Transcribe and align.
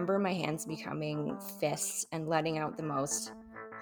remember 0.00 0.18
my 0.18 0.32
hands 0.32 0.64
becoming 0.64 1.36
fists 1.60 2.06
and 2.10 2.26
letting 2.26 2.56
out 2.56 2.74
the 2.74 2.82
most 2.82 3.32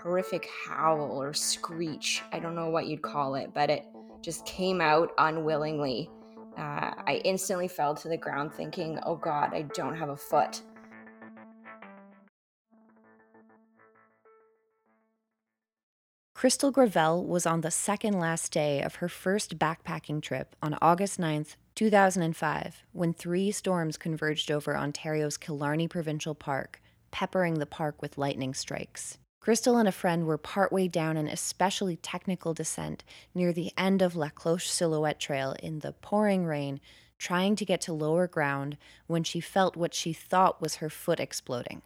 horrific 0.02 0.48
howl 0.66 1.12
or 1.12 1.32
screech. 1.32 2.22
I 2.32 2.40
don't 2.40 2.56
know 2.56 2.70
what 2.70 2.88
you'd 2.88 3.02
call 3.02 3.36
it, 3.36 3.54
but 3.54 3.70
it 3.70 3.86
just 4.20 4.44
came 4.44 4.80
out 4.80 5.12
unwillingly. 5.18 6.10
Uh, 6.56 6.90
I 7.06 7.22
instantly 7.24 7.68
fell 7.68 7.94
to 7.94 8.08
the 8.08 8.16
ground 8.16 8.52
thinking, 8.52 8.98
oh 9.06 9.14
God, 9.14 9.54
I 9.54 9.62
don't 9.74 9.94
have 9.94 10.08
a 10.08 10.16
foot. 10.16 10.62
Crystal 16.38 16.70
Gravelle 16.70 17.26
was 17.26 17.46
on 17.46 17.62
the 17.62 17.70
second 17.72 18.20
last 18.20 18.52
day 18.52 18.80
of 18.80 18.94
her 18.94 19.08
first 19.08 19.58
backpacking 19.58 20.22
trip 20.22 20.54
on 20.62 20.78
August 20.80 21.18
9th, 21.18 21.56
2005, 21.74 22.84
when 22.92 23.12
three 23.12 23.50
storms 23.50 23.96
converged 23.96 24.48
over 24.48 24.76
Ontario's 24.76 25.36
Killarney 25.36 25.88
Provincial 25.88 26.36
Park, 26.36 26.80
peppering 27.10 27.54
the 27.54 27.66
park 27.66 28.00
with 28.00 28.16
lightning 28.16 28.54
strikes. 28.54 29.18
Crystal 29.40 29.78
and 29.78 29.88
a 29.88 29.90
friend 29.90 30.26
were 30.26 30.38
partway 30.38 30.86
down 30.86 31.16
an 31.16 31.26
especially 31.26 31.96
technical 31.96 32.54
descent 32.54 33.02
near 33.34 33.52
the 33.52 33.72
end 33.76 34.00
of 34.00 34.14
La 34.14 34.28
Cloche 34.28 34.68
Silhouette 34.68 35.18
Trail 35.18 35.56
in 35.60 35.80
the 35.80 35.90
pouring 35.90 36.44
rain, 36.44 36.78
trying 37.18 37.56
to 37.56 37.64
get 37.64 37.80
to 37.80 37.92
lower 37.92 38.28
ground 38.28 38.78
when 39.08 39.24
she 39.24 39.40
felt 39.40 39.74
what 39.74 39.92
she 39.92 40.12
thought 40.12 40.62
was 40.62 40.76
her 40.76 40.88
foot 40.88 41.18
exploding. 41.18 41.82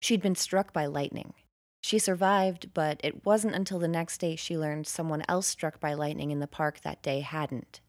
She'd 0.00 0.22
been 0.22 0.36
struck 0.36 0.72
by 0.72 0.86
lightning. 0.86 1.34
She 1.80 1.98
survived, 1.98 2.72
but 2.74 3.00
it 3.02 3.24
wasn't 3.24 3.54
until 3.54 3.78
the 3.78 3.88
next 3.88 4.18
day 4.18 4.36
she 4.36 4.58
learned 4.58 4.86
someone 4.86 5.24
else 5.28 5.46
struck 5.46 5.80
by 5.80 5.94
lightning 5.94 6.30
in 6.30 6.40
the 6.40 6.46
park 6.46 6.80
that 6.80 7.02
day 7.02 7.20
hadn't. 7.20 7.80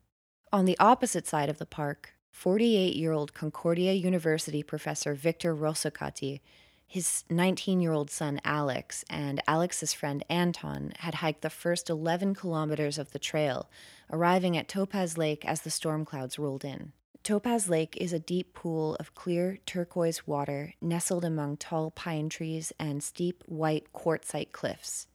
On 0.54 0.66
the 0.66 0.80
opposite 0.80 1.28
side 1.28 1.50
of 1.50 1.58
the 1.58 1.66
park, 1.66 2.14
48 2.32 2.96
year 2.96 3.12
old 3.12 3.34
Concordia 3.34 3.94
University 3.94 4.64
professor 4.64 5.14
Victor 5.14 5.56
Rossocatti, 5.56 6.40
his 6.88 7.24
19 7.30 7.80
year 7.80 7.92
old 7.92 8.10
son 8.10 8.42
Alex, 8.44 9.06
and 9.10 9.42
Alex's 9.48 9.94
friend 9.94 10.26
Anton 10.30 10.94
had 11.00 11.16
hiked 11.16 11.42
the 11.42 11.50
first 11.50 11.90
11 11.90 12.36
kilometers 12.36 12.98
of 12.98 13.12
the 13.12 13.20
trail, 13.20 13.70
arriving 14.12 14.58
at 14.58 14.68
Topaz 14.68 15.18
Lake 15.18 15.46
as 15.46 15.62
the 15.62 15.70
storm 15.70 16.04
clouds 16.04 16.40
rolled 16.40 16.66
in. 16.66 16.92
Topaz 17.24 17.70
Lake 17.70 17.96
is 17.98 18.14
a 18.14 18.20
deep 18.20 18.54
pool 18.54 18.96
of 18.96 19.14
clear 19.14 19.60
turquoise 19.66 20.26
water 20.26 20.74
nestled 20.82 21.24
among 21.24 21.58
tall 21.58 21.92
pine 21.92 22.30
trees 22.30 22.74
and 22.80 23.04
steep 23.04 23.44
white 23.46 23.94
quartzite 23.94 24.52
cliffs. 24.52 25.08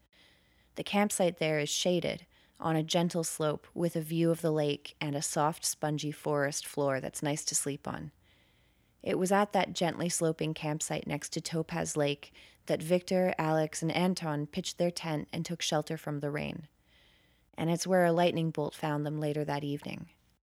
The 0.76 0.84
campsite 0.84 1.38
there 1.38 1.58
is 1.58 1.68
shaded 1.68 2.26
on 2.60 2.76
a 2.76 2.82
gentle 2.82 3.24
slope 3.24 3.66
with 3.74 3.96
a 3.96 4.00
view 4.00 4.30
of 4.30 4.40
the 4.40 4.52
lake 4.52 4.94
and 5.00 5.16
a 5.16 5.22
soft, 5.22 5.64
spongy 5.64 6.12
forest 6.12 6.66
floor 6.66 7.00
that's 7.00 7.22
nice 7.22 7.44
to 7.46 7.54
sleep 7.54 7.88
on. 7.88 8.12
It 9.02 9.18
was 9.18 9.32
at 9.32 9.52
that 9.52 9.72
gently 9.72 10.08
sloping 10.08 10.54
campsite 10.54 11.06
next 11.06 11.30
to 11.30 11.40
Topaz 11.40 11.96
Lake 11.96 12.32
that 12.66 12.82
Victor, 12.82 13.34
Alex, 13.38 13.82
and 13.82 13.92
Anton 13.92 14.46
pitched 14.46 14.78
their 14.78 14.90
tent 14.90 15.28
and 15.32 15.44
took 15.44 15.62
shelter 15.62 15.96
from 15.96 16.20
the 16.20 16.30
rain. 16.30 16.66
And 17.56 17.70
it's 17.70 17.86
where 17.86 18.04
a 18.04 18.12
lightning 18.12 18.50
bolt 18.50 18.74
found 18.74 19.06
them 19.06 19.20
later 19.20 19.44
that 19.44 19.64
evening. 19.64 20.08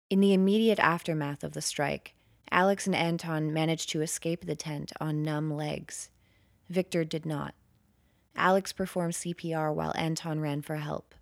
In 0.07 0.19
the 0.19 0.33
immediate 0.33 0.79
aftermath 0.79 1.43
of 1.43 1.53
the 1.53 1.61
strike, 1.61 2.13
Alex 2.51 2.85
and 2.85 2.95
Anton 2.95 3.51
managed 3.51 3.89
to 3.89 4.03
escape 4.03 4.45
the 4.45 4.55
tent 4.55 4.93
on 5.01 5.23
numb 5.23 5.51
legs. 5.51 6.09
Victor 6.69 7.03
did 7.03 7.25
not. 7.25 7.55
Alex 8.35 8.71
performed 8.71 9.13
CPR 9.13 9.73
while 9.73 9.93
Anton 9.95 10.39
ran 10.39 10.61
for 10.61 10.75
help. 10.75 11.15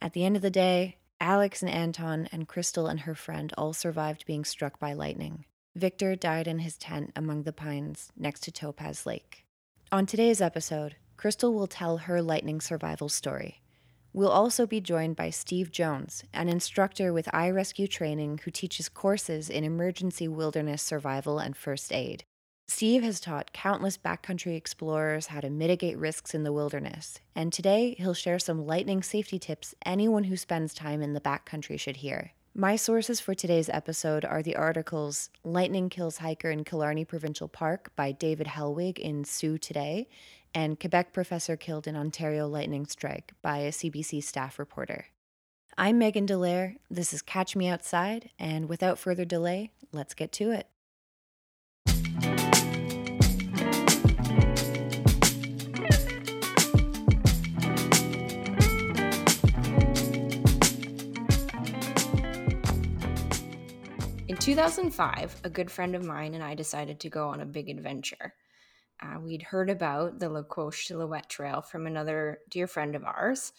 At 0.00 0.14
the 0.14 0.24
end 0.24 0.36
of 0.36 0.42
the 0.42 0.50
day, 0.50 0.96
Alex 1.20 1.62
and 1.62 1.70
Anton 1.70 2.28
and 2.32 2.48
Crystal 2.48 2.86
and 2.86 3.00
her 3.00 3.14
friend 3.14 3.52
all 3.58 3.74
survived 3.74 4.24
being 4.24 4.44
struck 4.44 4.78
by 4.78 4.94
lightning. 4.94 5.44
Victor 5.76 6.16
died 6.16 6.46
in 6.46 6.60
his 6.60 6.78
tent 6.78 7.12
among 7.14 7.42
the 7.42 7.52
pines 7.52 8.10
next 8.16 8.40
to 8.44 8.52
Topaz 8.52 9.04
Lake. 9.04 9.44
On 9.92 10.06
today's 10.06 10.40
episode, 10.40 10.96
Crystal 11.18 11.52
will 11.52 11.66
tell 11.66 11.98
her 11.98 12.22
lightning 12.22 12.60
survival 12.60 13.10
story. 13.10 13.60
We'll 14.12 14.30
also 14.30 14.66
be 14.66 14.80
joined 14.80 15.16
by 15.16 15.30
Steve 15.30 15.70
Jones, 15.70 16.24
an 16.32 16.48
instructor 16.48 17.12
with 17.12 17.26
iRescue 17.26 17.88
Training 17.88 18.40
who 18.44 18.50
teaches 18.50 18.88
courses 18.88 19.50
in 19.50 19.64
emergency 19.64 20.26
wilderness 20.26 20.82
survival 20.82 21.38
and 21.38 21.56
first 21.56 21.92
aid. 21.92 22.24
Steve 22.66 23.02
has 23.02 23.18
taught 23.18 23.52
countless 23.52 23.96
backcountry 23.96 24.54
explorers 24.54 25.28
how 25.28 25.40
to 25.40 25.48
mitigate 25.48 25.96
risks 25.96 26.34
in 26.34 26.42
the 26.42 26.52
wilderness, 26.52 27.18
and 27.34 27.52
today 27.52 27.94
he'll 27.98 28.12
share 28.12 28.38
some 28.38 28.66
lightning 28.66 29.02
safety 29.02 29.38
tips 29.38 29.74
anyone 29.86 30.24
who 30.24 30.36
spends 30.36 30.74
time 30.74 31.00
in 31.00 31.14
the 31.14 31.20
backcountry 31.20 31.80
should 31.80 31.96
hear. 31.96 32.32
My 32.54 32.76
sources 32.76 33.20
for 33.20 33.34
today's 33.34 33.68
episode 33.68 34.24
are 34.24 34.42
the 34.42 34.56
articles 34.56 35.30
Lightning 35.44 35.88
Kills 35.88 36.18
Hiker 36.18 36.50
in 36.50 36.64
Killarney 36.64 37.04
Provincial 37.04 37.46
Park 37.46 37.92
by 37.94 38.10
David 38.10 38.48
Helwig 38.48 38.98
in 38.98 39.22
SooToday 39.22 40.06
and 40.54 40.78
Quebec 40.78 41.12
Professor 41.12 41.56
Killed 41.56 41.86
in 41.86 41.96
Ontario 41.96 42.46
Lightning 42.46 42.86
Strike 42.86 43.32
by 43.42 43.58
a 43.58 43.70
CBC 43.70 44.22
staff 44.22 44.58
reporter. 44.58 45.06
I'm 45.76 45.98
Megan 45.98 46.26
Delaire. 46.26 46.76
This 46.90 47.12
is 47.12 47.22
Catch 47.22 47.54
Me 47.54 47.68
Outside, 47.68 48.30
and 48.38 48.68
without 48.68 48.98
further 48.98 49.24
delay, 49.24 49.70
let's 49.92 50.14
get 50.14 50.32
to 50.32 50.50
it. 50.50 50.66
In 64.26 64.36
2005, 64.36 65.40
a 65.44 65.50
good 65.50 65.70
friend 65.70 65.94
of 65.94 66.04
mine 66.04 66.34
and 66.34 66.42
I 66.42 66.54
decided 66.54 67.00
to 67.00 67.08
go 67.08 67.28
on 67.28 67.40
a 67.40 67.46
big 67.46 67.68
adventure 67.68 68.34
uh, 69.00 69.20
we'd 69.20 69.42
heard 69.42 69.70
about 69.70 70.18
the 70.18 70.28
La 70.28 70.42
Cloche 70.42 70.86
Silhouette 70.86 71.28
Trail 71.28 71.62
from 71.62 71.86
another 71.86 72.38
dear 72.50 72.66
friend 72.66 72.94
of 72.94 73.04
ours 73.04 73.52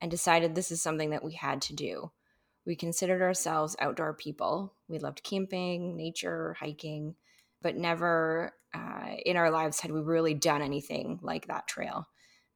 and 0.00 0.10
decided 0.10 0.54
this 0.54 0.70
is 0.70 0.82
something 0.82 1.10
that 1.10 1.24
we 1.24 1.32
had 1.32 1.60
to 1.62 1.74
do. 1.74 2.10
We 2.64 2.76
considered 2.76 3.22
ourselves 3.22 3.76
outdoor 3.78 4.14
people. 4.14 4.74
We 4.88 4.98
loved 4.98 5.22
camping, 5.22 5.96
nature, 5.96 6.56
hiking, 6.58 7.14
but 7.62 7.76
never 7.76 8.52
uh, 8.74 9.14
in 9.24 9.36
our 9.36 9.50
lives 9.50 9.80
had 9.80 9.92
we 9.92 10.00
really 10.00 10.34
done 10.34 10.62
anything 10.62 11.18
like 11.22 11.46
that 11.46 11.68
trail. 11.68 12.06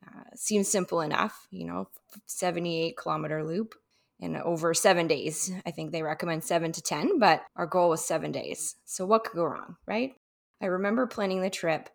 Uh, 0.07 0.23
seems 0.35 0.69
simple 0.69 1.01
enough, 1.03 1.47
you 1.51 1.67
know, 1.67 1.89
78 2.27 2.97
kilometer 2.97 3.45
loop 3.45 3.75
in 4.19 4.37
over 4.37 4.75
seven 4.75 5.07
days. 5.07 5.53
I 5.67 5.71
think 5.71 5.93
they 5.93 6.03
recommend 6.03 6.43
seven 6.43 6.73
to 6.73 6.83
10, 6.83 7.19
but 7.19 7.43
our 7.55 7.67
goal 7.67 7.91
was 7.91 8.05
seven 8.05 8.33
days. 8.33 8.77
So 8.85 9.07
what 9.07 9.25
could 9.25 9.37
go 9.37 9.45
wrong, 9.45 9.77
right? 9.87 10.15
I 10.61 10.67
remember 10.67 11.07
planning 11.07 11.41
the 11.41 11.51
trip 11.51 11.89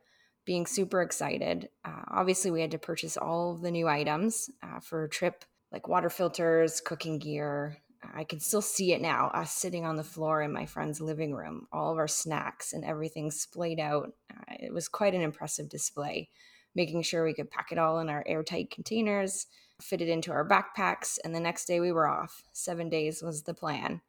being 0.45 0.65
super 0.65 1.01
excited. 1.01 1.69
Uh, 1.83 2.03
obviously, 2.09 2.51
we 2.51 2.61
had 2.61 2.71
to 2.71 2.77
purchase 2.77 3.17
all 3.17 3.53
of 3.53 3.61
the 3.61 3.71
new 3.71 3.87
items 3.87 4.49
uh, 4.63 4.79
for 4.79 5.03
a 5.03 5.09
trip, 5.09 5.43
like 5.71 5.87
water 5.87 6.09
filters, 6.09 6.79
cooking 6.81 7.19
gear. 7.19 7.77
I 8.13 8.23
can 8.23 8.39
still 8.39 8.61
see 8.61 8.93
it 8.93 9.01
now, 9.01 9.31
us 9.33 9.51
sitting 9.51 9.85
on 9.85 9.95
the 9.95 10.03
floor 10.03 10.41
in 10.43 10.53
my 10.53 10.65
friend's 10.65 11.01
living 11.01 11.33
room, 11.33 11.67
all 11.71 11.91
of 11.91 11.97
our 11.97 12.07
snacks 12.07 12.71
and 12.73 12.85
everything 12.85 13.31
splayed 13.31 13.79
out. 13.79 14.13
Uh, 14.31 14.55
it 14.59 14.73
was 14.73 14.87
quite 14.87 15.15
an 15.15 15.21
impressive 15.21 15.69
display, 15.69 16.29
making 16.75 17.01
sure 17.01 17.25
we 17.25 17.33
could 17.33 17.49
pack 17.49 17.71
it 17.71 17.79
all 17.79 17.99
in 17.99 18.09
our 18.09 18.23
airtight 18.27 18.69
containers, 18.69 19.47
fit 19.81 20.01
it 20.01 20.09
into 20.09 20.31
our 20.31 20.47
backpacks, 20.47 21.17
and 21.23 21.33
the 21.33 21.39
next 21.39 21.65
day 21.65 21.79
we 21.79 21.91
were 21.91 22.07
off. 22.07 22.43
Seven 22.53 22.89
days 22.89 23.23
was 23.23 23.43
the 23.43 23.53
plan. 23.55 24.01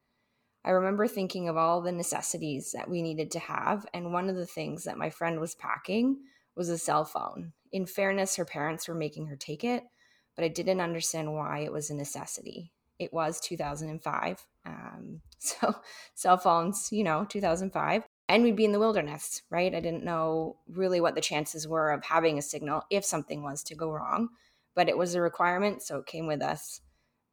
I 0.66 0.70
remember 0.70 1.06
thinking 1.06 1.48
of 1.48 1.56
all 1.56 1.80
the 1.80 1.92
necessities 1.92 2.72
that 2.72 2.90
we 2.90 3.00
needed 3.00 3.30
to 3.30 3.38
have. 3.38 3.86
And 3.94 4.12
one 4.12 4.28
of 4.28 4.34
the 4.34 4.46
things 4.46 4.82
that 4.84 4.98
my 4.98 5.10
friend 5.10 5.38
was 5.38 5.54
packing 5.54 6.18
was 6.56 6.68
a 6.68 6.76
cell 6.76 7.04
phone. 7.04 7.52
In 7.70 7.86
fairness, 7.86 8.34
her 8.34 8.44
parents 8.44 8.88
were 8.88 8.94
making 8.94 9.28
her 9.28 9.36
take 9.36 9.62
it, 9.62 9.84
but 10.34 10.44
I 10.44 10.48
didn't 10.48 10.80
understand 10.80 11.32
why 11.32 11.60
it 11.60 11.72
was 11.72 11.88
a 11.88 11.94
necessity. 11.94 12.72
It 12.98 13.12
was 13.12 13.38
2005. 13.40 14.44
Um, 14.64 15.20
so, 15.38 15.76
cell 16.14 16.36
phones, 16.36 16.88
you 16.90 17.04
know, 17.04 17.24
2005. 17.28 18.02
And 18.28 18.42
we'd 18.42 18.56
be 18.56 18.64
in 18.64 18.72
the 18.72 18.80
wilderness, 18.80 19.42
right? 19.50 19.72
I 19.72 19.78
didn't 19.78 20.04
know 20.04 20.56
really 20.68 21.00
what 21.00 21.14
the 21.14 21.20
chances 21.20 21.68
were 21.68 21.92
of 21.92 22.04
having 22.04 22.38
a 22.38 22.42
signal 22.42 22.82
if 22.90 23.04
something 23.04 23.44
was 23.44 23.62
to 23.64 23.76
go 23.76 23.92
wrong, 23.92 24.30
but 24.74 24.88
it 24.88 24.98
was 24.98 25.14
a 25.14 25.20
requirement, 25.20 25.82
so 25.82 25.98
it 25.98 26.06
came 26.06 26.26
with 26.26 26.42
us. 26.42 26.80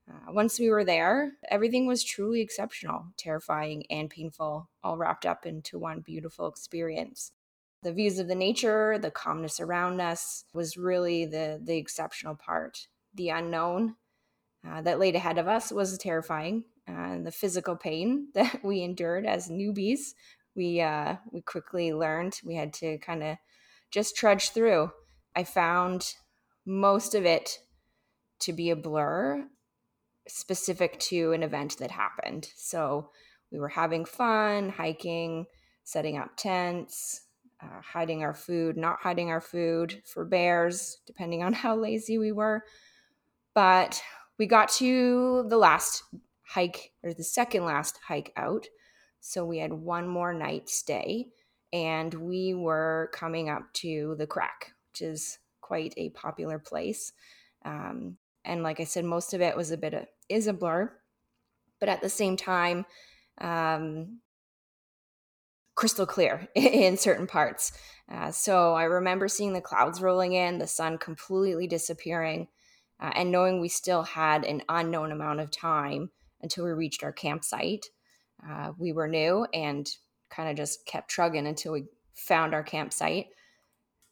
Uh, 0.09 0.31
once 0.33 0.59
we 0.59 0.69
were 0.69 0.83
there, 0.83 1.31
everything 1.49 1.87
was 1.87 2.03
truly 2.03 2.41
exceptional, 2.41 3.05
terrifying, 3.17 3.85
and 3.89 4.09
painful, 4.09 4.69
all 4.83 4.97
wrapped 4.97 5.25
up 5.25 5.45
into 5.45 5.79
one 5.79 6.01
beautiful 6.01 6.47
experience. 6.47 7.31
The 7.83 7.93
views 7.93 8.19
of 8.19 8.27
the 8.27 8.35
nature, 8.35 8.97
the 8.97 9.11
calmness 9.11 9.59
around 9.59 10.01
us 10.01 10.45
was 10.53 10.77
really 10.77 11.25
the, 11.25 11.59
the 11.63 11.77
exceptional 11.77 12.35
part. 12.35 12.87
The 13.13 13.29
unknown 13.29 13.95
uh, 14.67 14.81
that 14.81 14.99
laid 14.99 15.15
ahead 15.15 15.37
of 15.37 15.47
us 15.47 15.71
was 15.71 15.97
terrifying, 15.97 16.65
and 16.87 17.25
the 17.25 17.31
physical 17.31 17.75
pain 17.75 18.27
that 18.33 18.63
we 18.63 18.83
endured 18.83 19.25
as 19.25 19.49
newbies, 19.49 20.13
we 20.55 20.81
uh, 20.81 21.15
we 21.31 21.41
quickly 21.41 21.93
learned 21.93 22.39
we 22.45 22.55
had 22.55 22.73
to 22.73 22.99
kind 22.99 23.23
of 23.23 23.37
just 23.89 24.15
trudge 24.15 24.51
through. 24.51 24.91
I 25.35 25.43
found 25.43 26.13
most 26.65 27.15
of 27.15 27.25
it 27.25 27.59
to 28.41 28.53
be 28.53 28.69
a 28.69 28.75
blur 28.75 29.47
specific 30.27 30.99
to 30.99 31.31
an 31.33 31.43
event 31.43 31.77
that 31.79 31.91
happened. 31.91 32.49
So 32.55 33.09
we 33.51 33.59
were 33.59 33.69
having 33.69 34.05
fun, 34.05 34.69
hiking, 34.69 35.45
setting 35.83 36.17
up 36.17 36.31
tents, 36.37 37.21
uh, 37.61 37.81
hiding 37.81 38.23
our 38.23 38.33
food, 38.33 38.77
not 38.77 38.99
hiding 39.01 39.29
our 39.29 39.41
food 39.41 40.01
for 40.05 40.25
bears, 40.25 40.97
depending 41.05 41.43
on 41.43 41.53
how 41.63 41.75
lazy 41.75 42.17
we 42.17 42.31
were. 42.31 42.63
But 43.53 44.01
we 44.39 44.47
got 44.47 44.69
to 44.69 45.45
the 45.47 45.57
last 45.57 46.03
hike, 46.45 46.91
or 47.03 47.13
the 47.13 47.23
second 47.23 47.65
last 47.65 47.99
hike 48.05 48.33
out. 48.35 48.67
So 49.19 49.45
we 49.45 49.59
had 49.59 49.71
one 49.71 50.07
more 50.07 50.33
night 50.33 50.69
stay, 50.69 51.27
and 51.71 52.13
we 52.13 52.53
were 52.53 53.09
coming 53.13 53.49
up 53.49 53.71
to 53.75 54.15
the 54.17 54.27
crack, 54.27 54.73
which 54.91 55.01
is 55.01 55.39
quite 55.61 55.93
a 55.95 56.09
popular 56.09 56.59
place. 56.59 57.13
Um, 57.63 58.17
and 58.43 58.63
like 58.63 58.79
I 58.79 58.83
said, 58.83 59.05
most 59.05 59.33
of 59.33 59.41
it 59.41 59.55
was 59.55 59.71
a 59.71 59.77
bit 59.77 59.93
of 59.93 60.05
is 60.29 60.47
a 60.47 60.53
blur, 60.53 60.91
but 61.79 61.89
at 61.89 62.01
the 62.01 62.09
same 62.09 62.37
time, 62.37 62.85
um, 63.39 64.19
crystal 65.75 66.05
clear 66.05 66.47
in 66.55 66.97
certain 66.97 67.27
parts. 67.27 67.71
Uh, 68.11 68.31
so 68.31 68.73
I 68.73 68.83
remember 68.83 69.27
seeing 69.27 69.53
the 69.53 69.61
clouds 69.61 70.01
rolling 70.01 70.33
in, 70.33 70.59
the 70.59 70.67
sun 70.67 70.97
completely 70.97 71.67
disappearing, 71.67 72.47
uh, 72.99 73.11
and 73.15 73.31
knowing 73.31 73.59
we 73.59 73.69
still 73.69 74.03
had 74.03 74.45
an 74.45 74.61
unknown 74.69 75.11
amount 75.11 75.39
of 75.39 75.51
time 75.51 76.11
until 76.41 76.65
we 76.65 76.71
reached 76.71 77.03
our 77.03 77.13
campsite. 77.13 77.87
Uh, 78.47 78.73
we 78.77 78.91
were 78.91 79.07
new 79.07 79.47
and 79.53 79.89
kind 80.29 80.49
of 80.49 80.57
just 80.57 80.85
kept 80.85 81.09
trugging 81.09 81.47
until 81.47 81.71
we 81.73 81.85
found 82.13 82.53
our 82.53 82.63
campsite. 82.63 83.27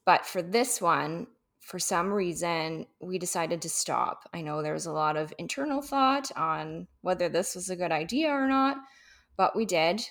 But 0.05 0.25
for 0.25 0.41
this 0.41 0.81
one, 0.81 1.27
for 1.61 1.79
some 1.79 2.11
reason, 2.11 2.87
we 2.99 3.19
decided 3.19 3.61
to 3.61 3.69
stop. 3.69 4.27
I 4.33 4.41
know 4.41 4.61
there 4.61 4.73
was 4.73 4.87
a 4.87 4.91
lot 4.91 5.15
of 5.15 5.31
internal 5.37 5.81
thought 5.81 6.31
on 6.35 6.87
whether 7.01 7.29
this 7.29 7.55
was 7.55 7.69
a 7.69 7.75
good 7.75 7.91
idea 7.91 8.29
or 8.29 8.47
not, 8.47 8.77
but 9.37 9.55
we 9.55 9.65
did 9.65 10.01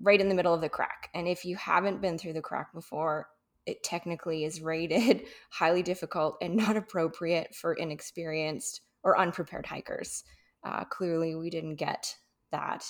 right 0.00 0.20
in 0.20 0.28
the 0.28 0.34
middle 0.34 0.54
of 0.54 0.60
the 0.60 0.68
crack. 0.68 1.10
And 1.14 1.26
if 1.26 1.44
you 1.44 1.56
haven't 1.56 2.00
been 2.00 2.16
through 2.16 2.34
the 2.34 2.40
crack 2.40 2.72
before, 2.72 3.28
it 3.66 3.82
technically 3.82 4.44
is 4.44 4.62
rated 4.62 5.24
highly 5.50 5.82
difficult 5.82 6.38
and 6.40 6.54
not 6.54 6.76
appropriate 6.76 7.54
for 7.54 7.74
inexperienced 7.74 8.80
or 9.02 9.18
unprepared 9.18 9.66
hikers. 9.66 10.22
Uh, 10.64 10.84
clearly, 10.84 11.34
we 11.34 11.50
didn't 11.50 11.76
get 11.76 12.14
that 12.52 12.84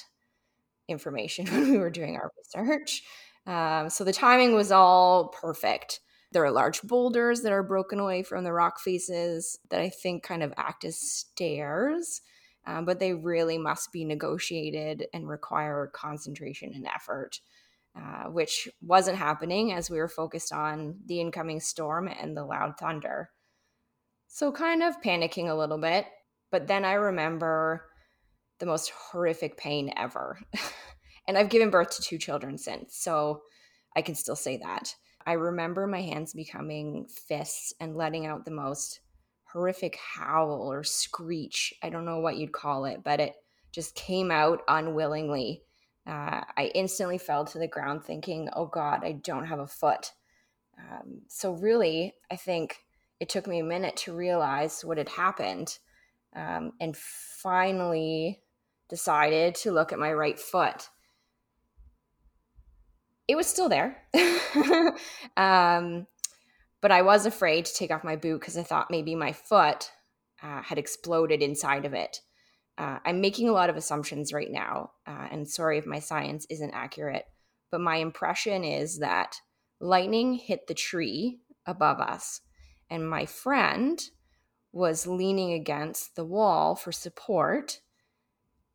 information 0.89 1.47
when 1.51 1.73
we 1.73 1.79
were 1.79 1.91
doing 1.91 2.17
our 2.17 2.31
research. 2.37 3.03
Um, 3.47 3.89
so 3.89 4.05
the 4.05 4.13
timing 4.13 4.55
was 4.55 4.71
all 4.71 5.29
perfect. 5.29 6.01
There 6.33 6.45
are 6.45 6.51
large 6.51 6.83
boulders 6.83 7.41
that 7.43 7.53
are 7.53 7.63
broken 7.63 8.01
away 8.01 8.23
from 8.23 8.45
the 8.45 8.53
rock 8.53 8.81
faces 8.81 9.59
that 9.71 9.81
I 9.81 9.89
think 9.89 10.23
kind 10.23 10.43
of 10.43 10.53
act 10.57 10.85
as 10.85 11.01
stairs 11.01 12.21
um, 12.69 12.85
but 12.85 12.99
they 12.99 13.15
really 13.15 13.57
must 13.57 13.93
be 13.93 14.05
negotiated 14.05 15.07
and 15.15 15.27
require 15.27 15.91
concentration 15.95 16.73
and 16.75 16.87
effort, 16.87 17.41
uh, 17.97 18.25
which 18.25 18.69
wasn't 18.83 19.17
happening 19.17 19.73
as 19.73 19.89
we 19.89 19.97
were 19.97 20.09
focused 20.09 20.53
on 20.53 20.97
the 21.07 21.19
incoming 21.19 21.61
storm 21.61 22.09
and 22.09 22.37
the 22.37 22.45
loud 22.45 22.75
thunder. 22.79 23.31
So, 24.27 24.53
kind 24.53 24.83
of 24.83 25.01
panicking 25.01 25.49
a 25.49 25.55
little 25.55 25.79
bit, 25.79 26.05
but 26.51 26.67
then 26.67 26.85
I 26.85 26.93
remember 26.93 27.87
the 28.59 28.67
most 28.67 28.91
horrific 28.91 29.57
pain 29.57 29.91
ever. 29.97 30.39
and 31.27 31.39
I've 31.39 31.49
given 31.49 31.71
birth 31.71 31.97
to 31.97 32.03
two 32.03 32.19
children 32.19 32.59
since, 32.59 32.99
so 32.99 33.41
I 33.97 34.03
can 34.03 34.15
still 34.15 34.37
say 34.37 34.59
that. 34.59 34.95
I 35.29 35.33
remember 35.33 35.87
my 35.87 36.01
hands 36.01 36.33
becoming 36.33 37.07
fists 37.07 37.75
and 37.79 37.95
letting 37.95 38.25
out 38.25 38.47
the 38.47 38.51
most 38.51 39.01
horrific 39.45 39.99
howl 39.99 40.63
or 40.73 40.83
screech. 40.83 41.75
I 41.83 41.91
don't 41.91 42.07
know 42.07 42.21
what 42.21 42.39
you'd 42.39 42.53
call 42.53 42.87
it, 42.87 43.05
but 43.05 43.21
it 43.21 43.35
just 43.71 43.95
came 43.95 44.31
out 44.31 44.63
unwillingly. 44.69 45.65
Uh, 46.07 46.45
I 46.57 46.73
instantly 46.75 47.19
fell 47.19 47.45
to 47.45 47.59
the 47.59 47.69
ground 47.69 48.05
thinking, 48.05 48.49
oh 48.57 48.65
God, 48.65 49.05
I 49.05 49.13
don't 49.13 49.45
have 49.45 49.59
a 49.59 49.67
foot. 49.67 50.13
Um, 50.79 51.21
so, 51.29 51.53
really, 51.53 52.15
I 52.31 52.37
think 52.37 52.79
it 53.21 53.29
took 53.29 53.47
me 53.47 53.59
a 53.59 53.65
minute 53.65 53.99
to 53.99 54.17
realize 54.17 54.83
what 54.83 54.97
had 54.97 55.11
happened 55.11 55.77
um, 56.35 56.73
and 56.81 56.97
finally 56.97 58.41
decided 58.89 59.57
to 59.57 59.73
look 59.73 59.93
at 59.93 59.99
my 59.99 60.11
right 60.11 60.39
foot. 60.39 60.89
It 63.29 63.37
was 63.37 63.47
still 63.47 63.69
there. 63.69 63.97
um, 65.37 66.07
but 66.81 66.91
I 66.91 67.03
was 67.03 67.27
afraid 67.27 67.67
to 67.67 67.75
take 67.75 67.91
off 67.91 68.05
my 68.05 68.17
boot 68.17 68.41
because 68.41 68.57
I 68.57 68.63
thought 68.63 68.91
maybe 68.91 69.15
my 69.15 69.33
foot 69.33 69.91
uh, 70.43 70.63
had 70.63 70.79
exploded 70.79 71.43
inside 71.43 71.85
of 71.85 71.93
it. 71.95 72.21
Uh, 72.77 72.99
I'm 73.05 73.21
making 73.21 73.49
a 73.49 73.53
lot 73.53 73.71
of 73.71 73.77
assumptions 73.77 74.33
right 74.33 74.51
now, 74.51 74.93
uh, 75.07 75.27
and 75.33 75.49
sorry 75.49 75.79
if 75.79 75.87
my 75.87 75.99
science 75.99 76.47
isn't 76.49 76.71
accurate, 76.73 77.25
but 77.73 77.81
my 77.81 77.97
impression 77.97 78.63
is 78.63 79.01
that 79.01 79.35
lightning 79.81 80.35
hit 80.35 80.69
the 80.69 80.75
tree 80.75 81.41
above 81.67 81.99
us, 81.99 82.41
and 82.89 83.11
my 83.11 83.27
friend 83.27 84.01
was 84.73 85.09
leaning 85.09 85.53
against 85.53 86.15
the 86.15 86.25
wall 86.25 86.77
for 86.77 86.93
support. 86.93 87.81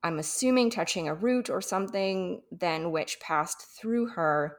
I'm 0.04 0.20
assuming 0.20 0.70
touching 0.70 1.08
a 1.08 1.16
root 1.16 1.50
or 1.50 1.62
something, 1.62 2.42
then 2.52 2.92
which 2.92 3.20
passed 3.22 3.62
through 3.80 4.08
her 4.08 4.58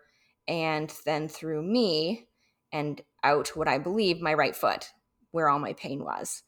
and 0.48 0.92
then 1.04 1.28
through 1.28 1.62
me 1.62 2.28
and 2.72 3.00
out 3.22 3.48
what 3.48 3.68
I 3.68 3.78
believe 3.78 4.20
my 4.20 4.34
right 4.34 4.56
foot, 4.56 4.90
where 5.30 5.48
all 5.48 5.58
my 5.58 5.74
pain 5.74 6.02
was. 6.02 6.42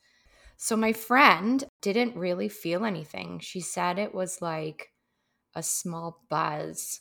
So 0.56 0.76
my 0.76 0.92
friend 0.92 1.62
didn't 1.82 2.16
really 2.16 2.48
feel 2.48 2.84
anything. 2.84 3.40
She 3.40 3.60
said 3.60 3.98
it 3.98 4.14
was 4.14 4.40
like 4.40 4.88
a 5.54 5.62
small 5.62 6.24
buzz, 6.30 7.00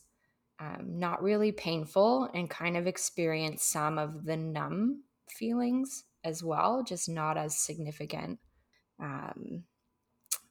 um, 0.59 0.99
not 0.99 1.23
really 1.23 1.51
painful, 1.51 2.29
and 2.33 2.49
kind 2.49 2.75
of 2.75 2.87
experienced 2.87 3.69
some 3.69 3.97
of 3.97 4.25
the 4.25 4.37
numb 4.37 5.03
feelings 5.29 6.03
as 6.23 6.43
well, 6.43 6.83
just 6.83 7.07
not 7.07 7.37
as 7.37 7.57
significant. 7.57 8.39
Um, 8.99 9.63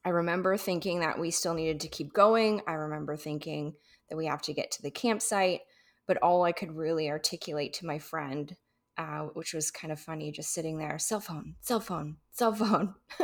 I 0.04 0.10
remember 0.10 0.56
thinking 0.56 1.00
that 1.00 1.18
we 1.18 1.30
still 1.30 1.54
needed 1.54 1.80
to 1.80 1.88
keep 1.88 2.12
going. 2.12 2.60
I 2.66 2.72
remember 2.72 3.16
thinking 3.16 3.74
that 4.08 4.16
we 4.16 4.26
have 4.26 4.42
to 4.42 4.52
get 4.52 4.70
to 4.72 4.82
the 4.82 4.90
campsite, 4.90 5.60
but 6.06 6.18
all 6.18 6.44
I 6.44 6.52
could 6.52 6.76
really 6.76 7.08
articulate 7.08 7.72
to 7.74 7.86
my 7.86 7.98
friend 7.98 8.54
uh, 8.96 9.22
which 9.34 9.54
was 9.54 9.70
kind 9.70 9.92
of 9.92 10.00
funny, 10.00 10.30
just 10.30 10.52
sitting 10.52 10.78
there, 10.78 10.98
cell 10.98 11.20
phone, 11.20 11.56
cell 11.60 11.80
phone, 11.80 12.16
cell 12.32 12.52
phone. 12.52 12.94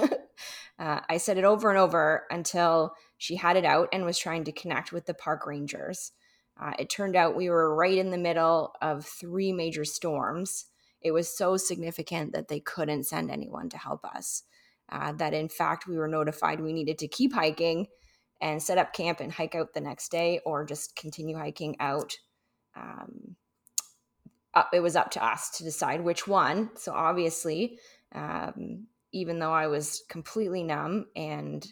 uh, 0.79 1.01
I 1.09 1.17
said 1.19 1.39
it 1.39 1.45
over 1.45 1.71
and 1.71 1.79
over 1.79 2.25
until 2.31 2.95
she 3.19 3.37
had 3.37 3.57
it 3.57 3.65
out 3.65 3.89
and 3.93 4.05
was 4.05 4.19
trying 4.19 4.45
to 4.45 4.53
connect 4.53 4.93
with 4.93 5.07
the 5.07 5.15
park 5.15 5.47
rangers. 5.47 6.13
Uh, 6.61 6.73
it 6.79 6.91
turned 6.91 7.17
out 7.17 7.37
we 7.37 7.49
were 7.49 7.75
right 7.75 7.97
in 7.97 8.11
the 8.11 8.19
middle 8.19 8.75
of 8.83 9.07
three 9.07 9.53
major 9.53 9.85
storms. 9.85 10.67
It 11.01 11.13
was 11.13 11.35
so 11.35 11.57
significant 11.57 12.33
that 12.33 12.49
they 12.49 12.61
couldn't 12.61 13.05
send 13.05 13.31
anyone 13.31 13.69
to 13.71 13.79
help 13.79 14.05
us. 14.05 14.43
Uh, 14.91 15.13
that 15.13 15.33
in 15.33 15.49
fact, 15.49 15.87
we 15.87 15.97
were 15.97 16.09
notified 16.09 16.61
we 16.61 16.73
needed 16.73 16.99
to 16.99 17.09
keep 17.09 17.33
hiking 17.33 17.87
and 18.41 18.63
set 18.63 18.79
up 18.79 18.93
camp 18.93 19.21
and 19.21 19.33
hike 19.33 19.55
out 19.55 19.73
the 19.73 19.81
next 19.81 20.11
day 20.11 20.41
or 20.45 20.65
just 20.65 20.97
continue 20.97 21.37
hiking 21.37 21.77
out. 21.79 22.17
Um, 22.75 23.37
uh, 24.55 24.65
it 24.73 24.81
was 24.81 24.97
up 24.97 25.11
to 25.13 25.25
us 25.25 25.51
to 25.51 25.65
decide 25.65 26.01
which 26.01 26.27
one. 26.27 26.71
So 26.77 26.93
obviously, 26.93 27.79
um, 28.13 28.87
even 29.13 29.39
though 29.39 29.53
I 29.53 29.67
was 29.67 30.03
completely 30.09 30.63
numb 30.63 31.07
and 31.15 31.67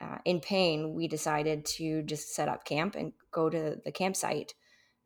uh, 0.00 0.18
in 0.24 0.40
pain, 0.40 0.94
we 0.94 1.08
decided 1.08 1.64
to 1.64 2.02
just 2.02 2.34
set 2.34 2.48
up 2.48 2.64
camp 2.64 2.94
and 2.94 3.12
go 3.30 3.48
to 3.48 3.76
the 3.84 3.92
campsite. 3.92 4.54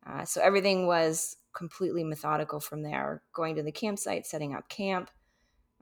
Uh, 0.05 0.25
so 0.25 0.41
everything 0.41 0.87
was 0.87 1.37
completely 1.55 2.03
methodical 2.03 2.59
from 2.59 2.81
there. 2.81 3.21
Going 3.33 3.55
to 3.55 3.63
the 3.63 3.71
campsite, 3.71 4.25
setting 4.25 4.53
up 4.53 4.69
camp. 4.69 5.09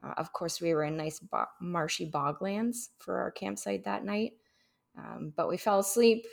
Uh, 0.04 0.12
of 0.16 0.32
course, 0.32 0.60
we 0.60 0.74
were 0.74 0.84
in 0.84 0.96
nice 0.96 1.20
bo- 1.20 1.46
marshy 1.60 2.10
boglands 2.10 2.90
for 2.98 3.18
our 3.18 3.30
campsite 3.30 3.84
that 3.84 4.04
night. 4.04 4.32
Um, 4.98 5.32
but 5.36 5.48
we 5.48 5.56
fell 5.56 5.78
asleep 5.78 6.26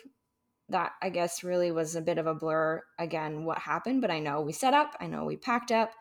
that 0.69 0.93
I 1.01 1.09
guess 1.09 1.43
really 1.43 1.71
was 1.71 1.95
a 1.95 2.01
bit 2.01 2.17
of 2.17 2.27
a 2.27 2.33
blur 2.33 2.81
again 2.99 3.45
what 3.45 3.57
happened, 3.57 4.01
but 4.01 4.11
I 4.11 4.19
know 4.19 4.41
we 4.41 4.53
set 4.53 4.73
up, 4.73 4.95
I 4.99 5.07
know 5.07 5.25
we 5.25 5.35
packed 5.35 5.71
up, 5.71 5.91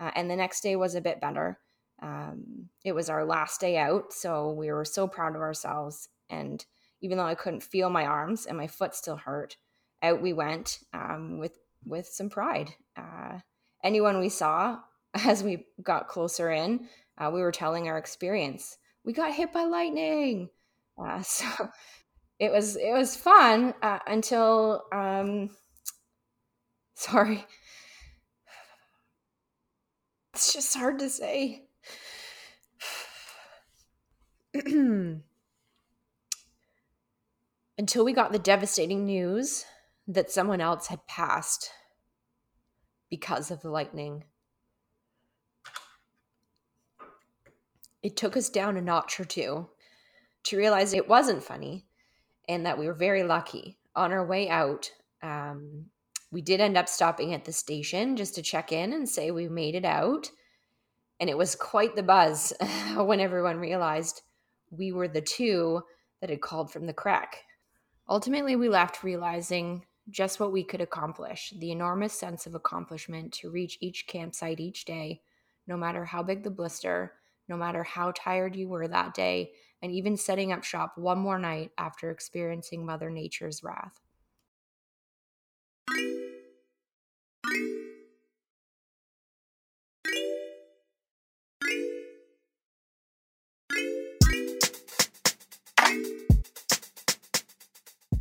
uh, 0.00 0.10
and 0.14 0.30
the 0.30 0.36
next 0.36 0.62
day 0.62 0.76
was 0.76 0.94
a 0.94 1.00
bit 1.00 1.20
better. 1.20 1.58
Um, 2.00 2.68
it 2.84 2.92
was 2.92 3.08
our 3.08 3.24
last 3.24 3.60
day 3.60 3.76
out, 3.76 4.12
so 4.12 4.52
we 4.52 4.70
were 4.70 4.84
so 4.84 5.06
proud 5.06 5.34
of 5.34 5.42
ourselves. 5.42 6.08
And 6.30 6.64
even 7.00 7.18
though 7.18 7.24
I 7.24 7.34
couldn't 7.34 7.62
feel 7.62 7.90
my 7.90 8.06
arms 8.06 8.46
and 8.46 8.56
my 8.56 8.66
foot 8.66 8.94
still 8.94 9.16
hurt, 9.16 9.56
out 10.02 10.22
we 10.22 10.32
went 10.32 10.78
um, 10.92 11.38
with 11.38 11.58
with 11.84 12.06
some 12.06 12.28
pride. 12.28 12.70
Uh, 12.96 13.38
anyone 13.82 14.20
we 14.20 14.28
saw 14.28 14.78
as 15.26 15.42
we 15.42 15.66
got 15.82 16.08
closer 16.08 16.50
in, 16.50 16.88
uh, 17.18 17.30
we 17.32 17.40
were 17.40 17.52
telling 17.52 17.88
our 17.88 17.98
experience. 17.98 18.78
We 19.04 19.12
got 19.12 19.34
hit 19.34 19.52
by 19.52 19.64
lightning. 19.64 20.50
Uh, 20.98 21.22
so 21.22 21.46
it 22.38 22.52
was 22.52 22.76
it 22.76 22.92
was 22.92 23.16
fun 23.16 23.74
uh, 23.82 23.98
until 24.06 24.84
um 24.92 25.50
sorry 26.94 27.44
it's 30.34 30.52
just 30.52 30.76
hard 30.76 31.00
to 31.00 31.10
say 31.10 31.64
until 37.78 38.04
we 38.04 38.12
got 38.12 38.32
the 38.32 38.38
devastating 38.38 39.04
news 39.04 39.64
that 40.06 40.30
someone 40.30 40.60
else 40.60 40.86
had 40.88 41.06
passed 41.06 41.70
because 43.10 43.50
of 43.50 43.62
the 43.62 43.70
lightning. 43.70 44.24
It 48.08 48.16
took 48.16 48.38
us 48.38 48.48
down 48.48 48.78
a 48.78 48.80
notch 48.80 49.20
or 49.20 49.26
two 49.26 49.68
to 50.44 50.56
realize 50.56 50.94
it 50.94 51.10
wasn't 51.10 51.44
funny 51.44 51.84
and 52.48 52.64
that 52.64 52.78
we 52.78 52.86
were 52.86 52.94
very 52.94 53.22
lucky. 53.22 53.76
On 53.94 54.12
our 54.12 54.24
way 54.24 54.48
out, 54.48 54.90
um, 55.22 55.84
we 56.32 56.40
did 56.40 56.58
end 56.58 56.78
up 56.78 56.88
stopping 56.88 57.34
at 57.34 57.44
the 57.44 57.52
station 57.52 58.16
just 58.16 58.34
to 58.36 58.42
check 58.42 58.72
in 58.72 58.94
and 58.94 59.06
say 59.06 59.30
we 59.30 59.46
made 59.46 59.74
it 59.74 59.84
out. 59.84 60.30
And 61.20 61.28
it 61.28 61.36
was 61.36 61.54
quite 61.54 61.96
the 61.96 62.02
buzz 62.02 62.54
when 62.96 63.20
everyone 63.20 63.58
realized 63.58 64.22
we 64.70 64.90
were 64.90 65.08
the 65.08 65.20
two 65.20 65.82
that 66.22 66.30
had 66.30 66.40
called 66.40 66.72
from 66.72 66.86
the 66.86 66.94
crack. 66.94 67.44
Ultimately, 68.08 68.56
we 68.56 68.70
left 68.70 69.04
realizing 69.04 69.84
just 70.08 70.40
what 70.40 70.50
we 70.50 70.64
could 70.64 70.80
accomplish 70.80 71.52
the 71.58 71.72
enormous 71.72 72.14
sense 72.14 72.46
of 72.46 72.54
accomplishment 72.54 73.34
to 73.34 73.50
reach 73.50 73.76
each 73.82 74.06
campsite 74.06 74.60
each 74.60 74.86
day, 74.86 75.20
no 75.66 75.76
matter 75.76 76.06
how 76.06 76.22
big 76.22 76.42
the 76.42 76.50
blister, 76.50 77.12
no 77.48 77.56
matter 77.56 77.82
how 77.82 78.12
tired 78.14 78.54
you 78.54 78.68
were 78.68 78.88
that 78.88 79.14
day, 79.14 79.52
and 79.82 79.92
even 79.92 80.16
setting 80.16 80.52
up 80.52 80.64
shop 80.64 80.92
one 80.96 81.18
more 81.18 81.38
night 81.38 81.70
after 81.78 82.10
experiencing 82.10 82.84
Mother 82.84 83.10
Nature's 83.10 83.62
wrath. 83.62 84.00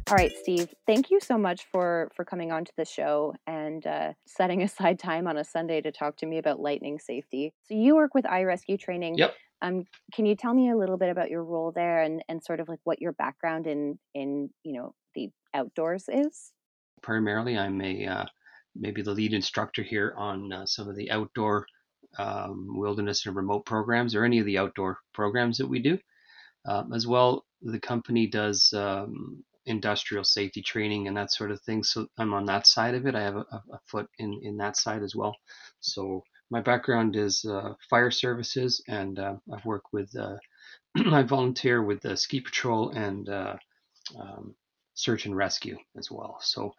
All 0.10 0.16
right, 0.16 0.32
Steve. 0.38 0.74
Thank 0.86 1.10
you 1.10 1.20
so 1.20 1.38
much 1.38 1.66
for 1.70 2.10
for 2.16 2.24
coming 2.24 2.50
on 2.50 2.64
to 2.64 2.72
the 2.78 2.86
show 2.86 3.36
and 3.46 3.86
uh, 3.86 4.14
setting 4.26 4.62
aside 4.64 5.00
time 5.00 5.28
on 5.28 5.36
a 5.36 5.44
Sunday 5.44 5.82
to 5.82 5.92
talk 5.92 6.16
to 6.18 6.26
me 6.26 6.38
about 6.38 6.62
lightning 6.62 6.98
safety. 6.98 7.54
So 7.64 7.74
you 7.74 7.96
work 7.96 8.14
with 8.14 8.24
iRescue 8.24 8.80
Training. 8.80 9.18
Yep. 9.18 9.34
Um, 9.62 9.84
can 10.14 10.26
you 10.26 10.36
tell 10.36 10.54
me 10.54 10.70
a 10.70 10.78
little 10.78 10.98
bit 10.98 11.10
about 11.10 11.30
your 11.30 11.44
role 11.44 11.74
there 11.74 12.02
and 12.04 12.24
and 12.30 12.42
sort 12.42 12.62
of 12.62 12.70
like 12.70 12.80
what 12.86 13.02
your 13.02 13.12
background 13.12 13.68
in 13.68 14.00
in 14.16 14.50
you 14.64 14.80
know 14.80 14.96
the 15.14 15.30
outdoors 15.54 16.06
is? 16.08 16.54
Primarily, 17.02 17.58
I'm 17.58 17.82
a 17.82 18.06
uh, 18.06 18.26
maybe 18.78 19.02
the 19.02 19.12
lead 19.12 19.34
instructor 19.34 19.84
here 19.84 20.14
on 20.18 20.54
uh, 20.54 20.66
some 20.66 20.88
of 20.88 20.96
the 20.96 21.12
outdoor 21.12 21.66
um, 22.18 22.68
wilderness 22.70 23.26
and 23.26 23.36
remote 23.36 23.66
programs 23.66 24.16
or 24.16 24.24
any 24.24 24.40
of 24.40 24.46
the 24.46 24.58
outdoor 24.58 25.00
programs 25.14 25.58
that 25.58 25.68
we 25.68 25.80
do. 25.80 26.00
Um, 26.66 26.94
as 26.94 27.06
well, 27.06 27.46
the 27.62 27.80
company 27.80 28.28
does 28.28 28.72
um, 28.74 29.44
industrial 29.68 30.24
safety 30.24 30.62
training 30.64 31.08
and 31.08 31.18
that 31.18 31.32
sort 31.34 31.52
of 31.52 31.62
thing. 31.62 31.84
So 31.84 32.08
I'm 32.18 32.34
on 32.34 32.46
that 32.48 32.68
side 32.68 32.96
of 32.96 33.06
it. 33.08 33.16
I 33.16 33.22
have 33.22 33.36
a, 33.38 33.46
a 33.74 33.80
foot 33.86 34.10
in, 34.20 34.40
in 34.44 34.58
that 34.58 34.78
side 34.78 35.04
as 35.04 35.16
well. 35.16 35.36
So 35.80 36.24
my 36.50 36.62
background 36.62 37.16
is 37.16 37.46
uh, 37.46 37.74
fire 37.90 38.12
services, 38.12 38.84
and 38.88 39.20
uh, 39.20 39.36
I've 39.54 39.66
worked 39.66 39.94
with. 39.94 40.16
Uh, 40.18 40.38
I 41.12 41.24
volunteer 41.24 41.84
with 41.84 42.02
the 42.02 42.18
ski 42.18 42.42
patrol 42.42 42.92
and 42.92 43.30
uh, 43.30 43.58
um, 44.20 44.56
search 44.96 45.26
and 45.26 45.36
rescue 45.36 45.78
as 45.98 46.10
well. 46.12 46.40
So 46.42 46.74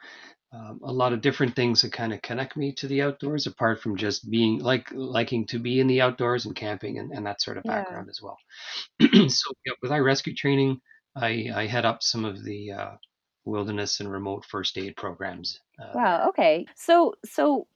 um, 0.53 0.81
a 0.83 0.93
lot 0.93 1.13
of 1.13 1.21
different 1.21 1.57
things 1.57 1.83
that 1.83 1.93
kind 1.93 2.13
of 2.13 2.23
connect 2.23 2.57
me 2.57 2.73
to 2.75 2.89
the 2.89 3.03
outdoors, 3.03 3.47
apart 3.47 3.83
from 3.83 3.97
just 3.97 4.31
being 4.31 4.61
like 4.61 4.91
liking 4.93 5.47
to 5.49 5.59
be 5.59 5.81
in 5.81 5.87
the 5.89 6.01
outdoors 6.01 6.47
and 6.47 6.57
camping 6.57 6.99
and, 6.99 7.13
and 7.13 7.27
that 7.27 7.43
sort 7.43 7.59
of 7.59 7.65
Yeah. 7.65 7.85
background 7.85 8.09
as 8.11 8.21
well. 8.23 8.39
so 9.01 9.53
yeah, 9.67 9.75
with 9.83 9.93
rescue 9.93 10.35
training, 10.35 10.81
I, 11.17 11.51
I 11.55 11.67
head 11.67 11.85
up 11.85 12.03
some 12.03 12.25
of 12.25 12.45
the 12.45 12.73
uh, 12.73 12.91
wilderness 13.45 14.01
and 14.01 14.11
remote 14.11 14.45
first 14.45 14.79
aid 14.79 14.97
programs. 14.97 15.59
Uh. 15.81 15.93
Wow. 15.95 16.29
Okay. 16.29 16.67
So 16.77 17.15
so 17.25 17.67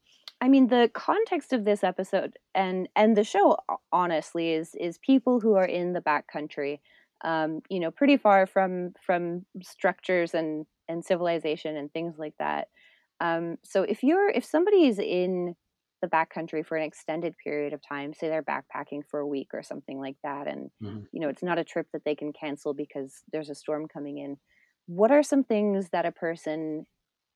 I 0.40 0.48
mean 0.48 0.68
the 0.68 0.90
context 0.92 1.52
of 1.52 1.64
this 1.64 1.82
episode 1.82 2.38
and 2.54 2.88
and 2.94 3.16
the 3.16 3.24
show 3.24 3.58
honestly 3.92 4.52
is 4.52 4.74
is 4.78 4.98
people 4.98 5.40
who 5.40 5.54
are 5.54 5.64
in 5.64 5.92
the 5.92 6.00
backcountry, 6.00 6.80
um, 7.24 7.62
you 7.68 7.80
know, 7.80 7.90
pretty 7.90 8.16
far 8.16 8.46
from 8.46 8.92
from 9.04 9.44
structures 9.62 10.34
and 10.34 10.66
and 10.88 11.04
civilization 11.04 11.76
and 11.76 11.92
things 11.92 12.16
like 12.18 12.34
that. 12.38 12.68
Um, 13.20 13.56
so 13.62 13.82
if 13.82 14.02
you're 14.02 14.28
if 14.28 14.44
somebody 14.44 14.86
is 14.86 14.98
in 14.98 15.54
the 16.02 16.08
backcountry 16.08 16.66
for 16.66 16.76
an 16.76 16.84
extended 16.84 17.36
period 17.42 17.72
of 17.72 17.80
time, 17.88 18.12
say 18.14 18.28
they're 18.28 18.42
backpacking 18.42 19.02
for 19.10 19.20
a 19.20 19.26
week 19.26 19.48
or 19.54 19.62
something 19.62 19.98
like 20.00 20.16
that, 20.24 20.48
and 20.48 20.70
Mhm. 20.80 21.06
you 21.12 21.20
know 21.20 21.28
it's 21.28 21.42
not 21.42 21.58
a 21.58 21.64
trip 21.64 21.88
that 21.92 22.04
they 22.04 22.14
can 22.16 22.32
cancel 22.32 22.74
because 22.74 23.22
there's 23.32 23.50
a 23.50 23.54
storm 23.54 23.88
coming 23.88 24.18
in. 24.18 24.38
What 24.86 25.10
are 25.12 25.22
some 25.22 25.44
things 25.44 25.90
that 25.90 26.06
a 26.06 26.12
person 26.12 26.86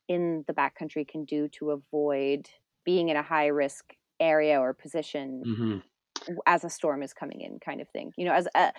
in 0.09 0.45
the 0.49 0.55
backcountry 0.55 1.07
can 1.09 1.25
do 1.25 1.49
to 1.49 1.71
avoid 1.73 2.49
being 2.85 3.09
in 3.11 3.17
a 3.17 3.23
high 3.23 3.49
risk 3.49 3.95
area 4.21 4.61
or 4.61 4.75
position 4.75 5.47
Mhm. 5.47 5.81
as 6.47 6.65
a 6.65 6.71
storm 6.71 7.03
is 7.03 7.13
coming 7.15 7.41
in 7.41 7.59
kind 7.61 7.81
of 7.81 7.89
thing 7.91 8.13
you 8.17 8.25
know 8.25 8.33
as 8.33 8.49
a 8.55 8.73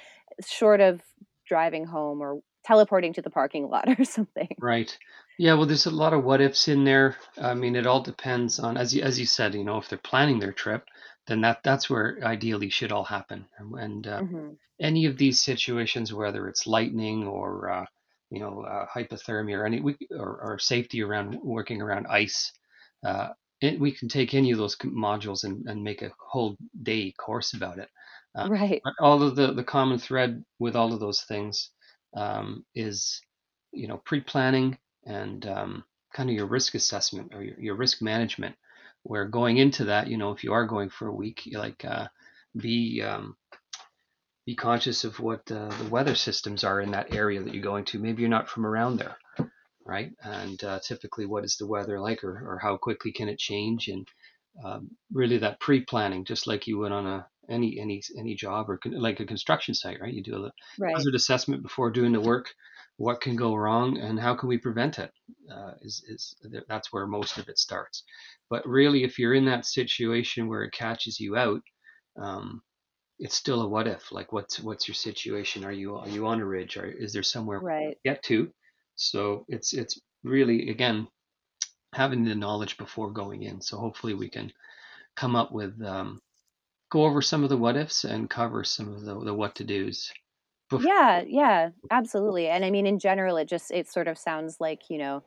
short 0.46 0.82
of 0.82 1.02
driving 1.46 1.86
home 1.86 2.22
or 2.22 2.42
teleporting 2.68 3.14
to 3.14 3.22
the 3.22 3.30
parking 3.30 3.70
lot 3.70 3.88
or 4.00 4.04
something 4.06 4.56
Right. 4.60 4.98
Yeah, 5.38 5.54
well, 5.54 5.68
there's 5.68 5.86
a 5.86 5.92
lot 5.92 6.14
of 6.14 6.24
what 6.24 6.42
ifs 6.42 6.68
in 6.68 6.84
there. 6.84 7.16
I 7.38 7.54
mean, 7.54 7.76
it 7.76 7.86
all 7.86 8.02
depends 8.02 8.60
on, 8.60 8.76
as 8.76 8.94
you, 8.94 9.04
as 9.04 9.20
you 9.20 9.26
said, 9.26 9.54
you 9.54 9.64
know, 9.64 9.78
if 9.78 9.88
they're 9.88 10.00
planning 10.00 10.40
their 10.40 10.52
trip, 10.52 10.88
then 11.28 11.42
that 11.42 11.62
that's 11.64 11.90
where 11.90 12.20
ideally 12.24 12.70
should 12.70 12.92
all 12.92 13.04
happen. 13.04 13.48
And, 13.60 14.08
uh, 14.08 14.24
hmm 14.24 14.54
any 14.80 15.06
of 15.06 15.18
these 15.18 15.42
situations, 15.42 16.14
whether 16.14 16.48
it's 16.48 16.68
lightning 16.68 17.26
or 17.26 17.70
uh, 17.72 17.86
you 18.30 18.40
know 18.40 18.62
uh, 18.62 18.86
hypothermia 18.96 19.58
or 19.58 19.66
any 19.66 19.82
we, 19.82 19.98
or, 20.12 20.40
or 20.42 20.60
safety 20.60 21.02
around 21.02 21.40
working 21.42 21.82
around 21.82 22.06
ice, 22.08 22.52
uh, 23.04 23.30
it, 23.62 23.80
we 23.80 23.92
can 23.92 24.08
take 24.08 24.36
any 24.36 24.52
of 24.52 24.60
those 24.60 24.76
modules 24.78 25.44
and, 25.46 25.66
and 25.68 25.84
make 25.84 26.04
a 26.04 26.12
whole 26.20 26.56
day 26.84 27.12
course 27.18 27.54
about 27.54 27.80
it. 27.80 27.90
Uh, 28.36 28.50
right 28.50 28.84
all 29.00 29.24
of 29.24 29.36
the 29.36 29.54
the 29.54 29.64
common 29.64 29.98
thread 29.98 30.44
with 30.60 30.76
all 30.76 30.94
of 30.94 31.00
those 31.00 31.22
things 31.24 31.72
um, 32.18 32.66
is 32.76 33.22
you 33.72 33.88
know 33.88 33.98
pre-planning 33.98 34.78
and 35.06 35.46
um, 35.46 35.84
kind 36.14 36.30
of 36.30 36.36
your 36.36 36.48
risk 36.48 36.76
assessment 36.76 37.34
or 37.34 37.44
your, 37.44 37.60
your 37.60 37.76
risk 37.76 38.02
management. 38.02 38.56
Where 39.04 39.26
going 39.26 39.58
into 39.58 39.86
that, 39.86 40.08
you 40.08 40.18
know, 40.18 40.32
if 40.32 40.44
you 40.44 40.52
are 40.52 40.66
going 40.66 40.90
for 40.90 41.08
a 41.08 41.14
week, 41.14 41.46
you 41.46 41.60
like 41.60 41.86
uh, 41.86 42.08
be 42.58 43.02
um, 43.02 43.38
be 44.46 44.56
conscious 44.56 45.04
of 45.04 45.20
what 45.20 45.50
uh, 45.52 45.70
the 45.70 45.90
weather 45.90 46.16
systems 46.16 46.64
are 46.64 46.82
in 46.82 46.92
that 46.92 47.14
area 47.14 47.42
that 47.42 47.54
you're 47.54 47.64
going 47.64 47.86
to. 47.86 48.00
Maybe 48.00 48.22
you're 48.22 48.30
not 48.30 48.50
from 48.50 48.66
around 48.66 48.98
there, 48.98 49.18
right? 49.86 50.12
And 50.24 50.62
uh, 50.64 50.80
typically, 50.80 51.26
what 51.26 51.46
is 51.46 51.58
the 51.58 51.68
weather 51.68 52.00
like, 52.00 52.24
or, 52.24 52.54
or 52.54 52.60
how 52.62 52.78
quickly 52.78 53.12
can 53.12 53.30
it 53.30 53.38
change? 53.38 53.88
And 53.88 54.08
um, 54.64 54.92
really, 55.14 55.38
that 55.38 55.60
pre-planning, 55.60 56.26
just 56.26 56.48
like 56.48 56.68
you 56.68 56.78
would 56.80 56.92
on 56.92 57.08
a 57.08 57.28
any 57.50 57.80
any 57.80 58.02
any 58.18 58.36
job 58.36 58.70
or 58.70 58.78
con- 58.78 59.00
like 59.00 59.20
a 59.20 59.26
construction 59.26 59.74
site, 59.74 60.00
right? 60.02 60.14
You 60.14 60.24
do 60.24 60.46
a 60.46 60.52
right 60.80 60.96
hazard 60.96 61.16
assessment 61.16 61.64
before 61.64 61.92
doing 61.92 62.12
the 62.12 62.22
work. 62.22 62.54
What 62.98 63.22
can 63.22 63.36
go 63.36 63.56
wrong, 63.56 63.98
and 63.98 64.20
how 64.20 64.36
can 64.36 64.50
we 64.50 64.58
prevent 64.58 64.98
it? 65.00 65.12
Uh, 65.52 65.74
is 65.82 66.04
is 66.08 66.36
that's 66.68 66.92
where 66.92 67.06
most 67.06 67.38
of 67.38 67.48
it 67.48 67.60
starts. 67.60 68.04
But 68.50 68.68
really, 68.68 69.04
if 69.04 69.20
you're 69.20 69.36
in 69.36 69.46
that 69.46 69.66
situation 69.66 70.48
where 70.48 70.64
it 70.64 70.74
catches 70.74 71.20
you 71.20 71.36
out, 71.38 71.62
um, 72.20 72.62
it's 73.20 73.36
still 73.36 73.62
a 73.62 73.68
what 73.68 73.88
if. 73.88 74.12
Like, 74.12 74.34
what's 74.34 74.60
what's 74.60 74.88
your 74.88 74.96
situation? 74.96 75.64
Are 75.64 75.72
you 75.72 75.96
are 75.96 76.10
you 76.10 76.26
on 76.28 76.42
a 76.42 76.46
ridge? 76.46 76.78
Or 76.78 76.86
is 76.86 77.14
there 77.14 77.24
somewhere 77.24 77.60
right 77.60 77.92
to 78.04 78.10
get 78.10 78.24
to? 78.24 78.52
So 78.96 79.46
it's 79.48 79.74
it's 79.74 80.00
really 80.24 80.70
again 80.70 81.08
having 81.94 82.26
the 82.26 82.36
knowledge 82.36 82.78
before 82.78 83.12
going 83.12 83.44
in. 83.44 83.62
So 83.62 83.78
hopefully 83.78 84.14
we 84.14 84.30
can 84.30 84.52
come 85.16 85.36
up 85.36 85.52
with 85.52 85.82
um, 85.84 86.22
go 86.90 87.06
over 87.06 87.22
some 87.22 87.44
of 87.44 87.50
the 87.50 87.58
what 87.58 87.78
ifs 87.78 88.04
and 88.04 88.30
cover 88.30 88.64
some 88.64 88.94
of 88.94 89.02
the, 89.04 89.20
the 89.24 89.34
what 89.34 89.56
to 89.56 89.64
dos. 89.64 90.12
Yeah 90.76 91.24
yeah 91.26 91.70
absolutely 91.90 92.48
and 92.48 92.64
i 92.66 92.70
mean 92.70 92.86
in 92.86 93.00
general 93.00 93.38
it 93.38 93.48
just 93.48 93.72
it 93.72 93.88
sort 93.88 94.08
of 94.08 94.18
sounds 94.18 94.58
like 94.60 94.90
you 94.90 94.98
know 94.98 95.24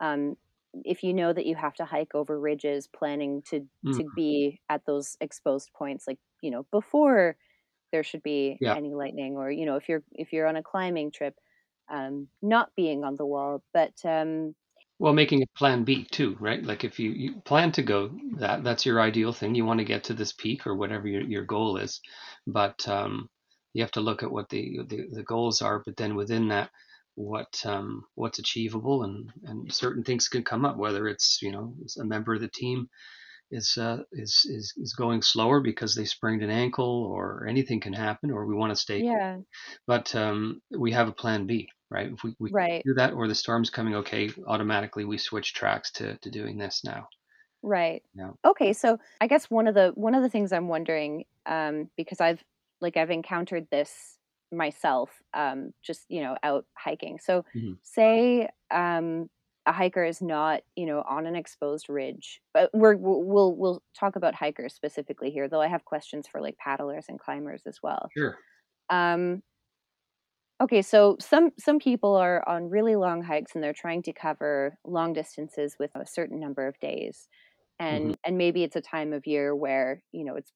um, 0.00 0.36
if 0.84 1.04
you 1.04 1.14
know 1.14 1.32
that 1.32 1.46
you 1.46 1.56
have 1.56 1.74
to 1.74 1.84
hike 1.84 2.14
over 2.14 2.40
ridges 2.40 2.88
planning 2.88 3.42
to 3.50 3.68
Mm, 3.84 3.98
to 3.98 4.04
be 4.16 4.60
at 4.70 4.86
those 4.86 5.16
exposed 5.20 5.72
points 5.74 6.06
like 6.08 6.18
you 6.42 6.50
know 6.50 6.64
before 6.72 7.36
there 7.92 8.04
should 8.04 8.22
be 8.22 8.60
yeah. 8.60 8.76
any 8.76 8.94
lightning 8.94 9.36
or 9.36 9.50
you 9.50 9.66
know 9.66 9.76
if 9.76 9.88
you're 9.88 10.04
if 10.12 10.32
you're 10.32 10.48
on 10.48 10.56
a 10.56 10.62
climbing 10.64 11.12
trip 11.12 11.36
um 11.90 12.28
not 12.42 12.70
being 12.76 13.04
on 13.04 13.16
the 13.16 13.26
wall 13.26 13.64
but 13.74 13.94
um 14.06 14.54
Well, 14.98 15.12
making 15.12 15.42
a 15.42 15.46
plan 15.58 15.84
B 15.84 16.04
too, 16.04 16.36
right? 16.40 16.62
Like 16.64 16.84
if 16.84 16.98
you, 17.00 17.10
you 17.12 17.40
plan 17.42 17.72
to 17.72 17.82
go, 17.82 18.10
that 18.38 18.64
that's 18.64 18.86
your 18.86 19.00
ideal 19.00 19.32
thing. 19.32 19.54
You 19.54 19.64
want 19.64 19.78
to 19.78 19.84
get 19.84 20.04
to 20.04 20.14
this 20.14 20.32
peak 20.32 20.66
or 20.66 20.76
whatever 20.76 21.08
your, 21.08 21.22
your 21.22 21.44
goal 21.44 21.76
is, 21.78 22.00
but 22.46 22.86
um, 22.88 23.28
you 23.74 23.82
have 23.82 23.92
to 23.92 24.00
look 24.00 24.22
at 24.24 24.32
what 24.32 24.48
the, 24.48 24.80
the 24.88 25.08
the 25.12 25.22
goals 25.24 25.62
are. 25.62 25.82
But 25.84 25.96
then 25.96 26.16
within 26.16 26.48
that, 26.48 26.70
what 27.14 27.62
um, 27.64 28.04
what's 28.16 28.40
achievable, 28.40 29.04
and 29.04 29.30
and 29.44 29.72
certain 29.72 30.04
things 30.04 30.28
can 30.28 30.44
come 30.44 30.64
up. 30.64 30.76
Whether 30.76 31.08
it's 31.08 31.40
you 31.42 31.52
know 31.52 31.74
a 32.00 32.04
member 32.04 32.34
of 32.34 32.40
the 32.40 32.48
team 32.50 32.88
is 33.50 33.76
uh, 33.78 34.02
is 34.12 34.46
is 34.48 34.74
is 34.78 34.94
going 34.94 35.22
slower 35.22 35.60
because 35.60 35.94
they 35.94 36.04
sprained 36.06 36.42
an 36.42 36.50
ankle, 36.50 37.04
or 37.12 37.46
anything 37.48 37.80
can 37.80 37.92
happen, 37.94 38.30
or 38.32 38.46
we 38.46 38.54
want 38.56 38.70
to 38.72 38.76
stay 38.76 39.04
yeah 39.04 39.36
but 39.86 40.14
um, 40.14 40.62
we 40.70 40.92
have 40.92 41.08
a 41.08 41.12
plan 41.12 41.46
B, 41.46 41.68
right? 41.90 42.12
If 42.12 42.22
we, 42.22 42.34
we 42.38 42.50
right 42.50 42.84
do 42.84 42.94
that 42.94 43.12
or 43.14 43.28
the 43.28 43.34
storm's 43.34 43.70
coming, 43.70 43.94
okay, 43.96 44.30
automatically 44.46 45.04
we 45.04 45.18
switch 45.18 45.54
tracks 45.54 45.90
to, 45.92 46.16
to 46.18 46.30
doing 46.30 46.58
this 46.58 46.82
now. 46.84 47.08
Right. 47.62 48.02
Yeah. 48.14 48.30
Okay, 48.44 48.72
so 48.72 48.98
I 49.20 49.26
guess 49.26 49.50
one 49.50 49.66
of 49.66 49.74
the 49.74 49.92
one 49.94 50.14
of 50.14 50.22
the 50.22 50.28
things 50.28 50.52
I'm 50.52 50.68
wondering, 50.68 51.24
um, 51.46 51.90
because 51.96 52.20
I've 52.20 52.44
like 52.80 52.96
I've 52.96 53.10
encountered 53.10 53.66
this 53.70 54.18
myself, 54.52 55.22
um, 55.34 55.72
just 55.82 56.04
you 56.08 56.22
know, 56.22 56.36
out 56.42 56.66
hiking. 56.76 57.18
So 57.18 57.44
hmm 57.52 57.72
say 57.82 58.48
um 58.70 59.28
a 59.66 59.72
hiker 59.72 60.04
is 60.04 60.22
not, 60.22 60.62
you 60.76 60.86
know, 60.86 61.02
on 61.06 61.26
an 61.26 61.36
exposed 61.36 61.88
ridge, 61.88 62.40
but 62.54 62.70
we're 62.72 62.96
we'll 62.96 63.22
we'll 63.24 63.56
we'll 63.56 63.82
talk 63.98 64.16
about 64.16 64.34
hikers 64.34 64.72
specifically 64.72 65.30
here, 65.30 65.48
though 65.48 65.60
I 65.60 65.66
have 65.66 65.84
questions 65.84 66.26
for 66.28 66.40
like 66.40 66.56
paddlers 66.58 67.06
and 67.08 67.18
climbers 67.18 67.62
as 67.66 67.80
well. 67.82 68.08
Sure. 68.16 68.38
Um, 68.90 69.42
Okay, 70.60 70.82
so 70.82 71.16
some 71.20 71.52
some 71.58 71.78
people 71.78 72.16
are 72.16 72.46
on 72.48 72.68
really 72.68 72.96
long 72.96 73.22
hikes 73.22 73.54
and 73.54 73.62
they're 73.62 73.72
trying 73.72 74.02
to 74.02 74.12
cover 74.12 74.76
long 74.84 75.12
distances 75.12 75.76
with 75.78 75.92
a 75.94 76.04
certain 76.06 76.40
number 76.40 76.66
of 76.66 76.78
days. 76.80 77.28
And 77.78 78.16
and 78.24 78.36
maybe 78.38 78.64
it's 78.64 78.74
a 78.76 78.80
time 78.80 79.12
of 79.12 79.26
year 79.26 79.54
where, 79.54 80.02
you 80.12 80.24
know, 80.24 80.34
it's 80.36 80.52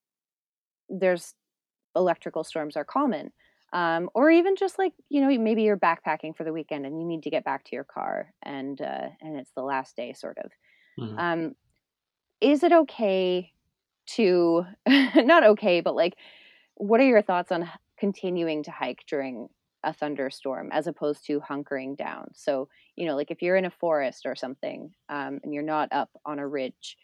there's 0.88 1.34
electrical 1.96 2.44
storms 2.44 2.76
are 2.76 2.84
common. 2.84 3.32
Um, 3.72 4.10
or 4.14 4.30
even 4.30 4.56
just 4.56 4.78
like, 4.78 4.94
you 5.10 5.20
know, 5.20 5.38
maybe 5.38 5.62
you're 5.62 5.78
backpacking 5.78 6.36
for 6.36 6.44
the 6.44 6.52
weekend 6.52 6.86
and 6.86 7.00
you 7.00 7.06
need 7.06 7.22
to 7.24 7.30
get 7.30 7.44
back 7.44 7.64
to 7.66 7.76
your 7.76 7.84
car 7.84 8.32
and 8.42 8.80
uh 8.80 9.08
and 9.20 9.36
it's 9.38 9.52
the 9.56 9.62
last 9.62 9.96
day 9.96 10.12
sort 10.14 10.38
of. 10.38 10.52
hmm 10.96 11.18
Um, 11.18 11.54
is 12.40 12.62
it 12.62 12.72
okay 12.72 13.52
to 14.08 14.64
not 15.16 15.44
okay, 15.44 15.80
but 15.80 15.94
like 15.94 16.14
what 16.76 17.00
are 17.00 17.06
your 17.06 17.22
thoughts 17.22 17.52
on 17.52 17.70
continuing 17.98 18.62
to 18.64 18.70
hike 18.70 19.04
during 19.08 19.48
a 19.84 19.92
thunderstorm 19.92 20.70
as 20.72 20.86
opposed 20.86 21.26
to 21.26 21.40
hunkering 21.40 21.96
down? 21.96 22.28
So, 22.34 22.68
you 22.96 23.06
know, 23.06 23.16
like 23.16 23.30
if 23.30 23.42
you're 23.42 23.56
in 23.56 23.64
a 23.64 23.70
forest 23.70 24.22
or 24.26 24.34
something, 24.36 24.92
um, 25.08 25.40
and 25.42 25.52
you're 25.54 25.62
not 25.62 25.88
up 25.92 26.10
on 26.24 26.38
a 26.38 26.46
ridge, 26.48 26.96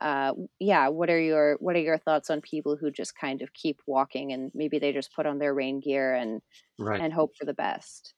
uh, 0.00 0.34
yeah, 0.58 0.88
what 0.88 1.10
are 1.10 1.20
your 1.20 1.56
what 1.60 1.76
are 1.76 1.80
your 1.80 1.98
thoughts 1.98 2.30
on 2.30 2.40
people 2.40 2.76
who 2.76 2.90
just 2.90 3.14
kind 3.16 3.42
of 3.42 3.52
keep 3.52 3.80
walking 3.86 4.32
and 4.32 4.50
maybe 4.54 4.78
they 4.78 4.92
just 4.92 5.14
put 5.14 5.26
on 5.26 5.38
their 5.38 5.54
rain 5.54 5.80
gear 5.80 6.14
and 6.14 6.40
Right. 6.78 7.04
and 7.04 7.12
hope 7.12 7.32
for 7.38 7.46
the 7.46 7.54
best? 7.54 8.14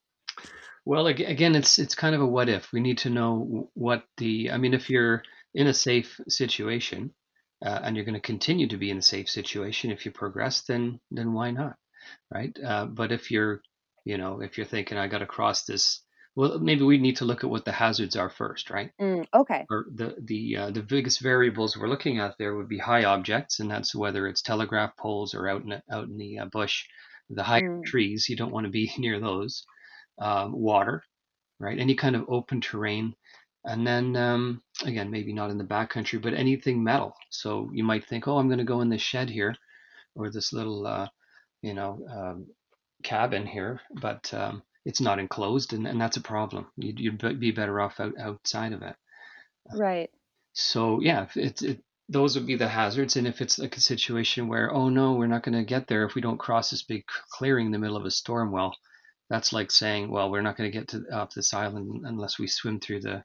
Well, 0.84 1.06
again, 1.06 1.54
it's 1.54 1.78
it's 1.78 1.94
kind 1.94 2.14
of 2.14 2.20
a 2.20 2.26
what 2.26 2.48
if. 2.48 2.72
We 2.72 2.80
need 2.80 2.98
to 2.98 3.10
know 3.10 3.70
what 3.74 4.04
the. 4.16 4.50
I 4.50 4.58
mean, 4.58 4.74
if 4.74 4.90
you're 4.90 5.22
in 5.54 5.66
a 5.66 5.74
safe 5.74 6.20
situation, 6.28 7.14
uh, 7.64 7.80
and 7.82 7.96
you're 7.96 8.04
going 8.04 8.14
to 8.14 8.20
continue 8.20 8.68
to 8.68 8.76
be 8.76 8.90
in 8.90 8.98
a 8.98 9.02
safe 9.02 9.28
situation, 9.30 9.90
if 9.90 10.04
you 10.04 10.12
progress, 10.12 10.62
then 10.62 11.00
then 11.10 11.32
why 11.32 11.50
not, 11.52 11.76
right? 12.32 12.56
Uh, 12.64 12.86
but 12.86 13.12
if 13.12 13.30
you're, 13.30 13.62
you 14.04 14.18
know, 14.18 14.40
if 14.40 14.56
you're 14.56 14.66
thinking 14.66 14.98
I 14.98 15.08
got 15.08 15.18
to 15.18 15.26
cross 15.26 15.64
this, 15.64 16.00
well, 16.34 16.58
maybe 16.58 16.82
we 16.82 16.98
need 16.98 17.16
to 17.16 17.24
look 17.24 17.44
at 17.44 17.50
what 17.50 17.64
the 17.64 17.72
hazards 17.72 18.16
are 18.16 18.30
first, 18.30 18.70
right? 18.70 18.90
Mm, 19.00 19.26
okay, 19.34 19.66
Or 19.70 19.86
the 19.94 20.16
the 20.22 20.56
uh, 20.56 20.70
the 20.70 20.82
biggest 20.82 21.20
variables 21.20 21.76
we're 21.76 21.88
looking 21.88 22.18
at 22.18 22.36
there 22.38 22.56
would 22.56 22.68
be 22.68 22.78
high 22.78 23.04
objects, 23.04 23.60
and 23.60 23.70
that's 23.70 23.94
whether 23.94 24.26
it's 24.26 24.42
telegraph 24.42 24.96
poles 24.96 25.34
or 25.34 25.48
out 25.48 25.62
in 25.62 25.70
the, 25.70 25.82
out 25.90 26.08
in 26.08 26.16
the 26.16 26.38
uh, 26.38 26.46
bush. 26.46 26.84
The 27.30 27.42
high 27.42 27.62
mm, 27.62 27.84
trees, 27.84 28.28
you 28.28 28.36
don't 28.36 28.52
want 28.52 28.64
to 28.66 28.70
be 28.70 28.92
near 28.98 29.20
those. 29.20 29.64
Um, 30.18 30.52
water, 30.52 31.02
right? 31.58 31.78
Any 31.78 31.94
kind 31.94 32.16
of 32.16 32.26
open 32.28 32.60
terrain. 32.60 33.14
And 33.64 33.86
then 33.86 34.16
um, 34.16 34.62
again, 34.84 35.10
maybe 35.10 35.32
not 35.32 35.50
in 35.50 35.58
the 35.58 35.64
backcountry, 35.64 36.20
but 36.20 36.34
anything 36.34 36.82
metal. 36.82 37.14
So 37.30 37.70
you 37.72 37.84
might 37.84 38.06
think, 38.06 38.26
oh, 38.26 38.38
I'm 38.38 38.48
going 38.48 38.58
to 38.58 38.64
go 38.64 38.80
in 38.80 38.88
this 38.88 39.02
shed 39.02 39.30
here 39.30 39.54
or 40.14 40.30
this 40.30 40.52
little, 40.52 40.86
uh, 40.86 41.08
you 41.62 41.74
know, 41.74 42.04
um, 42.10 42.46
cabin 43.02 43.46
here, 43.46 43.80
but 44.00 44.32
um, 44.34 44.62
it's 44.84 45.00
not 45.00 45.18
enclosed, 45.18 45.72
and, 45.72 45.86
and 45.86 46.00
that's 46.00 46.16
a 46.16 46.22
problem. 46.22 46.66
You'd, 46.76 46.98
you'd 46.98 47.40
be 47.40 47.50
better 47.50 47.80
off 47.80 48.00
out, 48.00 48.14
outside 48.18 48.72
of 48.72 48.82
it. 48.82 48.96
right. 49.74 50.10
So 50.54 51.00
yeah, 51.00 51.26
it's 51.34 51.62
it, 51.62 51.82
those 52.08 52.36
would 52.36 52.46
be 52.46 52.56
the 52.56 52.68
hazards. 52.68 53.16
And 53.16 53.26
if 53.26 53.40
it's 53.40 53.58
like 53.58 53.76
a 53.76 53.80
situation 53.80 54.48
where, 54.48 54.72
oh 54.72 54.88
no, 54.88 55.14
we're 55.14 55.26
not 55.26 55.42
going 55.42 55.56
to 55.56 55.64
get 55.64 55.86
there 55.86 56.04
if 56.04 56.14
we 56.14 56.20
don't 56.20 56.38
cross 56.38 56.70
this 56.70 56.82
big 56.82 57.04
clearing 57.30 57.66
in 57.66 57.72
the 57.72 57.78
middle 57.78 57.96
of 57.96 58.04
a 58.04 58.10
storm, 58.10 58.52
well, 58.52 58.76
that's 59.30 59.52
like 59.52 59.70
saying, 59.70 60.10
well, 60.10 60.30
we're 60.30 60.42
not 60.42 60.56
going 60.56 60.70
to 60.70 60.78
get 60.78 60.88
to 60.88 61.04
off 61.12 61.34
this 61.34 61.54
island 61.54 62.04
unless 62.04 62.38
we 62.38 62.46
swim 62.46 62.80
through 62.80 63.00
the 63.00 63.24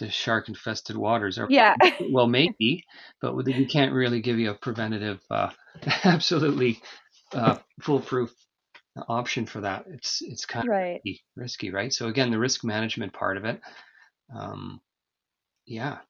the 0.00 0.10
shark 0.10 0.48
infested 0.48 0.96
waters. 0.96 1.38
Or 1.38 1.46
Yeah, 1.48 1.76
well, 2.10 2.26
maybe, 2.26 2.84
but 3.20 3.36
we 3.36 3.66
can't 3.66 3.92
really 3.92 4.20
give 4.20 4.38
you 4.38 4.50
a 4.50 4.54
preventative, 4.54 5.20
uh, 5.30 5.50
absolutely 6.04 6.80
uh, 7.32 7.58
foolproof 7.80 8.32
option 9.08 9.46
for 9.46 9.60
that. 9.62 9.84
It's 9.88 10.22
it's 10.22 10.46
kind 10.46 10.64
of 10.64 10.70
right. 10.70 11.00
risky, 11.04 11.24
risky, 11.36 11.70
right? 11.70 11.92
So 11.92 12.08
again, 12.08 12.30
the 12.30 12.38
risk 12.38 12.64
management 12.64 13.12
part 13.12 13.36
of 13.36 13.44
it, 13.44 13.60
um, 14.34 14.80
yeah, 15.66 16.00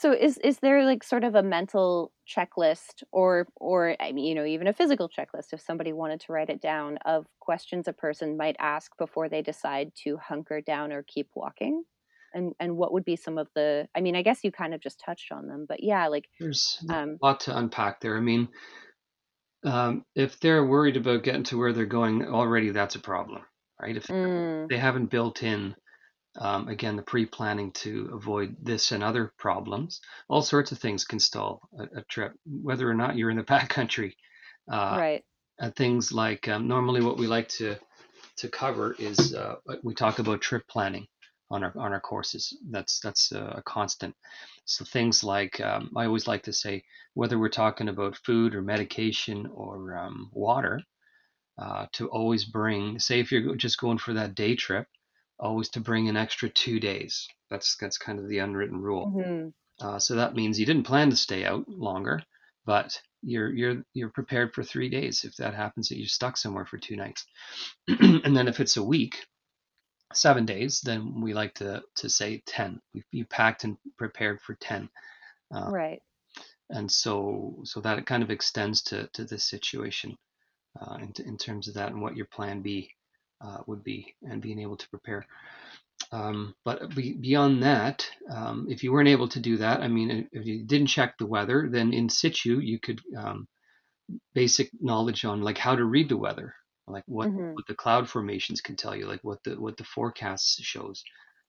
So 0.00 0.12
is 0.12 0.38
is 0.38 0.58
there 0.60 0.84
like 0.84 1.02
sort 1.02 1.24
of 1.24 1.34
a 1.34 1.42
mental 1.42 2.12
checklist 2.28 3.02
or 3.12 3.48
or 3.56 3.96
I 4.00 4.12
mean, 4.12 4.26
you 4.26 4.34
know, 4.34 4.44
even 4.44 4.68
a 4.68 4.72
physical 4.72 5.08
checklist 5.08 5.52
if 5.52 5.60
somebody 5.60 5.92
wanted 5.92 6.20
to 6.20 6.32
write 6.32 6.50
it 6.50 6.60
down 6.60 6.98
of 7.04 7.26
questions 7.40 7.88
a 7.88 7.92
person 7.92 8.36
might 8.36 8.56
ask 8.58 8.92
before 8.98 9.28
they 9.28 9.42
decide 9.42 9.92
to 10.04 10.16
hunker 10.18 10.60
down 10.60 10.92
or 10.92 11.02
keep 11.02 11.28
walking? 11.34 11.84
And 12.34 12.52
and 12.60 12.76
what 12.76 12.92
would 12.92 13.04
be 13.04 13.16
some 13.16 13.38
of 13.38 13.48
the 13.54 13.88
I 13.94 14.00
mean, 14.00 14.16
I 14.16 14.22
guess 14.22 14.44
you 14.44 14.52
kind 14.52 14.74
of 14.74 14.80
just 14.80 15.00
touched 15.04 15.32
on 15.32 15.46
them, 15.48 15.66
but 15.68 15.82
yeah, 15.82 16.08
like 16.08 16.28
there's, 16.40 16.78
there's 16.82 17.00
um 17.00 17.18
a 17.22 17.26
lot 17.26 17.40
to 17.40 17.56
unpack 17.58 18.00
there. 18.00 18.16
I 18.16 18.20
mean, 18.20 18.48
um, 19.64 20.04
if 20.14 20.38
they're 20.40 20.64
worried 20.64 20.96
about 20.96 21.24
getting 21.24 21.44
to 21.44 21.58
where 21.58 21.72
they're 21.72 21.86
going 21.86 22.24
already, 22.26 22.70
that's 22.70 22.94
a 22.94 23.00
problem, 23.00 23.42
right? 23.80 23.96
If 23.96 24.06
mm, 24.06 24.68
they 24.68 24.78
haven't 24.78 25.06
built 25.06 25.42
in 25.42 25.74
um, 26.38 26.68
again 26.68 26.96
the 26.96 27.02
pre-planning 27.02 27.72
to 27.72 28.10
avoid 28.12 28.56
this 28.62 28.92
and 28.92 29.02
other 29.02 29.32
problems, 29.38 30.00
all 30.28 30.42
sorts 30.42 30.72
of 30.72 30.78
things 30.78 31.04
can 31.04 31.18
stall 31.18 31.60
a, 31.78 31.98
a 31.98 32.02
trip, 32.02 32.34
whether 32.46 32.88
or 32.88 32.94
not 32.94 33.16
you're 33.16 33.30
in 33.30 33.38
the 33.38 33.42
backcountry. 33.54 34.14
Uh, 34.70 34.96
right. 34.98 35.24
and 35.58 35.74
things 35.74 36.12
like 36.12 36.46
um, 36.46 36.68
normally 36.68 37.00
what 37.00 37.16
we 37.16 37.26
like 37.26 37.48
to 37.48 37.76
to 38.36 38.48
cover 38.48 38.94
is 38.98 39.34
uh, 39.34 39.56
we 39.82 39.94
talk 39.94 40.18
about 40.18 40.40
trip 40.40 40.62
planning 40.68 41.06
on 41.50 41.64
our 41.64 41.72
on 41.78 41.92
our 41.92 42.00
courses. 42.00 42.56
That's 42.70 43.00
that's 43.00 43.32
a, 43.32 43.44
a 43.58 43.62
constant. 43.62 44.14
So 44.64 44.84
things 44.84 45.24
like 45.24 45.60
um, 45.60 45.90
I 45.96 46.06
always 46.06 46.26
like 46.28 46.42
to 46.44 46.52
say 46.52 46.84
whether 47.14 47.38
we're 47.38 47.48
talking 47.48 47.88
about 47.88 48.16
food 48.24 48.54
or 48.54 48.62
medication 48.62 49.46
or 49.52 49.96
um, 49.98 50.30
water, 50.32 50.80
uh, 51.58 51.86
to 51.92 52.08
always 52.08 52.44
bring. 52.44 52.98
Say 52.98 53.20
if 53.20 53.32
you're 53.32 53.56
just 53.56 53.78
going 53.80 53.98
for 53.98 54.14
that 54.14 54.34
day 54.34 54.54
trip, 54.56 54.86
always 55.38 55.68
to 55.70 55.80
bring 55.80 56.08
an 56.08 56.16
extra 56.16 56.48
two 56.48 56.80
days. 56.80 57.28
That's 57.50 57.76
that's 57.76 57.98
kind 57.98 58.18
of 58.18 58.28
the 58.28 58.38
unwritten 58.38 58.80
rule. 58.80 59.14
hmm 59.14 59.48
Uh, 59.80 59.98
so 59.98 60.14
that 60.16 60.34
means 60.34 60.58
you 60.58 60.66
didn't 60.66 60.86
plan 60.86 61.10
to 61.10 61.16
stay 61.16 61.44
out 61.44 61.68
longer, 61.68 62.22
but 62.66 63.00
you're 63.22 63.50
you're 63.52 63.84
you're 63.94 64.10
prepared 64.10 64.54
for 64.54 64.62
three 64.64 64.88
days 64.88 65.24
if 65.24 65.36
that 65.36 65.54
happens 65.54 65.88
that 65.88 65.98
you're 65.98 66.08
stuck 66.08 66.36
somewhere 66.36 66.66
for 66.66 66.78
two 66.78 66.96
nights. 66.96 67.26
and 67.88 68.36
then 68.36 68.48
if 68.48 68.60
it's 68.60 68.76
a 68.76 68.82
week, 68.84 69.26
seven 70.14 70.46
days, 70.46 70.80
then 70.80 71.20
we 71.20 71.34
like 71.34 71.54
to 71.56 71.82
to 71.96 72.08
say 72.10 72.42
ten. 72.46 72.80
You, 72.92 73.02
you 73.12 73.24
packed 73.26 73.64
and 73.64 73.76
prepared 73.98 74.40
for 74.40 74.54
ten, 74.56 74.88
uh, 75.54 75.70
Right. 75.70 76.02
and 76.70 76.90
so 76.90 77.60
so 77.64 77.80
that 77.80 77.98
it 77.98 78.06
kind 78.06 78.22
of 78.22 78.30
extends 78.30 78.82
to 78.84 79.08
to 79.14 79.24
this 79.24 79.44
situation 79.44 80.16
uh, 80.80 80.96
in 81.00 81.12
in 81.26 81.36
terms 81.38 81.68
of 81.68 81.74
that 81.74 81.92
and 81.92 82.00
what 82.02 82.16
your 82.16 82.26
plan 82.26 82.62
B 82.62 82.90
uh, 83.40 83.58
would 83.66 83.84
be 83.84 84.14
and 84.22 84.42
being 84.42 84.60
able 84.60 84.76
to 84.76 84.88
prepare. 84.90 85.26
Um, 86.12 86.54
but 86.64 86.94
be, 86.94 87.14
beyond 87.14 87.62
that, 87.64 88.08
um, 88.30 88.66
if 88.70 88.82
you 88.82 88.92
weren't 88.92 89.08
able 89.08 89.28
to 89.28 89.40
do 89.40 89.58
that, 89.58 89.80
I 89.80 89.88
mean, 89.88 90.28
if 90.32 90.46
you 90.46 90.64
didn't 90.64 90.86
check 90.88 91.18
the 91.18 91.26
weather, 91.26 91.68
then 91.70 91.92
in 91.92 92.08
situ 92.08 92.60
you 92.60 92.78
could 92.78 93.00
um, 93.16 93.48
basic 94.34 94.70
knowledge 94.80 95.24
on 95.24 95.42
like 95.42 95.58
how 95.58 95.76
to 95.76 95.84
read 95.84 96.08
the 96.08 96.16
weather, 96.16 96.54
like 96.90 97.04
what 97.06 97.30
hmm 97.30 97.54
what 97.54 97.66
the 97.66 97.74
cloud 97.74 98.08
formations 98.08 98.60
can 98.60 98.76
tell 98.76 98.96
you, 98.96 99.06
like 99.06 99.22
what 99.24 99.42
the 99.44 99.60
what 99.60 99.76
the 99.76 99.84
forecast 99.84 100.60
shows. 100.62 101.04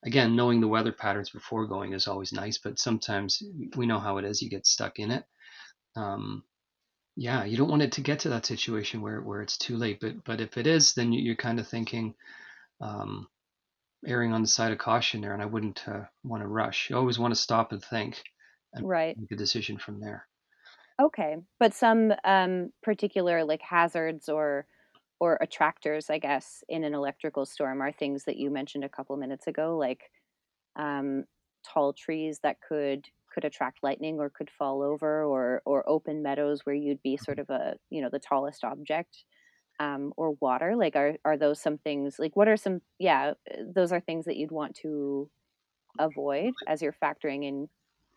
Again, 0.06 0.36
knowing 0.36 0.62
the 0.62 0.68
weather 0.68 0.94
patterns 0.94 1.30
before 1.30 1.68
going 1.68 1.94
is 1.94 2.08
always 2.08 2.32
nice, 2.34 2.58
but 2.58 2.80
sometimes 2.80 3.42
we 3.76 3.86
know 3.86 4.00
how 4.00 4.18
it 4.18 4.26
is. 4.26 4.42
You 4.42 4.50
get 4.50 4.66
stuck 4.66 5.00
in 5.00 5.12
it. 5.12 5.26
Um, 5.96 6.44
yeah, 7.16 7.44
you 7.46 7.58
don't 7.58 7.70
want 7.70 7.82
it 7.84 7.94
to 7.94 8.02
get 8.02 8.20
to 8.22 8.30
that 8.30 8.46
situation 8.46 9.02
where 9.02 9.22
where 9.22 9.42
it's 9.42 9.58
too 9.58 9.78
late. 9.78 10.00
But 10.02 10.24
but 10.26 10.42
if 10.42 10.58
it 10.58 10.68
is, 10.68 10.94
then 10.96 11.14
you, 11.14 11.22
you're 11.22 11.36
kind 11.36 11.60
of 11.60 11.68
thinking. 11.68 12.16
Um, 12.82 13.30
erring 14.06 14.34
on 14.34 14.42
the 14.42 14.48
side 14.48 14.72
of 14.74 14.78
caution 14.78 15.22
there, 15.22 15.34
and 15.34 15.42
I 15.42 15.46
wouldn't 15.46 15.88
uh, 15.88 16.06
want 16.24 16.44
to 16.44 16.48
rush. 16.48 16.90
You 16.90 16.98
always 16.98 17.20
want 17.20 17.34
to 17.34 17.40
stop 17.40 17.72
and 17.72 17.84
think 17.84 18.22
and 18.74 18.86
Right. 18.88 19.18
make 19.18 19.32
a 19.32 19.36
decision 19.36 19.78
from 19.78 20.00
there. 20.00 20.28
Okay. 21.02 21.38
But 21.60 21.74
some 21.74 22.14
um 22.24 22.72
particular 22.82 23.44
like 23.44 23.62
hazards 23.62 24.30
or 24.30 24.66
or 25.20 25.38
attractors, 25.42 26.10
I 26.10 26.18
guess, 26.18 26.64
in 26.70 26.84
an 26.84 26.94
electrical 26.94 27.46
storm 27.46 27.82
are 27.82 27.92
things 27.92 28.24
that 28.24 28.38
you 28.38 28.50
mentioned 28.50 28.84
a 28.84 28.90
couple 28.90 29.18
minutes 29.18 29.48
ago, 29.48 29.78
like 29.78 30.10
um, 30.76 31.26
tall 31.66 31.94
trees 31.94 32.40
that 32.44 32.58
could 32.62 33.06
could 33.32 33.46
attract 33.46 33.84
lightning 33.84 34.20
or 34.20 34.30
could 34.30 34.50
fall 34.50 34.82
over, 34.82 35.24
or 35.24 35.62
or 35.66 35.88
open 35.88 36.24
meadows 36.24 36.62
where 36.66 36.76
you'd 36.76 37.04
be 37.04 37.18
sort 37.18 37.40
of 37.40 37.50
a 37.50 37.76
you 37.90 38.02
know 38.02 38.10
the 38.10 38.20
tallest 38.20 38.64
object, 38.64 39.26
um, 39.80 40.14
or 40.18 40.32
water. 40.40 40.76
Like, 40.76 40.96
are 40.96 41.16
are 41.26 41.38
those 41.38 41.62
some 41.62 41.78
things? 41.78 42.18
Like, 42.18 42.36
what 42.36 42.48
are 42.48 42.58
some? 42.58 42.82
Yeah, 42.98 43.34
those 43.76 43.92
are 43.92 44.00
things 44.00 44.26
that 44.26 44.38
you'd 44.38 44.52
want 44.52 44.76
to 44.84 45.30
avoid 46.00 46.54
as 46.68 46.82
you're 46.82 46.96
factoring 47.04 47.46
in 47.46 47.68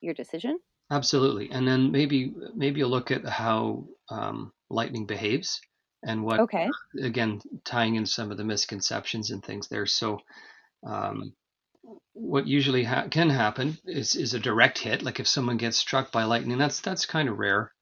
your 0.00 0.14
decision. 0.14 0.58
Absolutely, 0.90 1.50
and 1.50 1.66
then 1.66 1.90
maybe 1.90 2.32
maybe 2.54 2.82
a 2.82 2.86
look 2.86 3.10
at 3.10 3.26
how 3.26 3.86
um, 4.08 4.52
lightning 4.70 5.06
behaves 5.06 5.60
and 6.04 6.24
what 6.24 6.42
Okay. 6.42 6.68
again 7.00 7.40
tying 7.64 7.94
in 7.96 8.06
some 8.06 8.30
of 8.30 8.36
the 8.36 8.44
misconceptions 8.44 9.30
and 9.30 9.44
things 9.44 9.68
there. 9.68 9.86
So 9.86 10.20
um, 10.86 11.34
what 12.12 12.46
usually 12.46 12.84
ha- 12.84 13.08
can 13.10 13.30
happen 13.30 13.78
is 13.86 14.16
is 14.16 14.34
a 14.34 14.40
direct 14.40 14.78
hit, 14.78 15.02
like 15.02 15.20
if 15.20 15.28
someone 15.28 15.56
gets 15.56 15.76
struck 15.76 16.12
by 16.12 16.24
lightning. 16.24 16.58
That's 16.58 16.80
that's 16.80 17.06
kind 17.06 17.28
of 17.28 17.38
rare. 17.38 17.72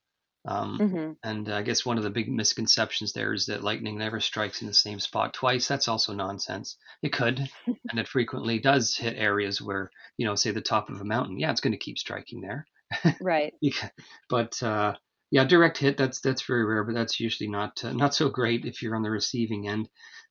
Um, 0.47 0.81
hmm 0.81 1.13
and 1.23 1.49
I 1.51 1.63
guess 1.63 1.85
one 1.85 1.99
of 1.99 2.05
the 2.05 2.11
big 2.11 2.31
misconceptions 2.31 3.13
there 3.13 3.35
is 3.35 3.47
that 3.47 3.63
lightning 3.63 3.99
never 3.99 4.21
strikes 4.21 4.63
in 4.63 4.69
the 4.69 4.75
same 4.75 4.99
spot 5.01 5.35
twice. 5.35 5.69
That's 5.69 5.89
also 5.89 6.15
nonsense. 6.15 6.77
It 7.03 7.13
could, 7.13 7.39
and 7.91 8.01
it 8.01 8.09
frequently 8.09 8.59
does 8.59 8.97
hit 8.97 9.17
areas 9.19 9.61
where, 9.61 9.91
you 10.17 10.27
know, 10.27 10.35
say 10.35 10.51
the 10.51 10.63
top 10.63 10.89
of 10.89 11.01
a 11.01 11.05
mountain. 11.05 11.39
Yeah, 11.39 11.51
it's 11.51 11.61
going 11.61 11.73
to 11.73 11.79
keep 11.79 11.99
striking 11.99 12.41
there. 12.41 12.67
Right. 13.21 13.55
But 14.31 14.63
uh, 14.63 14.95
yeah, 15.31 15.45
direct 15.45 15.79
hit 15.79 15.97
that's 15.97 16.21
that's 16.21 16.43
very 16.43 16.65
rare, 16.65 16.85
but 16.85 16.95
that's 16.95 17.21
usually 17.21 17.49
not 17.49 17.85
uh, 17.85 17.93
not 17.93 18.15
so 18.15 18.29
great 18.29 18.65
if 18.65 18.83
you're 18.83 18.97
on 18.97 19.03
the 19.03 19.11
receiving 19.11 19.69
end. 19.69 19.89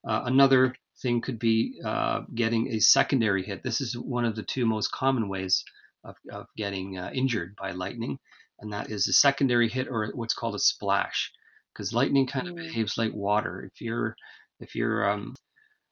Uh, 0.07 0.23
another 0.25 0.75
thing 1.01 1.21
could 1.21 1.39
be 1.39 1.79
uh, 1.85 2.21
getting 2.35 2.69
a 2.69 2.79
secondary 2.79 3.43
hit. 3.43 3.63
This 3.63 3.81
is 3.81 3.97
one 3.97 4.25
of 4.25 4.35
the 4.35 4.43
two 4.43 4.65
most 4.65 4.91
common 4.91 5.29
ways 5.29 5.63
of, 6.03 6.15
of 6.31 6.47
getting 6.57 6.97
uh, 6.97 7.11
injured 7.13 7.55
by 7.55 7.71
lightning, 7.71 8.19
and 8.59 8.73
that 8.73 8.89
is 8.89 9.07
a 9.07 9.13
secondary 9.13 9.69
hit 9.69 9.87
or 9.89 10.11
what's 10.13 10.33
called 10.33 10.55
a 10.55 10.59
splash. 10.59 11.31
Because 11.73 11.93
lightning 11.93 12.27
kind 12.27 12.47
of 12.47 12.55
Mm. 12.55 12.67
behaves 12.67 12.97
like 12.97 13.13
water. 13.13 13.69
If 13.71 13.81
you're 13.81 14.15
if 14.59 14.75
you're 14.75 15.09
um, 15.09 15.35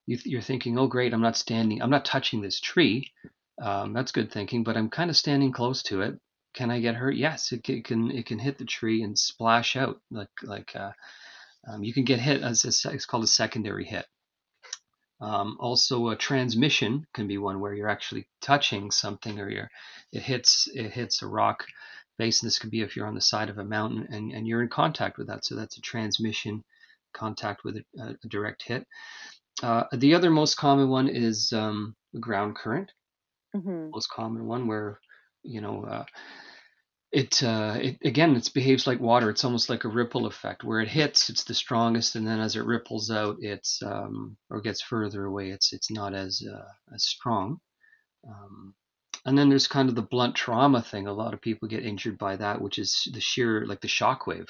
you, 0.06 0.18
you're 0.26 0.42
thinking, 0.42 0.78
oh 0.78 0.88
great, 0.88 1.14
I'm 1.14 1.22
not 1.22 1.38
standing, 1.38 1.82
I'm 1.82 1.90
not 1.90 2.06
touching 2.06 2.42
this 2.42 2.60
tree. 2.60 3.12
Um, 3.62 3.94
that's 3.94 4.12
good 4.12 4.32
thinking, 4.32 4.64
but 4.64 4.78
I'm 4.78 4.90
kind 4.90 5.10
of 5.10 5.18
standing 5.18 5.52
close 5.52 5.84
to 5.84 6.02
it. 6.02 6.20
Can 6.58 6.72
I 6.72 6.80
get 6.80 6.96
hurt? 6.96 7.16
Yes, 7.16 7.52
it, 7.52 7.64
ca- 7.64 7.78
it 7.78 7.86
can. 7.86 8.10
It 8.10 8.26
can 8.26 8.40
hit 8.40 8.58
the 8.58 8.66
tree 8.66 9.04
and 9.04 9.18
splash 9.18 9.76
out 9.76 10.02
like 10.10 10.32
like 10.42 10.76
uh, 10.76 10.92
um, 11.68 11.84
you 11.84 11.94
can 11.94 12.04
get 12.04 12.20
hit 12.20 12.42
as 12.42 12.66
a, 12.66 12.92
it's 12.92 13.06
called 13.06 13.24
a 13.24 13.28
secondary 13.28 13.86
hit. 13.86 14.08
Um, 15.22 15.56
also, 15.60 16.10
a 16.10 16.16
transmission 16.16 17.06
can 17.14 17.28
be 17.28 17.38
one 17.38 17.60
where 17.60 17.76
you're 17.76 17.88
actually 17.96 18.28
touching 18.42 18.90
something, 18.90 19.40
or 19.40 19.52
you're 19.52 19.70
it 20.12 20.24
hits 20.24 20.68
it 20.74 20.94
hits 20.94 21.22
a 21.22 21.28
rock 21.28 21.64
face, 22.18 22.42
and 22.42 22.48
this 22.48 22.58
could 22.58 22.72
be 22.72 22.82
if 22.82 22.96
you're 22.96 23.06
on 23.06 23.14
the 23.14 23.22
side 23.22 23.52
of 23.52 23.60
a 23.60 23.64
mountain 23.64 24.08
and, 24.12 24.32
and 24.32 24.48
you're 24.48 24.64
in 24.64 24.70
contact 24.70 25.20
with 25.20 25.28
that. 25.28 25.46
So 25.46 25.56
that's 25.56 25.78
a 25.78 25.82
transmission 25.82 26.64
contact 27.14 27.64
with 27.66 27.78
a, 27.78 28.18
a 28.24 28.28
direct 28.28 28.64
hit. 28.64 28.88
Uh, 29.62 29.84
the 29.94 30.16
other 30.16 30.32
most 30.32 30.58
common 30.58 30.90
one 30.90 31.08
is 31.08 31.54
um, 31.54 31.96
ground 32.20 32.56
current 32.56 32.92
hmm 33.54 33.94
most 33.94 34.10
common 34.10 34.46
one 34.48 34.68
where 34.68 35.00
you 35.44 35.62
know 35.62 35.84
uh, 35.86 36.06
it, 37.12 37.44
uh, 37.44 37.78
it 37.80 37.98
again 38.04 38.36
it 38.36 38.52
behaves 38.54 38.86
like 38.88 39.00
water. 39.00 39.30
It's 39.30 39.46
almost 39.46 39.70
like 39.70 39.86
a 39.86 39.90
ripple 39.90 40.26
effect. 40.26 40.64
Where 40.64 40.82
it 40.82 40.90
hits 40.90 41.30
it's 41.30 41.44
the 41.46 41.54
strongest 41.54 42.16
and 42.16 42.28
then 42.28 42.40
as 42.40 42.56
it 42.56 42.66
ripples 42.66 43.12
out 43.12 43.38
it's 43.40 43.82
um, 43.84 44.38
or 44.50 44.62
gets 44.62 44.82
further 44.82 45.26
away 45.26 45.52
it's 45.52 45.74
it's 45.74 45.90
not 45.92 46.14
as 46.14 46.42
uh, 46.48 46.94
as 46.94 47.06
strong. 47.06 47.60
Um, 48.28 48.76
and 49.26 49.38
then 49.38 49.50
there's 49.50 49.68
kind 49.68 49.90
of 49.90 49.96
the 49.96 50.02
blunt 50.02 50.36
trauma 50.36 50.82
thing. 50.82 51.08
A 51.08 51.14
lot 51.14 51.34
of 51.34 51.42
people 51.42 51.68
get 51.68 51.86
injured 51.86 52.18
by 52.18 52.36
that 52.38 52.62
which 52.62 52.78
is 52.80 53.08
the 53.14 53.22
sheer 53.22 53.66
like 53.66 53.82
the 53.82 53.88
shock 53.88 54.28
wave 54.28 54.48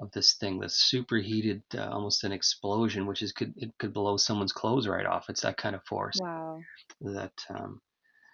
of 0.00 0.10
this 0.12 0.34
thing 0.34 0.60
this 0.60 0.76
superheated 0.76 1.62
uh, 1.76 1.88
almost 1.90 2.24
an 2.24 2.32
explosion 2.32 3.06
which 3.06 3.22
is 3.22 3.32
could 3.32 3.52
it 3.56 3.72
could 3.78 3.92
blow 3.92 4.16
someone's 4.16 4.52
clothes 4.52 4.86
right 4.88 5.06
off. 5.06 5.30
It's 5.30 5.42
that 5.42 5.56
kind 5.56 5.74
of 5.74 5.84
force 5.84 6.18
Wow. 6.20 6.60
that 7.00 7.32
um, 7.50 7.80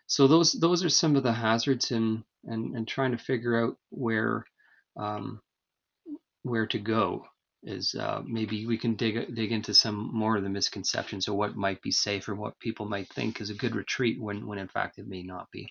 so 0.06 0.26
those 0.26 0.52
those 0.52 0.84
are 0.84 0.90
some 0.90 1.16
of 1.16 1.22
the 1.22 1.32
hazards 1.32 1.90
and 1.92 2.24
and, 2.46 2.76
and 2.76 2.88
trying 2.88 3.12
to 3.12 3.18
figure 3.18 3.64
out 3.64 3.76
where 3.90 4.44
um, 4.96 5.42
where 6.42 6.66
to 6.66 6.78
go 6.78 7.26
is 7.64 7.94
uh, 7.94 8.22
maybe 8.24 8.66
we 8.66 8.76
can 8.78 8.94
dig 8.94 9.34
dig 9.34 9.50
into 9.50 9.74
some 9.74 10.14
more 10.14 10.36
of 10.36 10.42
the 10.42 10.50
misconceptions 10.50 11.26
or 11.26 11.34
what 11.36 11.56
might 11.56 11.80
be 11.82 11.90
safe 11.90 12.28
or 12.28 12.34
what 12.34 12.58
people 12.60 12.86
might 12.86 13.08
think 13.08 13.40
is 13.40 13.50
a 13.50 13.54
good 13.54 13.74
retreat 13.74 14.20
when 14.20 14.46
when 14.46 14.58
in 14.58 14.68
fact 14.68 14.98
it 14.98 15.08
may 15.08 15.22
not 15.22 15.50
be. 15.50 15.68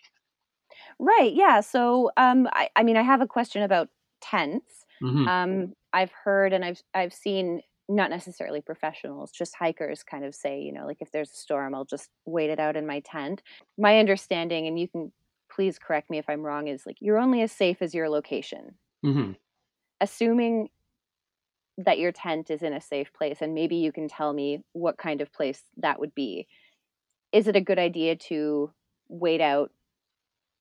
Right. 1.00 1.34
Yeah. 1.34 1.62
So, 1.62 2.12
um, 2.18 2.48
I, 2.54 2.70
I 2.76 2.84
mean, 2.84 2.98
I 2.98 3.02
have 3.02 3.22
a 3.22 3.28
question 3.28 3.62
about 3.64 3.90
tents. 4.22 4.86
hmm 5.02 5.26
Um, 5.28 5.74
I've 5.92 6.12
heard 6.12 6.54
and 6.54 6.66
I've 6.66 6.82
I've 6.94 7.14
seen 7.14 7.62
not 7.90 8.10
necessarily 8.10 8.62
professionals, 8.62 9.32
just 9.32 9.56
hikers 9.56 10.04
kind 10.04 10.24
of 10.24 10.34
say, 10.34 10.62
you 10.62 10.72
know, 10.72 10.86
like 10.86 10.98
if 11.02 11.12
there's 11.12 11.32
a 11.32 11.36
storm, 11.36 11.76
I'll 11.76 11.86
just 11.86 12.10
wait 12.26 12.50
it 12.50 12.60
out 12.60 12.78
in 12.78 12.88
my 12.88 13.02
tent. 13.02 13.42
My 13.78 14.00
understanding, 14.00 14.68
and 14.68 14.80
you 14.80 14.88
can 14.88 15.12
please 15.56 15.80
correct 15.80 16.10
me 16.10 16.18
if 16.18 16.30
I'm 16.30 16.44
wrong, 16.44 16.68
is 16.68 16.86
like 16.86 16.98
you're 17.02 17.20
only 17.20 17.42
as 17.42 17.52
safe 17.52 17.82
as 17.82 17.94
your 17.94 18.10
location. 18.10 18.78
hmm 19.04 19.34
Assuming 20.02 20.70
that 21.78 21.98
your 21.98 22.12
tent 22.12 22.52
is 22.52 22.62
in 22.62 22.74
a 22.74 22.82
safe 22.82 23.12
place, 23.14 23.42
and 23.42 23.54
maybe 23.56 23.76
you 23.76 23.92
can 23.92 24.08
tell 24.08 24.34
me 24.34 24.64
what 24.74 24.98
kind 24.98 25.22
of 25.22 25.32
place 25.34 25.64
that 25.78 26.00
would 26.00 26.14
be. 26.14 26.48
Is 27.32 27.48
it 27.48 27.56
a 27.56 27.62
good 27.62 27.80
idea 27.80 28.16
to 28.18 28.74
wait 29.10 29.42
out 29.42 29.72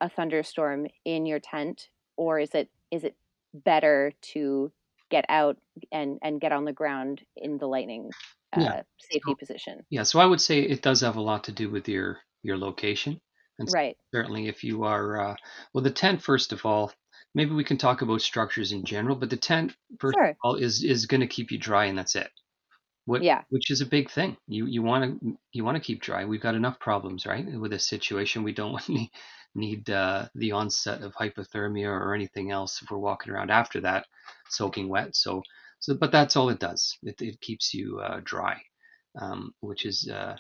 a 0.00 0.08
thunderstorm 0.10 0.86
in 1.04 1.26
your 1.26 1.40
tent 1.40 1.90
or 2.16 2.40
is 2.40 2.54
it 2.54 2.70
is 2.90 3.04
it 3.04 3.16
better 3.54 4.12
to 4.22 4.72
get 5.10 5.24
out 5.28 5.58
and 5.92 6.18
and 6.22 6.40
get 6.40 6.52
on 6.52 6.64
the 6.66 6.72
ground 6.72 7.22
in 7.36 7.58
the 7.58 7.68
lightning 7.68 8.10
Yeah. 8.54 8.76
uh, 8.76 8.82
safety 8.98 9.34
position 9.34 9.86
Yeah. 9.90 10.02
So 10.04 10.18
I 10.20 10.26
would 10.26 10.40
say 10.40 10.60
it 10.60 10.82
does 10.82 11.00
have 11.02 11.16
a 11.16 11.20
lot 11.20 11.44
to 11.44 11.52
do 11.52 11.70
with 11.70 11.88
your 11.88 12.20
your 12.42 12.58
location, 12.58 13.20
and 13.62 13.74
right 13.74 13.96
certainly 14.14 14.48
if 14.48 14.64
you 14.64 14.84
are 14.84 15.20
uh, 15.20 15.36
well, 15.72 15.84
the 15.84 15.90
tent 15.90 16.22
first 16.22 16.52
of 16.52 16.64
all. 16.66 16.92
Maybe 17.34 17.52
we 17.52 17.64
can 17.64 17.78
talk 17.78 18.02
about 18.02 18.20
structures 18.20 18.72
in 18.72 18.84
general, 18.84 19.16
but 19.16 19.30
the 19.30 19.38
tent 19.38 19.74
first 19.98 20.18
of 20.18 20.36
all 20.44 20.56
is 20.56 20.84
is 20.84 21.06
going 21.06 21.22
to 21.22 21.26
keep 21.26 21.50
you 21.50 21.58
dry, 21.58 21.86
and 21.86 21.96
that's 21.96 22.14
it. 22.14 22.30
What 23.06 23.22
yeah 23.22 23.42
which 23.48 23.70
is 23.70 23.80
a 23.80 23.86
big 23.86 24.10
thing. 24.10 24.36
You 24.46 24.66
you 24.66 24.82
want 24.82 25.20
to 25.20 25.38
you 25.52 25.64
want 25.64 25.76
to 25.76 25.82
keep 25.82 26.02
dry. 26.02 26.26
We've 26.26 26.42
got 26.42 26.54
enough 26.54 26.78
problems, 26.78 27.26
right? 27.26 27.44
With 27.58 27.70
this 27.70 27.88
situation, 27.88 28.42
we 28.42 28.52
don't 28.52 28.86
need 28.88 29.10
need 29.54 29.90
uh, 29.90 30.28
the 30.34 30.52
onset 30.52 31.02
of 31.02 31.14
hypothermia 31.14 31.88
or 31.88 32.14
anything 32.14 32.50
else 32.50 32.82
if 32.82 32.90
we're 32.90 32.98
walking 32.98 33.32
around 33.32 33.50
after 33.50 33.80
that, 33.80 34.06
soaking 34.50 34.88
wet. 34.88 35.16
So 35.16 35.42
so, 35.80 35.94
but 35.94 36.12
that's 36.12 36.36
all 36.36 36.48
it 36.50 36.60
does. 36.60 36.96
It 37.02 37.20
it 37.20 37.40
keeps 37.40 37.74
you 37.74 37.98
uh, 37.98 38.20
dry, 38.22 38.62
um, 39.20 39.52
which 39.60 39.84
is 39.84 40.08
uh, 40.08 40.36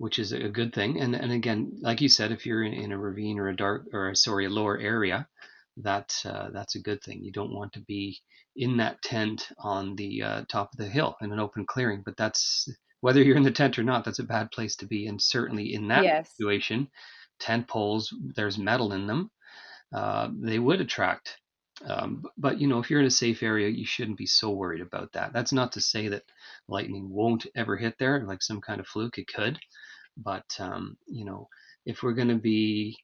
which 0.00 0.18
is 0.18 0.32
a 0.32 0.48
good 0.48 0.72
thing. 0.72 0.98
And 0.98 1.14
and 1.14 1.30
again, 1.30 1.72
like 1.82 2.00
you 2.00 2.08
said, 2.08 2.32
if 2.32 2.46
you're 2.46 2.62
in, 2.62 2.72
in 2.72 2.90
a 2.90 2.98
ravine 2.98 3.38
or 3.38 3.48
a 3.48 3.56
dark 3.56 3.84
or 3.92 4.14
sorry 4.14 4.46
a 4.46 4.48
lower 4.48 4.78
area, 4.78 5.28
that 5.76 6.14
uh, 6.24 6.48
that's 6.54 6.74
a 6.74 6.82
good 6.82 7.02
thing. 7.02 7.22
You 7.22 7.30
don't 7.32 7.52
want 7.52 7.74
to 7.74 7.80
be 7.80 8.18
in 8.56 8.78
that 8.78 9.02
tent 9.02 9.48
on 9.58 9.96
the 9.96 10.22
uh, 10.22 10.44
top 10.48 10.70
of 10.72 10.78
the 10.78 10.88
hill 10.88 11.16
in 11.20 11.32
an 11.32 11.38
open 11.38 11.66
clearing. 11.66 12.02
But 12.02 12.16
that's 12.16 12.66
whether 13.02 13.22
you're 13.22 13.36
in 13.36 13.42
the 13.42 13.50
tent 13.50 13.78
or 13.78 13.82
not, 13.82 14.06
that's 14.06 14.18
a 14.20 14.24
bad 14.24 14.50
place 14.50 14.74
to 14.76 14.86
be. 14.86 15.06
And 15.06 15.20
certainly 15.20 15.74
in 15.74 15.88
that 15.88 16.04
yes 16.04 16.30
situation, 16.30 16.88
tent 17.38 17.68
poles, 17.68 18.14
there's 18.34 18.56
metal 18.56 18.94
in 18.94 19.06
them, 19.06 19.30
uh, 19.94 20.30
they 20.32 20.58
would 20.58 20.80
attract. 20.80 21.36
Um, 21.86 22.24
but 22.38 22.58
you 22.58 22.68
know, 22.68 22.78
if 22.78 22.90
you're 22.90 23.00
in 23.00 23.06
a 23.06 23.10
safe 23.10 23.42
area, 23.42 23.68
you 23.68 23.84
shouldn't 23.84 24.18
be 24.18 24.26
so 24.26 24.50
worried 24.50 24.82
about 24.82 25.12
that. 25.12 25.34
That's 25.34 25.52
not 25.52 25.72
to 25.72 25.80
say 25.80 26.08
that 26.08 26.24
lightning 26.68 27.10
won't 27.10 27.46
ever 27.54 27.76
hit 27.76 27.96
there, 27.98 28.24
like 28.26 28.42
some 28.42 28.60
kind 28.62 28.80
of 28.80 28.86
fluke. 28.86 29.18
It 29.18 29.28
could, 29.28 29.58
but 30.16 30.44
um, 30.58 30.96
you 31.06 31.24
know, 31.24 31.48
if 31.86 32.02
we're 32.02 32.12
going 32.12 32.28
to 32.28 32.36
be, 32.36 32.96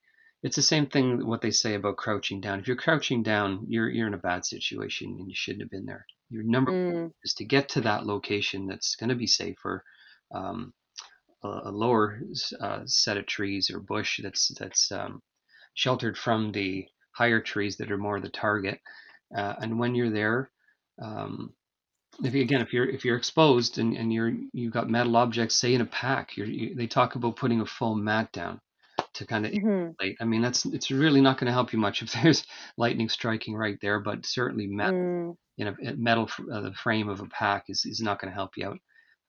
it's 0.43 0.57
the 0.57 0.63
same 0.63 0.87
thing 0.87 1.27
what 1.27 1.41
they 1.41 1.51
say 1.51 1.75
about 1.75 1.97
crouching 1.97 2.41
down. 2.41 2.61
If 2.61 2.69
you're 2.69 2.77
crouching 2.77 3.23
down, 3.23 3.65
you're 3.69 3.89
you're 3.89 4.07
in 4.07 4.15
a 4.15 4.19
bad 4.19 4.45
situation 4.45 5.17
and 5.19 5.29
you 5.29 5.35
shouldn't 5.35 5.63
have 5.63 5.71
been 5.71 5.87
there. 5.87 6.07
Your 6.31 6.43
number 6.43 6.73
mm, 6.73 7.11
is 7.25 7.35
to 7.35 7.45
get 7.45 7.69
to 7.71 7.81
that 7.83 8.07
location 8.07 8.67
that's 8.67 8.97
going 8.97 9.11
to 9.11 9.15
be 9.15 9.27
safer, 9.27 9.85
um, 10.35 10.73
a, 11.45 11.49
a 11.65 11.71
lower 11.71 12.21
uh, 12.61 12.81
set 12.87 13.17
of 13.17 13.27
trees 13.27 13.71
or 13.71 13.81
bush 13.81 14.21
that's 14.23 14.49
that's 14.59 14.91
um, 14.93 15.23
sheltered 15.75 16.19
from 16.19 16.53
the 16.53 16.87
higher 17.13 17.41
trees 17.41 17.77
that 17.77 17.91
are 17.91 17.99
more 17.99 18.21
the 18.21 18.29
target. 18.29 18.81
Uh, 19.37 19.55
and 19.61 19.79
when 19.79 19.95
you're 19.95 20.11
there, 20.11 20.51
um, 21.03 21.53
if 22.25 22.35
you, 22.35 22.43
again 22.43 22.61
if 22.61 22.73
you're 22.73 22.89
if 22.89 23.05
you're 23.05 23.17
exposed 23.17 23.79
and, 23.79 23.97
and 23.97 24.13
you're 24.13 24.33
you've 24.53 24.73
got 24.73 24.89
metal 24.89 25.17
objects 25.17 25.57
say 25.57 25.75
in 25.75 25.81
a 25.81 25.87
pack 25.87 26.37
you're, 26.37 26.47
you, 26.47 26.75
they 26.75 26.87
talk 26.87 27.15
about 27.15 27.37
putting 27.37 27.61
a 27.61 27.67
foam 27.67 28.05
mat 28.05 28.31
down 28.33 28.61
to 29.15 29.27
kind 29.27 29.47
of 29.47 29.53
hmm 29.53 29.91
insulate. 29.99 30.17
I 30.21 30.25
mean 30.25 30.43
that's 30.43 30.65
it's 30.67 30.91
really 30.91 31.21
not 31.21 31.39
going 31.39 31.47
to 31.47 31.53
help 31.53 31.73
you 31.73 31.79
much 31.79 32.03
if 32.03 32.13
there's 32.13 32.45
lightning 32.77 33.09
striking 33.09 33.55
right 33.55 33.79
there 33.83 34.01
but 34.01 34.27
certainly 34.27 34.67
metal 34.67 34.95
mm, 34.95 35.37
in 35.59 35.69
a 35.69 35.77
metal 35.97 36.31
uh, 36.53 36.61
the 36.61 36.73
frame 36.73 37.09
of 37.09 37.21
a 37.21 37.27
pack 37.27 37.65
is, 37.69 37.85
is 37.85 38.01
not 38.01 38.21
going 38.21 38.31
to 38.31 38.35
help 38.35 38.51
you 38.57 38.67
out 38.67 38.79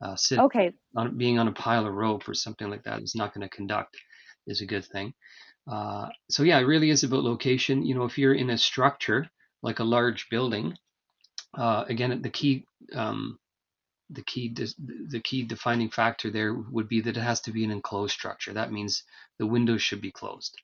uh, 0.02 0.16
sit 0.16 0.40
okay. 0.40 0.72
on 0.96 1.18
being 1.18 1.40
on 1.40 1.48
a 1.48 1.54
pile 1.54 1.86
of 1.88 1.94
rope 1.94 2.28
or 2.30 2.34
something 2.34 2.70
like 2.70 2.84
that 2.84 3.02
is 3.02 3.16
not 3.16 3.34
going 3.34 3.48
to 3.48 3.56
conduct 3.56 3.98
is 4.46 4.62
a 4.62 4.66
good 4.66 4.86
thing. 4.86 5.14
Uh, 5.70 6.08
so 6.30 6.44
yeah 6.44 6.60
it 6.60 6.64
really 6.64 6.90
is 6.90 7.04
about 7.04 7.24
location. 7.24 7.86
You 7.86 7.96
know 7.96 8.06
if 8.06 8.18
you're 8.18 8.36
in 8.36 8.52
a 8.52 8.58
structure 8.58 9.28
like 9.64 9.80
a 9.80 9.84
large 9.84 10.30
building 10.30 10.78
uh, 11.58 11.86
again 11.90 12.22
the 12.22 12.30
key 12.30 12.67
um, 12.94 13.40
the 14.10 14.24
key 14.24 14.56
the 15.08 15.20
key 15.20 15.44
defining 15.44 15.90
factor 15.90 16.30
there 16.30 16.54
would 16.54 16.88
be 16.88 17.02
that 17.02 17.18
it 17.18 17.22
has 17.22 17.42
to 17.42 17.52
be 17.52 17.64
an 17.64 17.72
enclosed 17.72 18.14
structure. 18.14 18.54
That 18.54 18.72
means 18.72 19.04
the 19.38 19.46
windows 19.46 19.82
should 19.82 20.02
be 20.02 20.12
closed. 20.12 20.56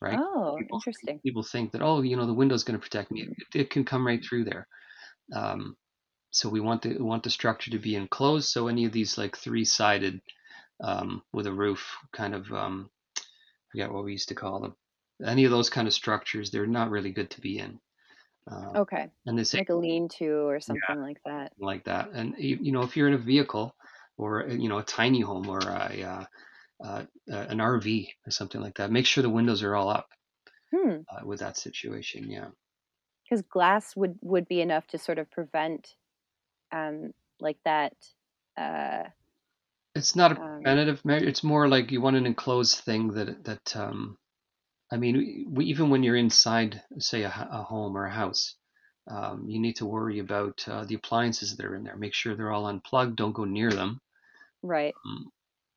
right? 0.00 0.18
Oh, 0.18 0.56
people, 0.58 0.78
interesting. 0.78 1.20
People 1.20 1.42
think 1.42 1.72
that 1.72 1.82
oh, 1.82 2.00
you 2.00 2.16
know, 2.16 2.26
the 2.26 2.34
window's 2.34 2.64
going 2.64 2.78
to 2.78 2.82
protect 2.82 3.10
me. 3.10 3.22
It, 3.22 3.60
it, 3.60 3.70
can 3.70 3.84
come 3.84 4.06
right 4.06 4.24
through 4.24 4.44
there. 4.44 4.66
Um, 5.34 5.76
so 6.30 6.48
we 6.48 6.60
want 6.60 6.82
the 6.82 6.90
we 6.90 7.04
want 7.04 7.24
the 7.24 7.30
structure 7.30 7.70
to 7.70 7.78
be 7.78 7.94
enclosed. 7.94 8.48
So 8.48 8.68
any 8.68 8.86
of 8.86 8.92
these 8.92 9.18
like 9.18 9.36
three 9.36 9.66
sided 9.66 10.20
um, 10.82 11.22
with 11.32 11.46
a 11.46 11.52
roof, 11.52 11.94
kind 12.12 12.34
of 12.34 12.50
um, 12.52 12.90
I 13.18 13.22
forget 13.70 13.92
what 13.92 14.04
we 14.04 14.12
used 14.12 14.28
to 14.28 14.34
call 14.34 14.60
them. 14.60 14.74
Any 15.24 15.44
of 15.44 15.50
those 15.50 15.70
kind 15.70 15.86
of 15.86 15.94
structures, 15.94 16.50
they're 16.50 16.66
not 16.66 16.90
really 16.90 17.12
good 17.12 17.30
to 17.32 17.40
be 17.40 17.58
in. 17.58 17.78
Uh, 18.50 18.72
okay. 18.80 19.08
And 19.26 19.38
they 19.38 19.44
say 19.44 19.58
like 19.58 19.68
a 19.68 19.74
lean-to 19.74 20.48
or 20.48 20.60
something 20.60 20.82
yeah, 20.88 20.96
like 20.96 21.20
that. 21.24 21.52
Like 21.58 21.84
that, 21.84 22.10
and 22.12 22.34
you 22.38 22.72
know, 22.72 22.82
if 22.82 22.96
you're 22.96 23.08
in 23.08 23.14
a 23.14 23.18
vehicle 23.18 23.74
or 24.16 24.46
you 24.48 24.68
know 24.68 24.78
a 24.78 24.82
tiny 24.82 25.20
home 25.20 25.48
or 25.48 25.60
a 25.60 26.02
uh, 26.02 26.24
uh, 26.84 27.04
an 27.28 27.58
RV 27.58 28.08
or 28.26 28.30
something 28.30 28.60
like 28.60 28.74
that, 28.76 28.90
make 28.90 29.06
sure 29.06 29.22
the 29.22 29.30
windows 29.30 29.62
are 29.62 29.76
all 29.76 29.88
up. 29.88 30.08
Hmm. 30.74 31.00
Uh, 31.08 31.26
with 31.26 31.40
that 31.40 31.58
situation, 31.58 32.30
yeah. 32.30 32.48
Because 33.24 33.42
glass 33.42 33.94
would 33.94 34.18
would 34.22 34.48
be 34.48 34.60
enough 34.60 34.86
to 34.88 34.98
sort 34.98 35.18
of 35.18 35.30
prevent, 35.30 35.94
um, 36.72 37.12
like 37.40 37.58
that. 37.64 37.94
Uh, 38.56 39.04
it's 39.94 40.16
not 40.16 40.32
a 40.32 40.40
um, 40.40 40.62
preventative 40.62 41.04
measure. 41.04 41.28
It's 41.28 41.44
more 41.44 41.68
like 41.68 41.92
you 41.92 42.00
want 42.00 42.16
an 42.16 42.26
enclosed 42.26 42.78
thing 42.78 43.12
that 43.12 43.44
that 43.44 43.76
um, 43.76 44.16
I 44.92 44.98
mean, 44.98 45.46
we, 45.50 45.64
even 45.64 45.88
when 45.88 46.02
you're 46.02 46.16
inside, 46.16 46.82
say, 46.98 47.22
a, 47.22 47.48
a 47.50 47.62
home 47.62 47.96
or 47.96 48.04
a 48.04 48.12
house, 48.12 48.56
um, 49.10 49.46
you 49.48 49.58
need 49.58 49.76
to 49.76 49.86
worry 49.86 50.18
about 50.18 50.62
uh, 50.68 50.84
the 50.84 50.94
appliances 50.94 51.56
that 51.56 51.64
are 51.64 51.74
in 51.74 51.82
there. 51.82 51.96
Make 51.96 52.12
sure 52.12 52.34
they're 52.34 52.52
all 52.52 52.66
unplugged. 52.66 53.16
Don't 53.16 53.32
go 53.32 53.44
near 53.44 53.70
them. 53.70 54.00
Right. 54.62 54.94
Um, 55.06 55.32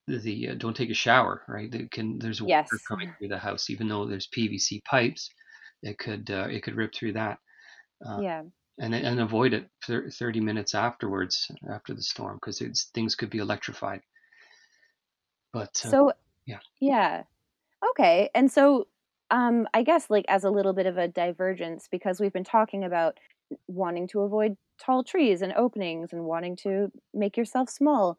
the 0.08 0.50
uh, 0.50 0.56
don't 0.56 0.76
take 0.76 0.90
a 0.90 0.96
shower. 0.96 1.44
Right. 1.48 1.74
It 1.74 1.92
can 1.92 2.20
there's 2.20 2.42
water 2.42 2.68
yes. 2.72 2.84
coming 2.88 3.14
through 3.18 3.30
the 3.30 3.40
house, 3.40 3.70
even 3.70 3.88
though 3.88 4.06
there's 4.06 4.28
PVC 4.28 4.84
pipes. 4.84 5.32
It 5.82 5.98
could 5.98 6.30
uh, 6.30 6.48
it 6.52 6.62
could 6.64 6.76
rip 6.76 6.94
through 6.94 7.14
that. 7.14 7.40
Uh, 8.06 8.20
yeah. 8.22 8.44
And 8.78 8.94
and 8.94 9.22
avoid 9.22 9.54
it 9.54 9.70
30 9.88 10.42
minutes 10.42 10.76
afterwards 10.76 11.50
after 11.72 11.94
the 11.94 12.04
storm 12.04 12.36
because 12.36 12.62
things 12.94 13.16
could 13.16 13.30
be 13.30 13.38
electrified. 13.38 14.02
But 15.54 15.82
uh, 15.86 15.90
so 15.90 16.12
yeah. 16.46 16.60
Yeah. 16.82 17.24
Okay. 17.92 18.30
And 18.36 18.52
so 18.52 18.88
um, 19.32 19.68
I 19.74 19.84
guess 19.84 20.10
like 20.10 20.26
as 20.30 20.44
a 20.44 20.50
little 20.52 20.74
bit 20.74 20.86
of 20.86 20.98
a 20.98 21.08
divergence 21.08 21.88
because 21.92 22.20
we've 22.20 22.34
been 22.34 22.44
talking 22.44 22.84
about 22.84 23.18
wanting 23.68 24.08
to 24.10 24.22
avoid 24.22 24.58
tall 24.80 25.04
trees 25.04 25.42
and 25.42 25.54
openings 25.54 26.14
and 26.14 26.26
wanting 26.26 26.56
to 26.58 26.92
make 27.14 27.38
yourself 27.38 27.70
small. 27.70 28.18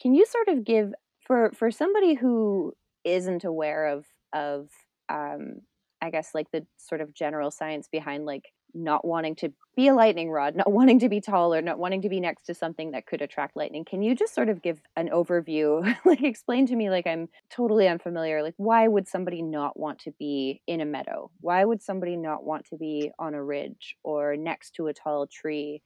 Can 0.00 0.14
you 0.14 0.24
sort 0.26 0.48
of 0.48 0.64
give 0.64 0.92
for 1.26 1.52
for 1.54 1.70
somebody 1.70 2.14
who 2.14 2.74
isn't 3.04 3.44
aware 3.44 3.86
of 3.88 4.06
of 4.32 4.70
um, 5.08 5.60
I 6.02 6.10
guess 6.10 6.30
like 6.34 6.50
the 6.52 6.66
sort 6.76 7.00
of 7.00 7.14
general 7.14 7.50
science 7.50 7.88
behind 7.90 8.24
like 8.26 8.44
not 8.74 9.04
wanting 9.04 9.34
to 9.36 9.52
be 9.76 9.88
a 9.88 9.94
lightning 9.94 10.30
rod, 10.30 10.56
not 10.56 10.70
wanting 10.72 10.98
to 11.00 11.08
be 11.08 11.20
taller, 11.20 11.62
not 11.62 11.78
wanting 11.78 12.02
to 12.02 12.08
be 12.08 12.20
next 12.20 12.44
to 12.44 12.54
something 12.54 12.90
that 12.92 13.06
could 13.06 13.22
attract 13.22 13.56
lightning. 13.56 13.84
Can 13.84 14.02
you 14.02 14.14
just 14.14 14.34
sort 14.34 14.48
of 14.48 14.62
give 14.62 14.80
an 14.96 15.08
overview? 15.08 15.82
like 16.04 16.22
explain 16.22 16.66
to 16.66 16.76
me 16.76 16.90
like 16.90 17.06
I'm 17.06 17.28
totally 17.50 17.88
unfamiliar. 17.88 18.42
Like 18.42 18.54
why 18.56 18.88
would 18.88 19.08
somebody 19.08 19.42
not 19.42 19.78
want 19.78 20.00
to 20.00 20.12
be 20.18 20.62
in 20.66 20.80
a 20.80 20.84
meadow? 20.84 21.30
Why 21.40 21.64
would 21.64 21.82
somebody 21.82 22.16
not 22.16 22.44
want 22.44 22.66
to 22.66 22.76
be 22.76 23.10
on 23.18 23.34
a 23.34 23.42
ridge 23.42 23.96
or 24.02 24.36
next 24.36 24.72
to 24.76 24.88
a 24.88 24.94
tall 24.94 25.26
tree? 25.26 25.82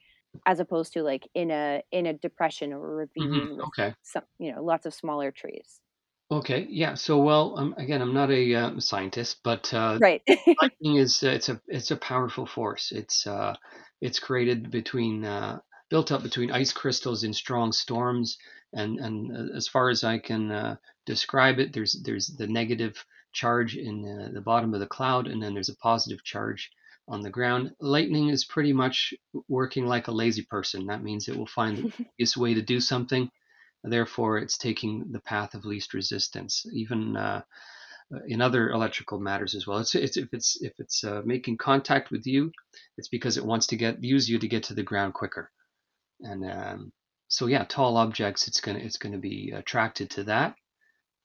as 0.47 0.61
opposed 0.61 0.95
to 0.95 1.03
like 1.03 1.29
in 1.35 1.51
a 1.51 1.83
in 1.92 2.07
a 2.07 2.14
depression 2.14 2.73
or 2.73 3.03
a 3.03 3.07
mm-hmm. 3.07 3.23
ravine 3.23 3.49
mm-hmm. 3.51 3.61
okay. 3.64 3.95
some 4.03 4.23
you 4.38 4.51
know 4.51 4.62
lots 4.62 4.87
of 4.87 4.95
smaller 4.95 5.31
trees 5.31 5.81
Okay, 6.33 6.66
yeah. 6.71 6.95
So, 6.95 7.18
well, 7.18 7.59
um, 7.59 7.75
again, 7.77 8.01
I'm 8.01 8.14
not 8.14 8.31
a 8.31 8.55
uh, 8.55 8.81
scientist, 8.81 9.40
but 9.45 9.73
uh, 9.75 9.99
right, 10.01 10.23
lightning 10.62 10.97
is 11.05 11.23
uh, 11.23 11.29
it's 11.29 11.51
a 11.51 11.61
it's 11.68 11.90
a 11.90 11.97
powerful 11.97 12.47
force. 12.47 12.90
It's 12.90 13.27
uh, 13.27 13.55
it's 14.01 14.18
created 14.18 14.71
between 14.71 15.27
uh, 15.27 15.59
built 15.90 16.11
up 16.11 16.23
between 16.23 16.51
ice 16.51 16.73
crystals 16.73 17.23
in 17.23 17.35
strong 17.35 17.71
storms, 17.71 18.38
and 18.73 18.99
and 18.99 19.37
uh, 19.37 19.55
as 19.55 19.68
far 19.68 19.90
as 19.90 20.05
I 20.05 20.16
can 20.16 20.51
uh, 20.51 20.77
describe 21.05 21.59
it, 21.59 21.75
there's 21.75 22.01
there's 22.03 22.29
the 22.29 22.47
negative 22.47 23.05
charge 23.35 23.77
in 23.77 24.03
uh, 24.03 24.33
the 24.33 24.40
bottom 24.40 24.73
of 24.73 24.81
the 24.81 24.87
cloud, 24.87 25.27
and 25.27 25.42
then 25.42 25.53
there's 25.53 25.68
a 25.68 25.77
positive 25.77 26.25
charge 26.25 26.71
on 27.09 27.21
the 27.21 27.29
ground. 27.29 27.73
Lightning 27.79 28.31
is 28.31 28.47
pretty 28.47 28.73
much 28.73 29.12
working 29.49 29.85
like 29.85 30.09
a 30.09 30.12
lazy 30.12 30.47
person. 30.49 30.87
That 30.87 31.03
means 31.03 31.29
it 31.29 31.37
will 31.37 31.47
find 31.47 31.77
the 31.77 31.92
easiest 32.18 32.38
way 32.38 32.55
to 32.55 32.62
do 32.62 32.81
something 32.81 33.31
Therefore, 33.85 34.38
it's 34.38 34.57
taking 34.57 35.11
the 35.11 35.21
path 35.21 35.55
of 35.55 35.64
least 35.64 35.92
resistance, 35.95 36.64
even 36.73 37.16
uh, 37.16 37.42
in 38.27 38.40
other 38.40 38.71
electrical 38.71 39.18
matters 39.18 39.55
as 39.55 39.66
well. 39.66 39.79
It's, 39.79 39.95
it's 39.95 40.16
if 40.16 40.29
it's 40.33 40.62
if 40.62 40.73
it's 40.79 41.03
uh, 41.03 41.23
making 41.25 41.57
contact 41.57 42.11
with 42.11 42.27
you, 42.27 42.53
it's 42.97 43.09
because 43.09 43.37
it 43.37 43.45
wants 43.45 43.66
to 43.68 43.77
get 43.77 44.03
use 44.05 44.29
you 44.29 44.38
to 44.38 44.49
get 44.49 44.64
to 44.64 44.75
the 44.75 44.83
ground 44.83 45.14
quicker. 45.14 45.51
And 46.21 46.49
um, 46.49 46.92
so, 47.29 47.47
yeah, 47.47 47.64
tall 47.64 47.97
objects, 47.97 48.47
it's 48.47 48.61
gonna 48.61 48.79
it's 48.79 48.99
gonna 48.99 49.18
be 49.18 49.53
attracted 49.55 50.11
to 50.11 50.25
that. 50.25 50.55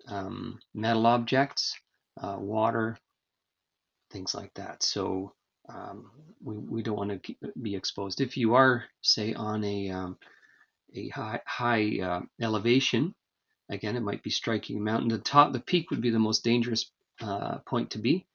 Um, 0.07 0.59
metal 0.73 1.05
objects, 1.05 1.75
uh, 2.21 2.37
water, 2.39 2.97
things 4.11 4.33
like 4.33 4.53
that. 4.55 4.83
So 4.83 5.33
um, 5.69 6.09
we 6.41 6.57
we 6.57 6.81
don't 6.81 6.97
want 6.97 7.23
to 7.23 7.35
be 7.61 7.75
exposed. 7.75 8.21
If 8.21 8.37
you 8.37 8.55
are, 8.55 8.85
say, 9.01 9.33
on 9.33 9.63
a 9.63 9.89
um, 9.91 10.17
a 10.95 11.09
high, 11.09 11.41
high 11.45 11.99
uh, 12.01 12.21
elevation. 12.41 13.13
Again, 13.69 13.95
it 13.95 14.01
might 14.01 14.23
be 14.23 14.29
striking 14.29 14.77
a 14.77 14.81
mountain. 14.81 15.09
The 15.09 15.17
top, 15.17 15.53
the 15.53 15.59
peak 15.59 15.91
would 15.91 16.01
be 16.01 16.09
the 16.09 16.19
most 16.19 16.43
dangerous 16.43 16.89
uh, 17.21 17.57
point 17.59 17.91
to 17.91 17.99
be. 17.99 18.25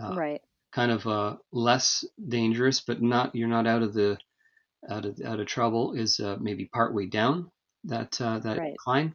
Uh, 0.00 0.14
right. 0.14 0.42
Kind 0.72 0.92
of 0.92 1.06
uh, 1.06 1.36
less 1.52 2.04
dangerous, 2.28 2.80
but 2.80 3.02
not 3.02 3.34
you're 3.34 3.48
not 3.48 3.66
out 3.66 3.82
of 3.82 3.94
the 3.94 4.18
out 4.88 5.04
of 5.04 5.20
out 5.24 5.40
of 5.40 5.46
trouble. 5.46 5.92
Is 5.94 6.20
uh, 6.20 6.36
maybe 6.40 6.66
partway 6.66 7.06
down 7.06 7.50
that 7.84 8.20
uh, 8.20 8.38
that 8.40 8.58
right. 8.58 8.76
climb. 8.76 9.14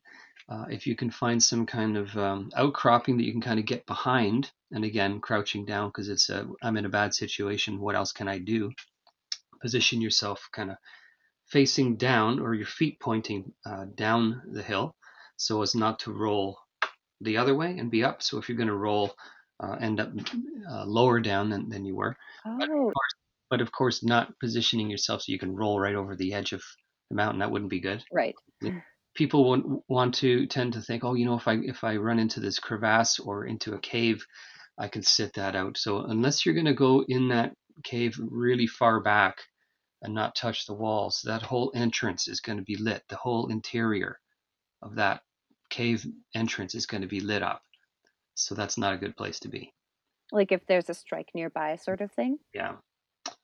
if 0.69 0.87
you 0.87 0.95
can 0.95 1.09
find 1.09 1.41
some 1.41 1.65
kind 1.65 1.95
of 1.97 2.15
um, 2.17 2.51
outcropping 2.55 3.17
that 3.17 3.23
you 3.23 3.31
can 3.31 3.41
kind 3.41 3.59
of 3.59 3.65
get 3.65 3.85
behind, 3.85 4.51
and 4.71 4.83
again 4.83 5.21
crouching 5.21 5.65
down 5.65 5.89
because 5.89 6.09
it's 6.09 6.29
a 6.29 6.47
I'm 6.61 6.77
in 6.77 6.85
a 6.85 6.89
bad 6.89 7.13
situation. 7.13 7.79
What 7.79 7.95
else 7.95 8.11
can 8.11 8.27
I 8.27 8.39
do? 8.39 8.71
Position 9.61 10.01
yourself 10.01 10.49
kind 10.51 10.71
of 10.71 10.77
facing 11.49 11.97
down 11.97 12.39
or 12.39 12.53
your 12.53 12.65
feet 12.65 12.99
pointing 12.99 13.53
uh, 13.65 13.85
down 13.95 14.41
the 14.51 14.63
hill 14.63 14.95
so 15.37 15.61
as 15.61 15.75
not 15.75 15.99
to 15.99 16.11
roll 16.11 16.57
the 17.21 17.37
other 17.37 17.55
way 17.55 17.77
and 17.77 17.91
be 17.91 18.03
up. 18.03 18.21
So 18.21 18.37
if 18.37 18.49
you're 18.49 18.57
going 18.57 18.67
to 18.67 18.75
roll, 18.75 19.13
uh, 19.59 19.77
end 19.79 19.99
up 19.99 20.11
uh, 20.69 20.85
lower 20.85 21.19
down 21.19 21.49
than, 21.49 21.69
than 21.69 21.85
you 21.85 21.95
were. 21.95 22.15
Oh. 22.45 22.57
But, 22.59 22.69
of 22.69 22.75
oh. 22.75 22.91
course, 22.91 23.13
but 23.49 23.61
of 23.61 23.71
course, 23.71 24.03
not 24.03 24.37
positioning 24.39 24.89
yourself 24.89 25.21
so 25.21 25.31
you 25.31 25.39
can 25.39 25.55
roll 25.55 25.79
right 25.79 25.95
over 25.95 26.15
the 26.15 26.33
edge 26.33 26.53
of 26.53 26.63
the 27.09 27.15
mountain. 27.15 27.39
That 27.39 27.51
wouldn't 27.51 27.71
be 27.71 27.79
good. 27.79 28.03
Right. 28.11 28.35
People 29.15 29.81
want 29.87 30.15
to 30.15 30.47
tend 30.47 30.73
to 30.73 30.81
think, 30.81 31.03
oh, 31.03 31.13
you 31.13 31.25
know, 31.25 31.35
if 31.35 31.47
I 31.47 31.57
if 31.61 31.83
I 31.83 31.97
run 31.97 32.17
into 32.17 32.39
this 32.39 32.57
crevasse 32.57 33.19
or 33.19 33.45
into 33.45 33.75
a 33.75 33.79
cave, 33.79 34.25
I 34.79 34.87
can 34.87 35.03
sit 35.03 35.33
that 35.35 35.55
out. 35.55 35.77
So 35.77 35.99
unless 35.99 36.45
you're 36.45 36.55
going 36.55 36.65
to 36.65 36.73
go 36.73 37.05
in 37.07 37.27
that 37.27 37.53
cave 37.83 38.19
really 38.19 38.65
far 38.65 39.01
back, 39.01 39.35
and 40.03 40.13
not 40.13 40.35
touch 40.35 40.65
the 40.65 40.73
walls. 40.73 41.21
That 41.25 41.41
whole 41.41 41.71
entrance 41.73 42.27
is 42.27 42.41
going 42.41 42.57
to 42.57 42.63
be 42.63 42.75
lit. 42.75 43.03
The 43.07 43.15
whole 43.15 43.47
interior 43.47 44.19
of 44.81 44.95
that 44.95 45.21
cave 45.69 46.05
entrance 46.35 46.75
is 46.75 46.85
going 46.85 47.01
to 47.01 47.07
be 47.07 47.21
lit 47.21 47.41
up. 47.41 47.63
So 48.35 48.53
that's 48.53 48.77
not 48.77 48.93
a 48.93 48.97
good 48.97 49.15
place 49.15 49.39
to 49.39 49.47
be. 49.47 49.73
Like 50.31 50.51
if 50.51 50.65
there's 50.67 50.89
a 50.89 50.93
strike 50.93 51.29
nearby, 51.33 51.77
sort 51.77 52.01
of 52.01 52.11
thing. 52.11 52.37
Yeah. 52.53 52.73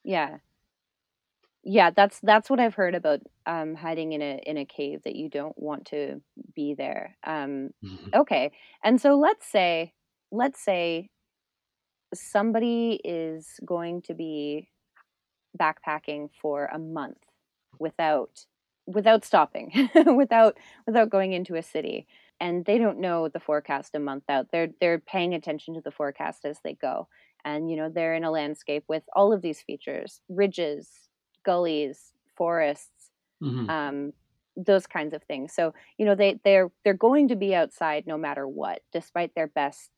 Yeah. 0.04 0.38
Yeah, 1.64 1.92
that's 1.92 2.20
that's 2.22 2.50
what 2.50 2.60
I've 2.60 2.74
heard 2.74 2.96
about 2.96 3.20
um, 3.46 3.76
hiding 3.76 4.14
in 4.14 4.22
a 4.22 4.42
in 4.46 4.58
a 4.58 4.66
cave 4.66 5.02
that 5.04 5.16
you 5.16 5.30
don't 5.30 5.58
want 5.58 5.88
to 5.88 6.22
be 6.56 6.74
there. 6.74 7.18
Um, 7.26 7.72
mm-hmm. 7.84 8.10
Okay, 8.14 8.54
and 8.82 9.00
so 9.00 9.20
let's 9.20 9.46
say 9.46 9.94
let's 10.32 10.64
say 10.64 11.10
somebody 12.14 13.00
is 13.04 13.60
going 13.66 14.04
to 14.04 14.14
be 14.14 14.70
backpacking 15.58 16.30
for 16.42 16.66
a 16.66 16.80
month 16.80 17.18
without 17.80 18.46
without 18.86 19.24
stopping 19.24 19.90
without 20.16 20.58
without 20.86 21.10
going 21.10 21.34
into 21.34 21.56
a 21.56 21.64
city. 21.64 22.08
And 22.42 22.64
they 22.64 22.78
don't 22.78 23.00
know 23.00 23.28
the 23.28 23.40
forecast 23.40 23.96
a 23.96 24.00
month 24.00 24.24
out. 24.30 24.48
They're 24.52 24.70
they're 24.80 25.00
paying 25.00 25.34
attention 25.34 25.76
to 25.76 25.82
the 25.82 25.92
forecast 25.92 26.46
as 26.46 26.60
they 26.64 26.74
go. 26.74 27.08
And 27.46 27.70
you 27.70 27.78
know 27.78 27.90
they're 27.90 28.16
in 28.16 28.24
a 28.24 28.32
landscape 28.32 28.84
with 28.88 29.04
all 29.16 29.34
of 29.34 29.42
these 29.42 29.62
features 29.62 30.22
ridges 30.30 30.90
gullies 31.46 32.14
forests 32.36 33.12
mm-hmm. 33.42 33.70
um, 33.70 34.14
those 34.56 34.88
kinds 34.88 35.14
of 35.14 35.24
things. 35.24 35.54
So 35.54 35.74
you 35.98 36.06
know 36.06 36.16
they 36.16 36.40
they're 36.44 36.72
they're 36.84 36.94
going 36.94 37.28
to 37.30 37.36
be 37.36 37.56
outside 37.56 38.08
no 38.08 38.18
matter 38.18 38.48
what 38.48 38.82
despite 38.92 39.36
their 39.36 39.48
best 39.48 39.92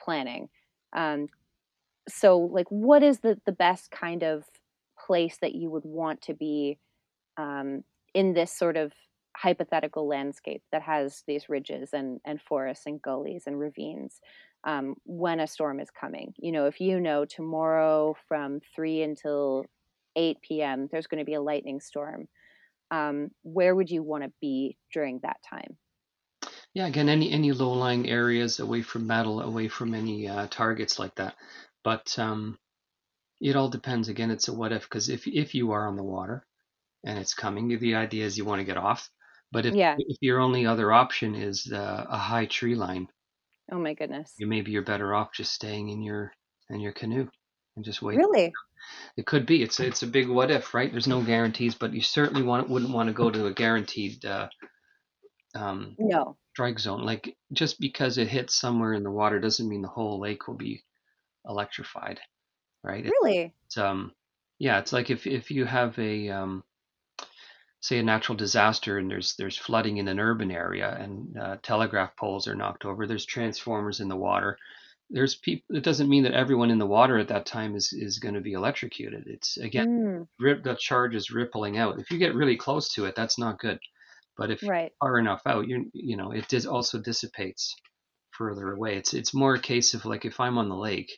planning. 0.00 0.48
Um, 0.94 1.28
so 2.08 2.38
like 2.38 2.66
what 2.68 3.02
is 3.02 3.20
the 3.20 3.40
the 3.46 3.52
best 3.52 3.90
kind 3.90 4.22
of 4.22 4.44
place 5.10 5.38
that 5.42 5.54
you 5.54 5.70
would 5.70 5.84
want 5.84 6.22
to 6.22 6.34
be 6.34 6.78
um, 7.36 7.84
in 8.14 8.34
this 8.34 8.52
sort 8.52 8.76
of 8.76 8.92
hypothetical 9.36 10.06
landscape 10.06 10.62
that 10.72 10.82
has 10.82 11.22
these 11.26 11.48
ridges 11.48 11.90
and, 11.92 12.20
and 12.24 12.40
forests 12.42 12.86
and 12.86 13.00
gullies 13.02 13.44
and 13.46 13.58
ravines. 13.58 14.20
um, 14.64 14.96
when 15.04 15.40
a 15.40 15.46
storm 15.46 15.80
is 15.80 15.90
coming. 15.90 16.34
You 16.38 16.52
know, 16.52 16.66
if 16.66 16.80
you 16.80 17.00
know 17.00 17.24
tomorrow 17.24 18.14
from 18.28 18.60
3 18.74 19.02
until 19.02 19.64
8 20.16 20.38
p.m., 20.42 20.88
there's 20.90 21.06
going 21.06 21.20
to 21.20 21.24
be 21.24 21.34
a 21.34 21.40
lightning 21.42 21.80
storm, 21.80 22.28
um, 22.90 23.30
where 23.42 23.74
would 23.74 23.90
you 23.90 24.02
want 24.02 24.24
to 24.24 24.32
be 24.40 24.76
during 24.92 25.20
that 25.22 25.38
time? 25.48 25.78
Yeah, 26.74 26.86
again, 26.86 27.08
any 27.08 27.30
any 27.30 27.52
low-lying 27.52 28.08
areas 28.08 28.58
away 28.60 28.82
from 28.82 29.06
metal, 29.06 29.40
away 29.40 29.68
from 29.68 29.94
any 29.94 30.28
uh, 30.28 30.46
targets 30.48 30.98
like 30.98 31.14
that. 31.16 31.36
But 31.84 32.18
um, 32.18 32.58
it 33.40 33.56
all 33.56 33.68
depends. 33.68 34.08
Again, 34.08 34.30
it's 34.30 34.48
a 34.48 34.52
what 34.54 34.72
if 34.72 34.82
because 34.82 35.08
if 35.08 35.26
if 35.26 35.54
you 35.54 35.72
are 35.72 35.86
on 35.88 35.96
the 35.96 36.02
water 36.02 36.46
and 37.04 37.18
it's 37.18 37.34
coming, 37.34 37.68
the 37.78 37.94
idea 37.94 38.24
is 38.24 38.36
you 38.38 38.44
want 38.44 38.60
to 38.60 38.64
get 38.64 38.76
off. 38.76 39.10
But 39.52 39.66
if 39.66 39.74
Yeah. 39.74 39.96
if 39.98 40.18
your 40.20 40.40
only 40.40 40.66
other 40.66 40.92
option 40.92 41.34
is 41.34 41.70
uh, 41.72 42.06
a 42.08 42.18
high 42.18 42.46
tree 42.46 42.74
line, 42.74 43.08
Oh 43.72 43.78
my 43.78 43.94
goodness. 43.94 44.34
you 44.38 44.46
maybe 44.46 44.70
you're 44.72 44.82
better 44.82 45.14
off 45.14 45.32
just 45.32 45.52
staying 45.52 45.88
in 45.88 46.02
your 46.02 46.32
in 46.68 46.80
your 46.80 46.92
canoe 46.92 47.28
and 47.76 47.84
just 47.84 48.02
wait. 48.02 48.16
Really? 48.18 48.52
It 49.16 49.26
could 49.26 49.46
be. 49.46 49.62
It's 49.62 49.80
it's 49.80 50.02
a 50.02 50.06
big 50.06 50.28
what 50.28 50.50
if, 50.50 50.74
right? 50.74 50.90
There's 50.90 51.06
no 51.06 51.22
guarantees, 51.22 51.74
but 51.74 51.92
you 51.92 52.00
certainly 52.00 52.42
want 52.42 52.68
wouldn't 52.68 52.92
want 52.92 53.08
to 53.08 53.12
go 53.12 53.30
to 53.30 53.46
a 53.46 53.52
guaranteed 53.54 54.24
uh, 54.24 54.48
um, 55.54 55.96
No. 55.98 56.36
strike 56.52 56.78
zone. 56.78 57.04
Like 57.04 57.36
just 57.52 57.80
because 57.80 58.18
it 58.18 58.28
hits 58.28 58.58
somewhere 58.58 58.92
in 58.94 59.02
the 59.02 59.10
water 59.10 59.38
doesn't 59.40 59.68
mean 59.68 59.82
the 59.82 59.88
whole 59.88 60.20
lake 60.20 60.46
will 60.48 60.56
be 60.56 60.84
electrified, 61.48 62.20
right? 62.82 63.04
Really? 63.04 63.54
It's 63.66 63.78
um, 63.78 64.12
yeah, 64.58 64.78
it's 64.78 64.92
like 64.92 65.10
if 65.10 65.26
if 65.26 65.50
you 65.50 65.64
have 65.64 65.98
a 65.98 66.28
um, 66.30 66.64
say 67.80 67.98
a 67.98 68.02
natural 68.02 68.36
disaster 68.36 68.98
and 68.98 69.10
there's 69.10 69.34
there's 69.36 69.56
flooding 69.56 69.96
in 69.98 70.08
an 70.08 70.20
urban 70.20 70.50
area 70.50 70.96
and 71.00 71.36
uh, 71.38 71.56
telegraph 71.62 72.14
poles 72.16 72.46
are 72.46 72.54
knocked 72.54 72.84
over. 72.84 73.06
There's 73.06 73.24
transformers 73.26 74.00
in 74.00 74.08
the 74.08 74.16
water. 74.16 74.58
There's 75.10 75.34
people. 75.36 75.76
It 75.76 75.84
doesn't 75.84 76.08
mean 76.08 76.22
that 76.24 76.34
everyone 76.34 76.70
in 76.70 76.78
the 76.78 76.86
water 76.86 77.18
at 77.18 77.28
that 77.28 77.46
time 77.46 77.74
is 77.74 77.92
is 77.92 78.18
going 78.18 78.34
to 78.34 78.40
be 78.40 78.52
electrocuted. 78.52 79.24
It's 79.26 79.56
again 79.58 79.84
Mm, 79.84 80.26
rip, 80.38 80.62
the 80.64 80.74
charge 80.76 81.14
is 81.14 81.30
rippling 81.30 81.78
out. 81.78 81.98
If 82.00 82.10
you 82.10 82.18
get 82.18 82.34
really 82.34 82.56
close 82.56 82.92
to 82.94 83.06
it, 83.06 83.14
that's 83.16 83.38
not 83.38 83.58
good. 83.58 83.78
But 84.36 84.50
if 84.50 84.62
right. 84.62 84.92
far 85.00 85.18
enough 85.18 85.42
out, 85.46 85.68
you 85.68 85.90
you 85.94 86.16
know 86.16 86.32
it 86.32 86.48
dis- 86.48 86.66
also 86.66 86.98
dissipates 87.00 87.74
further 88.32 88.72
away. 88.72 88.96
It's 88.96 89.14
it's 89.14 89.34
more 89.34 89.54
a 89.54 89.60
case 89.60 89.94
of 89.94 90.04
like 90.04 90.24
if 90.24 90.40
I'm 90.40 90.58
on 90.58 90.68
the 90.68 90.76
lake, 90.76 91.10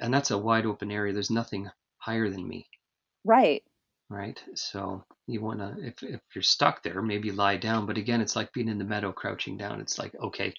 and 0.00 0.12
that's 0.12 0.30
a 0.30 0.38
wide 0.38 0.66
open 0.66 0.90
area. 0.90 1.12
There's 1.12 1.30
nothing 1.30 1.70
higher 1.98 2.30
than 2.30 2.46
me, 2.46 2.68
Right. 3.24 3.62
right? 4.10 4.42
So 4.54 5.04
you 5.26 5.40
want 5.40 5.60
to 5.60 5.76
if 5.86 6.02
if 6.02 6.20
you're 6.34 6.42
stuck 6.42 6.82
there, 6.82 7.02
maybe 7.02 7.30
lie 7.32 7.56
down. 7.56 7.86
But 7.86 7.98
again, 7.98 8.20
it's 8.20 8.36
like 8.36 8.52
being 8.52 8.68
in 8.68 8.78
the 8.78 8.84
meadow, 8.84 9.12
crouching 9.12 9.56
down. 9.56 9.80
It's 9.80 9.98
like 9.98 10.14
okay, 10.16 10.54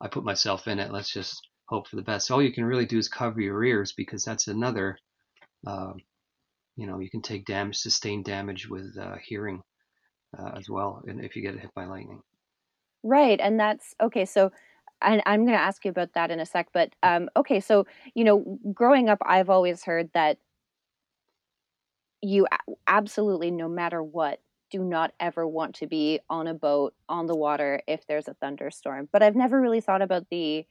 I 0.00 0.08
put 0.08 0.24
myself 0.24 0.68
in 0.68 0.78
it. 0.78 0.92
Let's 0.92 1.12
just 1.12 1.40
hope 1.66 1.88
for 1.88 1.96
the 1.96 2.02
best. 2.02 2.30
All 2.30 2.42
you 2.42 2.52
can 2.52 2.64
really 2.64 2.86
do 2.86 2.98
is 2.98 3.08
cover 3.08 3.40
your 3.40 3.64
ears 3.64 3.92
because 3.92 4.24
that's 4.24 4.48
another. 4.48 4.98
Uh, 5.66 5.94
you 6.76 6.86
know, 6.86 7.00
you 7.00 7.10
can 7.10 7.22
take 7.22 7.44
damage, 7.46 7.76
sustain 7.78 8.22
damage 8.22 8.68
with 8.68 8.96
uh, 8.98 9.16
hearing 9.24 9.62
uh, 10.38 10.52
as 10.56 10.68
well, 10.68 11.02
and 11.06 11.24
if 11.24 11.36
you 11.36 11.42
get 11.42 11.58
hit 11.58 11.74
by 11.74 11.84
lightning. 11.86 12.22
Right. 13.02 13.40
And 13.40 13.58
that's 13.58 13.94
okay. 14.02 14.24
So, 14.24 14.52
and 15.02 15.22
I'm 15.26 15.44
going 15.44 15.56
to 15.56 15.62
ask 15.62 15.84
you 15.84 15.90
about 15.90 16.12
that 16.14 16.30
in 16.30 16.40
a 16.40 16.46
sec. 16.46 16.68
But 16.72 16.94
um, 17.02 17.28
okay. 17.36 17.60
So, 17.60 17.86
you 18.14 18.24
know, 18.24 18.58
growing 18.72 19.08
up, 19.08 19.18
I've 19.24 19.50
always 19.50 19.84
heard 19.84 20.10
that 20.14 20.38
you 22.22 22.46
absolutely, 22.86 23.50
no 23.50 23.68
matter 23.68 24.02
what, 24.02 24.40
do 24.70 24.84
not 24.84 25.12
ever 25.18 25.46
want 25.48 25.74
to 25.76 25.86
be 25.86 26.20
on 26.28 26.46
a 26.46 26.54
boat 26.54 26.94
on 27.08 27.26
the 27.26 27.34
water 27.36 27.82
if 27.88 28.06
there's 28.06 28.28
a 28.28 28.34
thunderstorm. 28.34 29.08
But 29.12 29.22
I've 29.22 29.34
never 29.34 29.60
really 29.60 29.80
thought 29.80 30.02
about 30.02 30.26
the 30.30 30.66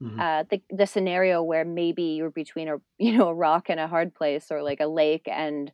Mhm. 0.00 0.22
uh, 0.22 0.44
the 0.50 0.62
the 0.70 0.86
scenario 0.86 1.42
where 1.42 1.64
maybe 1.64 2.02
you're 2.02 2.30
between 2.30 2.68
a 2.68 2.76
you 2.98 3.16
know 3.16 3.28
a 3.28 3.34
rock 3.34 3.68
and 3.70 3.80
a 3.80 3.88
hard 3.88 4.14
place, 4.14 4.50
or 4.50 4.62
like 4.62 4.80
a 4.80 4.86
lake 4.86 5.26
and 5.28 5.72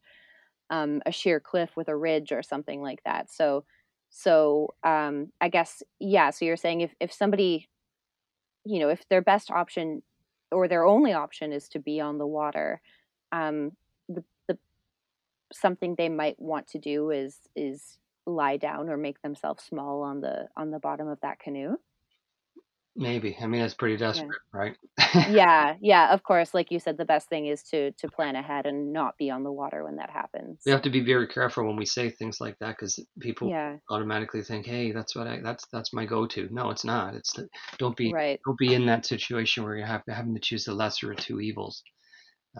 um, 0.70 1.02
a 1.06 1.12
sheer 1.12 1.40
cliff 1.40 1.76
with 1.76 1.88
a 1.88 1.96
ridge 1.96 2.32
or 2.32 2.42
something 2.42 2.82
like 2.82 3.02
that. 3.04 3.30
So, 3.30 3.64
so 4.10 4.74
um, 4.84 5.32
I 5.40 5.48
guess 5.48 5.82
yeah. 6.00 6.30
So 6.30 6.44
you're 6.44 6.56
saying 6.56 6.80
if 6.80 6.94
if 7.00 7.12
somebody, 7.12 7.68
you 8.64 8.80
know, 8.80 8.88
if 8.88 9.08
their 9.08 9.22
best 9.22 9.50
option 9.50 10.02
or 10.50 10.68
their 10.68 10.84
only 10.84 11.12
option 11.12 11.52
is 11.52 11.68
to 11.70 11.78
be 11.78 12.00
on 12.00 12.18
the 12.18 12.26
water, 12.26 12.80
um, 13.32 13.72
the 14.08 14.24
the 14.48 14.58
something 15.52 15.94
they 15.94 16.08
might 16.08 16.40
want 16.40 16.68
to 16.68 16.78
do 16.78 17.10
is 17.10 17.36
is 17.56 17.98
lie 18.26 18.56
down 18.56 18.88
or 18.90 18.96
make 18.96 19.20
themselves 19.22 19.64
small 19.64 20.02
on 20.02 20.20
the 20.20 20.48
on 20.56 20.70
the 20.70 20.78
bottom 20.78 21.08
of 21.08 21.20
that 21.20 21.38
canoe. 21.40 21.76
Maybe. 22.98 23.36
I 23.40 23.46
mean, 23.46 23.60
that's 23.60 23.74
pretty 23.74 23.96
desperate, 23.96 24.40
right? 24.52 24.76
yeah, 25.24 25.74
yeah. 25.80 26.12
Of 26.12 26.22
course, 26.22 26.52
like 26.52 26.70
you 26.70 26.80
said, 26.80 26.96
the 26.98 27.04
best 27.04 27.28
thing 27.28 27.46
is 27.46 27.62
to 27.64 27.92
to 27.92 28.08
plan 28.08 28.36
ahead 28.36 28.66
and 28.66 28.92
not 28.92 29.16
be 29.16 29.30
on 29.30 29.44
the 29.44 29.52
water 29.52 29.84
when 29.84 29.96
that 29.96 30.10
happens. 30.10 30.62
we 30.66 30.72
have 30.72 30.82
to 30.82 30.90
be 30.90 31.00
very 31.04 31.26
careful 31.28 31.66
when 31.66 31.76
we 31.76 31.86
say 31.86 32.10
things 32.10 32.40
like 32.40 32.56
that 32.60 32.76
because 32.76 32.98
people 33.20 33.48
Yeah. 33.48 33.76
automatically 33.90 34.42
think, 34.42 34.66
"Hey, 34.66 34.92
that's 34.92 35.14
what 35.14 35.26
I 35.26 35.40
that's 35.40 35.64
that's 35.72 35.92
my 35.92 36.04
go-to." 36.04 36.48
No, 36.50 36.70
it's 36.70 36.84
not. 36.84 37.14
It's 37.14 37.32
the, 37.32 37.48
don't 37.78 37.96
be 37.96 38.12
Right. 38.12 38.40
don't 38.44 38.58
be 38.58 38.74
in 38.74 38.86
that 38.86 39.06
situation 39.06 39.64
where 39.64 39.76
you 39.76 39.84
have 39.84 40.02
having 40.08 40.34
to 40.34 40.40
choose 40.40 40.64
the 40.64 40.74
lesser 40.74 41.12
of 41.12 41.18
two 41.18 41.40
evils. 41.40 41.82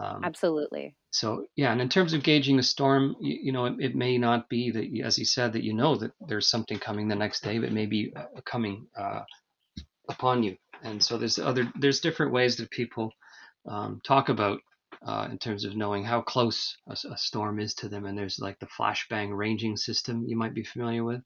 Um, 0.01 0.23
Absolutely. 0.23 0.97
so 1.11 1.47
yeah, 1.57 1.73
and 1.73 1.81
in 1.81 1.89
terms 1.89 2.13
of 2.13 2.23
gauging 2.23 2.59
a 2.59 2.63
storm, 2.63 3.17
you, 3.21 3.39
you 3.45 3.53
know, 3.53 3.67
it, 3.67 3.75
it 3.81 3.97
may 3.97 4.19
not 4.19 4.49
be 4.49 4.71
that, 4.71 4.87
as 5.05 5.19
you 5.19 5.25
said, 5.25 5.53
that 5.55 5.65
you 5.65 5.75
know 5.75 5.97
that 5.97 6.13
there's 6.29 6.51
something 6.51 6.79
coming 6.79 7.09
the 7.09 7.17
next 7.17 7.43
day, 7.43 7.59
but 7.59 7.73
maybe 7.73 8.13
uh, 8.17 8.41
coming 8.45 8.87
uh, 8.97 9.23
upon 10.09 10.43
you. 10.43 10.57
And 10.83 11.03
so 11.03 11.19
there's 11.19 11.39
other 11.39 11.71
there's 11.77 12.01
different 12.01 12.33
ways 12.33 12.57
that 12.57 12.71
people 12.71 13.13
um, 13.67 14.01
talk 14.05 14.29
about 14.29 14.61
uh, 15.07 15.29
in 15.31 15.39
terms 15.39 15.65
of 15.65 15.77
knowing 15.77 16.05
how 16.05 16.21
close 16.23 16.77
a 16.89 17.17
storm 17.17 17.61
is 17.61 17.75
to 17.75 17.89
them. 17.89 18.07
And 18.07 18.17
there's 18.17 18.39
like 18.39 18.59
the 18.59 18.67
flashbang 18.67 19.37
ranging 19.37 19.77
system 19.77 20.25
you 20.27 20.37
might 20.37 20.55
be 20.55 20.65
familiar 20.65 21.05
with. 21.05 21.21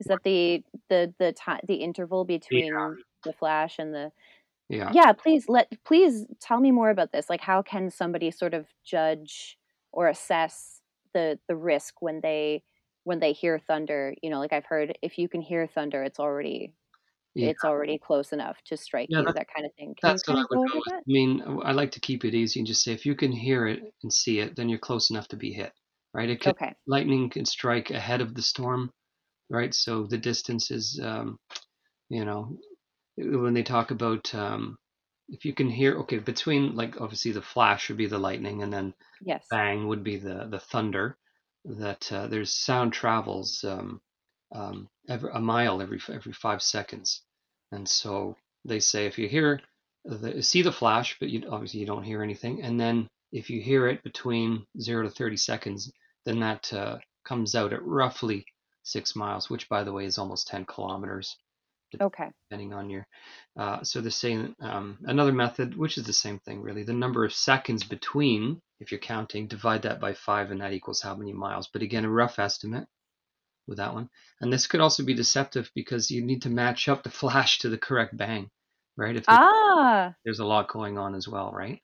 Is 0.00 0.06
that 0.06 0.22
the 0.24 0.62
the 0.88 1.12
the 1.18 1.32
time 1.32 1.60
the 1.66 1.76
interval 1.76 2.24
between 2.24 2.72
the 3.24 3.32
flash 3.32 3.78
and 3.78 3.92
the 3.92 4.12
Yeah. 4.68 4.90
Yeah, 4.92 5.12
please 5.12 5.46
let 5.48 5.72
please 5.84 6.26
tell 6.40 6.60
me 6.60 6.70
more 6.70 6.90
about 6.90 7.12
this. 7.12 7.28
Like 7.28 7.40
how 7.40 7.62
can 7.62 7.90
somebody 7.90 8.30
sort 8.30 8.54
of 8.54 8.66
judge 8.84 9.58
or 9.92 10.08
assess 10.08 10.80
the 11.14 11.38
the 11.48 11.56
risk 11.56 12.00
when 12.00 12.20
they 12.20 12.62
when 13.04 13.20
they 13.20 13.32
hear 13.32 13.58
thunder, 13.58 14.14
you 14.22 14.28
know, 14.30 14.38
like 14.38 14.52
I've 14.52 14.66
heard 14.66 14.98
if 15.02 15.18
you 15.18 15.28
can 15.28 15.40
hear 15.40 15.66
thunder, 15.66 16.02
it's 16.02 16.20
already 16.20 16.74
Yeah. 17.34 17.50
it's 17.50 17.64
already 17.64 17.98
close 17.98 18.32
enough 18.32 18.58
to 18.66 18.76
strike 18.76 19.10
Yeah, 19.10 19.18
you, 19.18 19.26
that- 19.26 19.34
that 19.34 19.48
kind 19.54 19.66
of 19.66 19.74
thing. 19.74 19.94
Can 20.00 20.10
you 20.12 20.20
That's 20.20 20.28
what 20.28 20.38
I 20.38 20.44
would 20.50 20.60
go 20.60 20.70
go 20.72 20.80
with. 20.84 20.94
that? 20.94 21.04
I 21.08 21.10
mean, 21.12 21.42
I 21.64 21.72
like 21.72 21.92
to 21.92 22.00
keep 22.00 22.24
it 22.24 22.34
easy 22.34 22.60
and 22.60 22.66
just 22.66 22.82
say 22.84 22.92
if 22.92 23.06
you 23.06 23.16
can 23.16 23.32
hear 23.32 23.66
it 23.66 23.82
and 24.02 24.12
see 24.12 24.40
it, 24.40 24.56
then 24.56 24.68
you're 24.68 24.78
close 24.78 25.10
enough 25.10 25.28
to 25.28 25.36
be 25.36 25.52
hit, 25.52 25.72
right? 26.14 26.30
It 26.30 26.40
could, 26.40 26.54
Okay. 26.54 26.74
lightning 26.86 27.30
can 27.30 27.44
strike 27.46 27.90
ahead 27.90 28.20
of 28.20 28.34
the 28.34 28.42
storm, 28.42 28.92
right? 29.50 29.74
So 29.74 30.06
the 30.06 30.18
distance 30.18 30.70
is, 30.70 31.00
um, 31.02 31.38
you 32.10 32.24
know, 32.24 32.58
when 33.16 33.54
they 33.54 33.62
talk 33.64 33.90
about 33.92 34.34
um, 34.34 34.78
if 35.28 35.44
you 35.44 35.54
can 35.54 35.70
hear, 35.70 35.98
okay, 36.00 36.18
between 36.18 36.76
like 36.76 37.00
obviously 37.00 37.32
the 37.32 37.42
flash 37.42 37.88
would 37.88 37.98
be 37.98 38.06
the 38.06 38.18
lightning, 38.18 38.62
and 38.62 38.72
then 38.72 38.94
Yes. 39.20 39.48
bang 39.50 39.88
would 39.88 40.04
be 40.04 40.16
the 40.18 40.48
the 40.50 40.60
thunder. 40.60 41.18
That 41.66 42.12
uh, 42.12 42.28
there's 42.28 42.54
sound 42.54 42.92
travels 42.94 43.64
um, 43.64 44.02
um, 44.52 44.88
every, 45.08 45.30
a 45.32 45.40
mile 45.40 45.82
every 45.82 46.00
every 46.12 46.32
five 46.32 46.62
seconds, 46.62 47.22
and 47.72 47.88
so 47.88 48.36
they 48.64 48.80
say 48.80 49.06
if 49.06 49.18
you 49.18 49.28
hear 49.28 49.60
the 50.04 50.42
see 50.42 50.62
the 50.62 50.72
flash, 50.72 51.16
but 51.20 51.28
you 51.30 51.48
obviously 51.50 51.80
you 51.80 51.86
don't 51.86 52.04
hear 52.04 52.22
anything, 52.22 52.62
and 52.62 52.80
then 52.80 53.08
if 53.32 53.50
you 53.50 53.60
hear 53.60 53.88
it 53.88 54.02
between 54.02 54.66
zero 54.80 55.02
to 55.04 55.10
thirty 55.10 55.36
seconds, 55.36 55.92
then 56.24 56.40
that 56.40 56.72
uh, 56.72 56.98
comes 57.24 57.54
out 57.54 57.72
at 57.72 57.84
roughly 57.84 58.44
six 58.82 59.14
miles, 59.16 59.50
which 59.50 59.68
by 59.68 59.84
the 59.84 59.92
way 59.92 60.04
is 60.04 60.18
almost 60.18 60.48
ten 60.48 60.64
kilometers 60.64 61.36
Okay. 62.00 62.30
depending 62.48 62.72
on 62.72 62.90
your. 62.90 63.06
Uh, 63.58 63.82
so 63.82 64.00
the 64.00 64.10
same 64.10 64.54
um, 64.60 64.98
another 65.04 65.32
method, 65.32 65.76
which 65.76 65.98
is 65.98 66.04
the 66.04 66.12
same 66.12 66.38
thing 66.40 66.62
really, 66.62 66.82
the 66.84 66.92
number 66.92 67.24
of 67.24 67.32
seconds 67.32 67.84
between, 67.84 68.60
if 68.80 68.90
you're 68.92 69.00
counting, 69.00 69.46
divide 69.46 69.82
that 69.82 70.00
by 70.00 70.14
five, 70.14 70.50
and 70.50 70.60
that 70.60 70.72
equals 70.72 71.02
how 71.02 71.14
many 71.14 71.32
miles. 71.32 71.68
But 71.72 71.82
again, 71.82 72.04
a 72.04 72.10
rough 72.10 72.38
estimate 72.38 72.86
with 73.68 73.78
that 73.78 73.94
one. 73.94 74.08
And 74.40 74.52
this 74.52 74.66
could 74.66 74.80
also 74.80 75.04
be 75.04 75.14
deceptive 75.14 75.70
because 75.74 76.10
you 76.10 76.24
need 76.24 76.42
to 76.42 76.50
match 76.50 76.88
up 76.88 77.02
the 77.02 77.10
flash 77.22 77.60
to 77.60 77.68
the 77.68 77.78
correct 77.78 78.16
bang, 78.16 78.50
right? 78.96 79.16
If 79.16 79.26
there's, 79.26 79.40
Ah, 79.40 80.14
there's 80.24 80.40
a 80.40 80.46
lot 80.46 80.68
going 80.68 80.98
on 80.98 81.14
as 81.14 81.28
well, 81.28 81.52
right? 81.52 81.80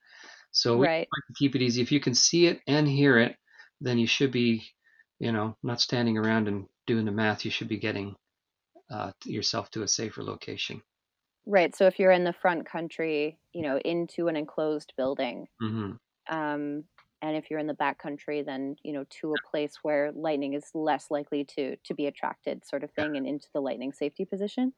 So 0.53 0.79
we 0.79 0.87
right. 0.87 1.09
like 1.13 1.27
to 1.29 1.35
keep 1.39 1.55
it 1.55 1.63
easy. 1.63 1.83
If 1.83 1.93
you 1.93 2.01
can 2.01 2.15
see 2.15 2.47
it 2.47 2.61
and 2.67 2.89
hear 2.89 3.19
it, 3.19 3.37
then 3.81 3.99
you 3.99 4.07
should 4.07 4.33
be, 4.33 4.65
you 5.19 5.33
know, 5.33 5.57
not 5.63 5.81
standing 5.81 6.19
around 6.19 6.49
and 6.49 6.67
doing 6.87 7.05
the 7.05 7.13
math. 7.13 7.45
You 7.45 7.51
should 7.51 7.69
be 7.69 7.79
getting 7.79 8.17
uh, 8.91 9.13
yourself 9.25 9.71
to 9.73 9.83
a 9.83 9.89
safer 9.89 10.23
location. 10.23 10.83
Right. 11.47 11.75
So 11.75 11.87
if 11.87 11.99
you're 11.99 12.13
in 12.13 12.25
the 12.25 12.33
front 12.33 12.67
country, 12.67 13.39
you 13.53 13.63
know, 13.63 13.79
into 13.79 14.29
an 14.29 14.37
enclosed 14.37 14.93
building, 14.97 15.49
hmm 15.61 15.93
um, 16.31 16.85
and 17.25 17.37
if 17.39 17.51
you're 17.51 17.59
in 17.59 17.67
the 17.67 17.75
back 17.75 17.99
country, 17.99 18.43
then 18.43 18.77
you 18.83 18.93
know, 18.93 19.05
to 19.21 19.33
a 19.33 19.51
place 19.51 19.79
where 19.83 20.13
lightning 20.15 20.53
is 20.53 20.65
less 20.75 21.07
likely 21.11 21.45
to 21.57 21.77
to 21.85 21.95
be 21.95 22.07
attracted, 22.07 22.67
sort 22.67 22.85
of 22.85 22.91
thing, 22.93 23.17
and 23.17 23.27
into 23.27 23.49
the 23.55 23.61
lightning 23.61 23.93
safety 23.93 24.25
position. 24.25 24.75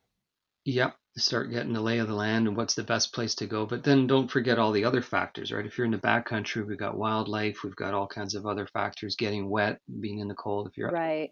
Yep, 0.64 0.96
start 1.16 1.50
getting 1.50 1.72
the 1.72 1.80
lay 1.80 1.98
of 1.98 2.08
the 2.08 2.14
land 2.14 2.48
and 2.48 2.56
what's 2.56 2.74
the 2.74 2.82
best 2.82 3.12
place 3.12 3.36
to 3.36 3.46
go. 3.46 3.66
But 3.66 3.84
then 3.84 4.06
don't 4.06 4.30
forget 4.30 4.58
all 4.58 4.72
the 4.72 4.84
other 4.84 5.02
factors, 5.02 5.52
right? 5.52 5.66
If 5.66 5.76
you're 5.76 5.84
in 5.84 5.92
the 5.92 5.98
backcountry, 5.98 6.66
we've 6.66 6.78
got 6.78 6.98
wildlife, 6.98 7.62
we've 7.62 7.76
got 7.76 7.94
all 7.94 8.08
kinds 8.08 8.34
of 8.34 8.46
other 8.46 8.66
factors, 8.66 9.16
getting 9.16 9.48
wet, 9.48 9.78
being 10.00 10.18
in 10.18 10.28
the 10.28 10.34
cold. 10.34 10.68
If 10.68 10.76
you're 10.76 10.90
right. 10.90 11.28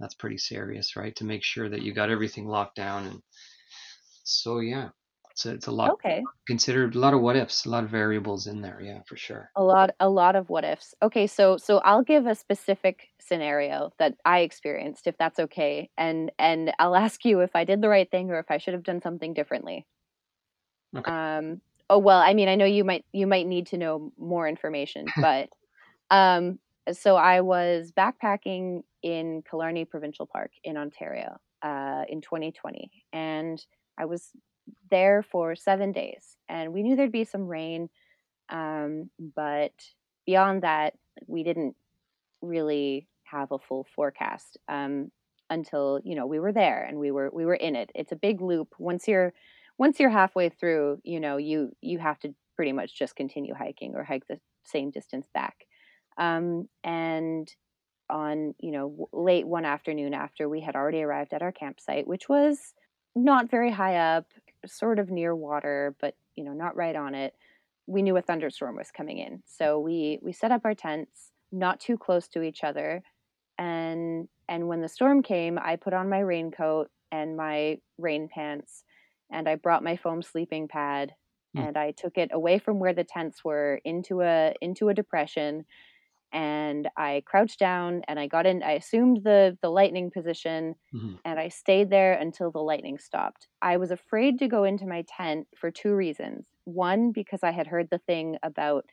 that's 0.00 0.14
pretty 0.14 0.38
serious, 0.38 0.96
right? 0.96 1.14
To 1.16 1.24
make 1.24 1.44
sure 1.44 1.68
that 1.68 1.82
you 1.82 1.92
got 1.92 2.10
everything 2.10 2.46
locked 2.46 2.76
down. 2.76 3.06
And 3.06 3.22
so, 4.24 4.58
yeah, 4.58 4.88
it's 5.40 5.46
a, 5.46 5.54
it's 5.54 5.66
a 5.66 5.70
lot. 5.70 5.90
Okay. 5.92 6.22
Considered 6.46 6.94
a 6.94 6.98
lot 6.98 7.14
of 7.14 7.20
what 7.20 7.36
ifs, 7.36 7.64
a 7.64 7.70
lot 7.70 7.84
of 7.84 7.90
variables 7.90 8.46
in 8.46 8.60
there. 8.60 8.80
Yeah, 8.82 9.00
for 9.06 9.16
sure. 9.16 9.50
A 9.56 9.62
lot, 9.62 9.90
a 10.00 10.08
lot 10.08 10.36
of 10.36 10.50
what 10.50 10.64
ifs. 10.64 10.94
Okay, 11.02 11.26
so 11.26 11.56
so 11.56 11.78
I'll 11.78 12.02
give 12.02 12.26
a 12.26 12.34
specific 12.34 13.08
scenario 13.18 13.92
that 13.98 14.16
I 14.24 14.40
experienced, 14.40 15.06
if 15.06 15.16
that's 15.18 15.38
okay, 15.38 15.90
and 15.96 16.30
and 16.38 16.72
I'll 16.78 16.96
ask 17.06 17.24
you 17.24 17.40
if 17.40 17.54
I 17.54 17.64
did 17.64 17.80
the 17.80 17.88
right 17.88 18.10
thing 18.10 18.30
or 18.30 18.38
if 18.38 18.50
I 18.50 18.58
should 18.58 18.74
have 18.74 18.82
done 18.82 19.00
something 19.00 19.34
differently. 19.34 19.86
Okay. 20.96 21.10
Um. 21.10 21.60
Oh 21.88 21.98
well, 21.98 22.20
I 22.20 22.34
mean, 22.34 22.48
I 22.48 22.54
know 22.54 22.66
you 22.66 22.84
might 22.84 23.04
you 23.12 23.26
might 23.26 23.46
need 23.46 23.68
to 23.68 23.78
know 23.78 24.12
more 24.18 24.48
information, 24.48 25.06
but 25.20 25.48
um. 26.10 26.58
So 26.92 27.14
I 27.14 27.40
was 27.40 27.92
backpacking 27.92 28.82
in 29.02 29.42
Killarney 29.48 29.84
Provincial 29.84 30.26
Park 30.26 30.50
in 30.64 30.76
Ontario 30.76 31.36
uh, 31.62 32.02
in 32.08 32.20
2020, 32.20 32.90
and 33.12 33.64
I 33.96 34.06
was 34.06 34.32
there 34.90 35.22
for 35.22 35.54
seven 35.54 35.92
days, 35.92 36.36
and 36.48 36.72
we 36.72 36.82
knew 36.82 36.96
there'd 36.96 37.12
be 37.12 37.24
some 37.24 37.46
rain, 37.46 37.88
um, 38.48 39.10
but 39.34 39.72
beyond 40.26 40.62
that, 40.62 40.94
we 41.26 41.42
didn't 41.42 41.76
really 42.42 43.06
have 43.24 43.52
a 43.52 43.58
full 43.58 43.86
forecast 43.94 44.58
um, 44.68 45.10
until 45.48 46.00
you 46.04 46.14
know 46.14 46.26
we 46.26 46.38
were 46.38 46.52
there 46.52 46.84
and 46.84 46.98
we 46.98 47.10
were 47.10 47.30
we 47.32 47.44
were 47.44 47.54
in 47.54 47.76
it. 47.76 47.90
It's 47.94 48.12
a 48.12 48.16
big 48.16 48.40
loop. 48.40 48.74
Once 48.78 49.06
you're 49.08 49.32
once 49.78 49.98
you're 49.98 50.10
halfway 50.10 50.48
through, 50.48 51.00
you 51.04 51.20
know 51.20 51.36
you 51.36 51.72
you 51.80 51.98
have 51.98 52.18
to 52.20 52.34
pretty 52.56 52.72
much 52.72 52.98
just 52.98 53.16
continue 53.16 53.54
hiking 53.54 53.94
or 53.94 54.04
hike 54.04 54.26
the 54.28 54.38
same 54.64 54.90
distance 54.90 55.26
back. 55.32 55.66
Um, 56.18 56.68
and 56.84 57.48
on 58.08 58.54
you 58.58 58.72
know 58.72 59.08
late 59.12 59.46
one 59.46 59.64
afternoon 59.64 60.14
after 60.14 60.48
we 60.48 60.60
had 60.60 60.74
already 60.74 61.02
arrived 61.02 61.32
at 61.32 61.42
our 61.42 61.52
campsite, 61.52 62.06
which 62.06 62.28
was 62.28 62.74
not 63.16 63.50
very 63.50 63.70
high 63.70 63.96
up, 63.96 64.26
sort 64.66 64.98
of 64.98 65.10
near 65.10 65.34
water, 65.34 65.94
but 66.00 66.14
you 66.36 66.44
know, 66.44 66.52
not 66.52 66.76
right 66.76 66.96
on 66.96 67.14
it. 67.14 67.34
We 67.86 68.02
knew 68.02 68.16
a 68.16 68.22
thunderstorm 68.22 68.76
was 68.76 68.90
coming 68.90 69.18
in. 69.18 69.42
So 69.46 69.78
we 69.78 70.18
we 70.22 70.32
set 70.32 70.52
up 70.52 70.62
our 70.64 70.74
tents 70.74 71.32
not 71.52 71.80
too 71.80 71.96
close 71.96 72.28
to 72.28 72.42
each 72.42 72.62
other. 72.64 73.02
And 73.58 74.28
and 74.48 74.68
when 74.68 74.80
the 74.80 74.88
storm 74.88 75.22
came, 75.22 75.58
I 75.58 75.76
put 75.76 75.92
on 75.92 76.08
my 76.08 76.20
raincoat 76.20 76.90
and 77.12 77.36
my 77.36 77.78
rain 77.98 78.28
pants 78.32 78.84
and 79.30 79.48
I 79.48 79.56
brought 79.56 79.84
my 79.84 79.96
foam 79.96 80.22
sleeping 80.22 80.68
pad 80.68 81.14
mm. 81.56 81.66
and 81.66 81.76
I 81.76 81.92
took 81.92 82.18
it 82.18 82.30
away 82.32 82.58
from 82.58 82.78
where 82.78 82.92
the 82.92 83.04
tents 83.04 83.44
were 83.44 83.80
into 83.84 84.22
a 84.22 84.54
into 84.60 84.88
a 84.88 84.94
depression 84.94 85.64
and 86.32 86.88
I 86.96 87.22
crouched 87.26 87.58
down 87.58 88.02
and 88.06 88.18
I 88.18 88.26
got 88.26 88.46
in. 88.46 88.62
I 88.62 88.72
assumed 88.72 89.22
the 89.24 89.56
the 89.62 89.70
lightning 89.70 90.10
position, 90.10 90.74
mm-hmm. 90.94 91.14
and 91.24 91.38
I 91.38 91.48
stayed 91.48 91.90
there 91.90 92.12
until 92.12 92.50
the 92.50 92.60
lightning 92.60 92.98
stopped. 92.98 93.48
I 93.60 93.76
was 93.76 93.90
afraid 93.90 94.38
to 94.38 94.48
go 94.48 94.64
into 94.64 94.86
my 94.86 95.04
tent 95.16 95.48
for 95.56 95.70
two 95.70 95.94
reasons. 95.94 96.46
One, 96.64 97.12
because 97.12 97.40
I 97.42 97.50
had 97.50 97.66
heard 97.66 97.88
the 97.90 97.98
thing 97.98 98.36
about 98.42 98.84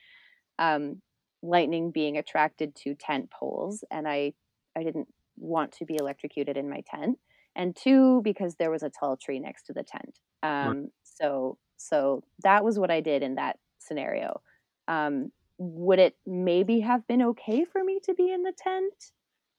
um, 0.58 1.02
lightning 1.44 1.92
being 1.92 2.18
attracted 2.18 2.76
to 2.84 2.96
tent 2.96 3.30
poles, 3.32 3.84
and 3.92 4.08
I 4.08 4.34
I 4.76 4.84
didn't 4.84 5.08
want 5.38 5.72
to 5.74 5.86
be 5.86 5.96
electrocuted 5.96 6.58
in 6.58 6.70
my 6.70 6.82
tent. 6.90 7.20
And 7.56 7.76
two, 7.76 8.22
because 8.24 8.56
there 8.56 8.72
was 8.72 8.84
a 8.84 8.92
tall 8.92 9.18
tree 9.18 9.40
next 9.40 9.64
to 9.64 9.74
the 9.74 9.84
tent. 9.84 10.20
Um, 10.44 10.90
So 11.04 11.58
so 11.78 12.24
that 12.44 12.64
was 12.64 12.80
what 12.80 12.92
I 12.92 13.02
did 13.02 13.24
in 13.24 13.36
that 13.36 13.58
scenario. 13.80 14.42
Um, 14.88 15.32
would 15.58 16.00
it 16.00 16.16
maybe 16.26 16.82
have 16.82 17.08
been 17.08 17.22
okay 17.22 17.66
for 17.66 17.84
me 17.84 18.00
to 18.04 18.14
be 18.14 18.32
in 18.32 18.44
the 18.44 18.54
tent? 18.58 18.94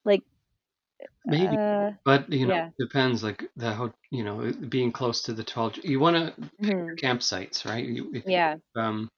Like 0.04 0.22
maybe, 1.24 1.56
uh, 1.56 1.92
but 2.04 2.32
you 2.32 2.46
know, 2.46 2.54
yeah. 2.54 2.70
depends. 2.78 3.22
Like 3.22 3.44
the 3.56 3.72
how 3.72 3.92
you 4.10 4.24
know 4.24 4.52
being 4.68 4.92
close 4.92 5.22
to 5.22 5.32
the 5.32 5.44
tall. 5.44 5.72
You 5.82 6.00
want 6.00 6.16
to 6.16 6.40
mm-hmm. 6.62 6.94
campsites, 6.94 7.64
right? 7.64 7.84
You, 7.84 8.22
yeah. 8.26 8.56
Um, 8.76 9.10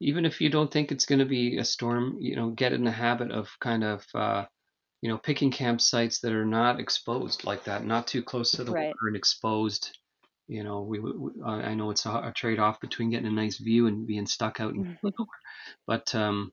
even 0.00 0.24
if 0.24 0.40
you 0.40 0.50
don't 0.50 0.70
think 0.70 0.90
it's 0.90 1.06
going 1.06 1.20
to 1.20 1.24
be 1.24 1.58
a 1.58 1.64
storm, 1.64 2.16
you 2.20 2.34
know, 2.34 2.50
get 2.50 2.72
in 2.72 2.84
the 2.84 2.90
habit 2.90 3.30
of 3.30 3.48
kind 3.60 3.84
of. 3.84 4.04
Uh, 4.14 4.44
you 5.02 5.08
know, 5.10 5.18
picking 5.18 5.50
campsites 5.50 6.20
that 6.20 6.32
are 6.32 6.44
not 6.44 6.78
exposed 6.78 7.44
like 7.44 7.64
that, 7.64 7.84
not 7.84 8.06
too 8.06 8.22
close 8.22 8.52
to 8.52 8.62
the 8.62 8.70
right. 8.70 8.86
water 8.86 9.08
and 9.08 9.16
exposed. 9.16 9.98
You 10.48 10.64
know, 10.64 10.82
we, 10.82 10.98
we 10.98 11.30
I 11.44 11.74
know 11.74 11.90
it's 11.90 12.04
a, 12.06 12.10
a 12.10 12.32
trade 12.34 12.58
off 12.58 12.80
between 12.80 13.10
getting 13.10 13.26
a 13.26 13.30
nice 13.30 13.58
view 13.58 13.86
and 13.86 14.06
being 14.06 14.26
stuck 14.26 14.60
out 14.60 14.74
in 14.74 14.98
But 15.86 16.14
um, 16.14 16.52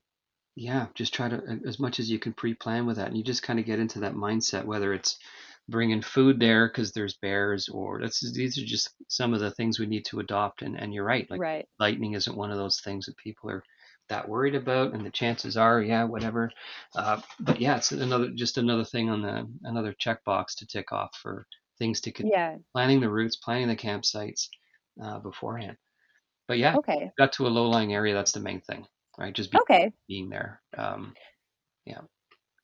yeah, 0.54 0.86
just 0.94 1.12
try 1.12 1.28
to 1.28 1.60
as 1.66 1.78
much 1.78 1.98
as 2.00 2.10
you 2.10 2.18
can 2.18 2.32
pre-plan 2.32 2.86
with 2.86 2.96
that, 2.96 3.08
and 3.08 3.16
you 3.16 3.24
just 3.24 3.42
kind 3.42 3.58
of 3.58 3.66
get 3.66 3.78
into 3.78 4.00
that 4.00 4.14
mindset. 4.14 4.64
Whether 4.64 4.92
it's 4.94 5.18
bringing 5.68 6.02
food 6.02 6.40
there 6.40 6.68
because 6.68 6.92
there's 6.92 7.16
bears, 7.16 7.68
or 7.68 8.00
that's 8.00 8.20
these 8.32 8.58
are 8.58 8.64
just 8.64 8.90
some 9.08 9.34
of 9.34 9.40
the 9.40 9.50
things 9.52 9.78
we 9.78 9.86
need 9.86 10.04
to 10.06 10.20
adopt. 10.20 10.62
And 10.62 10.78
and 10.78 10.94
you're 10.94 11.04
right, 11.04 11.30
like 11.30 11.40
right. 11.40 11.68
lightning 11.78 12.14
isn't 12.14 12.36
one 12.36 12.50
of 12.50 12.58
those 12.58 12.80
things 12.80 13.06
that 13.06 13.16
people 13.16 13.50
are 13.50 13.62
that 14.08 14.28
worried 14.28 14.56
about, 14.56 14.92
and 14.92 15.06
the 15.06 15.10
chances 15.10 15.56
are, 15.56 15.80
yeah, 15.80 16.04
whatever. 16.04 16.50
Uh, 16.94 17.20
but 17.38 17.60
yeah, 17.60 17.76
it's 17.76 17.92
another 17.92 18.30
just 18.30 18.58
another 18.58 18.84
thing 18.84 19.08
on 19.08 19.22
the 19.22 19.48
another 19.62 19.94
checkbox 19.94 20.56
to 20.56 20.66
tick 20.66 20.92
off 20.92 21.16
for 21.22 21.46
things 21.80 22.00
to 22.02 22.12
yeah 22.18 22.58
planning 22.72 23.00
the 23.00 23.10
routes, 23.10 23.36
planning 23.36 23.66
the 23.66 23.74
campsites 23.74 24.46
uh, 25.02 25.18
beforehand. 25.18 25.76
But 26.46 26.58
yeah, 26.58 26.76
okay, 26.76 27.10
got 27.18 27.32
to 27.34 27.48
a 27.48 27.48
low 27.48 27.68
lying 27.68 27.92
area. 27.92 28.14
That's 28.14 28.32
the 28.32 28.40
main 28.40 28.60
thing 28.60 28.86
right? 29.20 29.34
Just 29.34 29.52
be, 29.52 29.58
okay. 29.60 29.92
being 30.08 30.30
there. 30.30 30.60
Um, 30.76 31.14
yeah. 31.84 32.00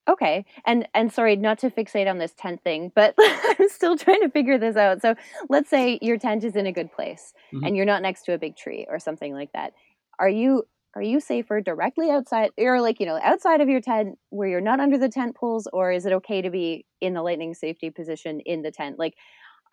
Okay. 0.09 0.45
And 0.65 0.89
and 0.95 1.13
sorry, 1.13 1.37
not 1.37 1.59
to 1.61 1.71
fixate 1.71 2.09
on 2.09 2.19
this 2.19 2.33
tent 2.37 2.63
thing, 2.63 2.91
but 2.95 3.15
I'm 3.19 3.69
still 3.69 3.97
trying 3.97 4.23
to 4.23 4.31
figure 4.31 4.59
this 4.59 4.77
out. 4.77 5.03
So 5.03 5.15
let's 5.49 5.69
say 5.69 5.99
your 6.01 6.19
tent 6.19 6.45
is 6.45 6.57
in 6.57 6.67
a 6.67 6.73
good 6.73 6.93
place 6.93 7.33
mm-hmm. 7.53 7.65
and 7.65 7.77
you're 7.77 7.87
not 7.87 8.03
next 8.03 8.23
to 8.25 8.33
a 8.33 8.39
big 8.39 8.57
tree 8.57 8.87
or 8.89 8.99
something 8.99 9.35
like 9.35 9.53
that. 9.53 9.73
Are 10.19 10.29
you 10.29 10.65
are 10.97 11.03
you 11.03 11.21
safer 11.21 11.61
directly 11.61 12.11
outside 12.11 12.53
or 12.57 12.81
like, 12.81 13.01
you 13.01 13.07
know, 13.07 13.21
outside 13.23 13.61
of 13.61 13.69
your 13.69 13.83
tent 13.83 14.19
where 14.31 14.49
you're 14.49 14.63
not 14.63 14.81
under 14.81 14.97
the 14.97 15.11
tent 15.11 15.37
poles, 15.37 15.69
or 15.71 15.93
is 15.93 16.07
it 16.07 16.13
okay 16.15 16.41
to 16.41 16.49
be 16.49 16.87
in 17.03 17.13
the 17.13 17.23
lightning 17.23 17.53
safety 17.53 17.91
position 17.91 18.41
in 18.41 18.63
the 18.63 18.71
tent? 18.71 18.99
Like 18.99 19.15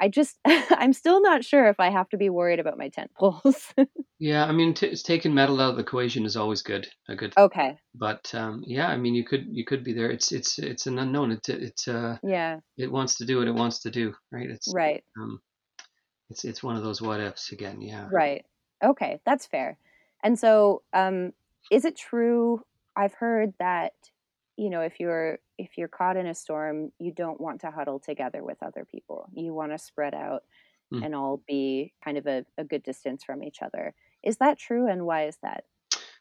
I 0.01 0.09
just 0.09 0.37
I'm 0.45 0.91
still 0.91 1.21
not 1.21 1.45
sure 1.45 1.65
if 1.67 1.79
I 1.79 1.89
have 1.91 2.09
to 2.09 2.17
be 2.17 2.29
worried 2.29 2.59
about 2.59 2.77
my 2.77 2.89
tent 2.89 3.11
poles. 3.17 3.73
yeah, 4.19 4.43
I 4.43 4.51
mean, 4.51 4.73
t- 4.73 4.93
taking 4.97 5.33
metal 5.33 5.61
out 5.61 5.71
of 5.71 5.75
the 5.77 5.83
equation 5.83 6.25
is 6.25 6.35
always 6.35 6.61
good. 6.61 6.89
A 7.07 7.15
good. 7.15 7.33
Okay. 7.37 7.77
But 7.95 8.29
um, 8.35 8.61
yeah, 8.67 8.89
I 8.89 8.97
mean, 8.97 9.15
you 9.15 9.23
could 9.23 9.45
you 9.49 9.63
could 9.63 9.85
be 9.85 9.93
there. 9.93 10.11
It's 10.11 10.33
it's 10.33 10.59
it's 10.59 10.87
an 10.87 10.99
unknown. 10.99 11.31
It's 11.31 11.47
it's 11.47 11.87
uh 11.87 12.17
yeah. 12.21 12.59
It 12.77 12.91
wants 12.91 13.15
to 13.19 13.25
do 13.25 13.37
what 13.37 13.47
it 13.47 13.55
wants 13.55 13.79
to 13.83 13.91
do, 13.91 14.13
right? 14.29 14.49
It's 14.49 14.73
right. 14.75 15.05
Um, 15.17 15.39
it's 16.29 16.43
it's 16.43 16.61
one 16.61 16.75
of 16.75 16.83
those 16.83 17.01
what 17.01 17.21
ifs 17.21 17.53
again. 17.53 17.81
Yeah. 17.81 18.09
Right. 18.11 18.43
Okay, 18.83 19.21
that's 19.25 19.45
fair. 19.45 19.77
And 20.23 20.39
so, 20.39 20.83
um, 20.93 21.33
is 21.71 21.85
it 21.85 21.97
true? 21.97 22.61
I've 22.95 23.13
heard 23.13 23.53
that 23.59 23.93
you 24.57 24.69
know 24.69 24.81
if 24.81 24.99
you're 24.99 25.39
if 25.57 25.77
you're 25.77 25.87
caught 25.87 26.17
in 26.17 26.27
a 26.27 26.35
storm 26.35 26.91
you 26.99 27.11
don't 27.11 27.39
want 27.39 27.61
to 27.61 27.71
huddle 27.71 27.99
together 27.99 28.43
with 28.43 28.61
other 28.61 28.85
people. 28.85 29.27
You 29.33 29.53
want 29.53 29.71
to 29.71 29.77
spread 29.77 30.13
out 30.13 30.43
mm. 30.93 31.03
and 31.03 31.15
all 31.15 31.41
be 31.47 31.93
kind 32.03 32.17
of 32.17 32.27
a, 32.27 32.45
a, 32.57 32.63
good 32.63 32.83
distance 32.83 33.23
from 33.23 33.43
each 33.43 33.61
other. 33.61 33.93
Is 34.23 34.37
that 34.37 34.59
true 34.59 34.87
and 34.87 35.05
why 35.05 35.27
is 35.27 35.37
that? 35.43 35.65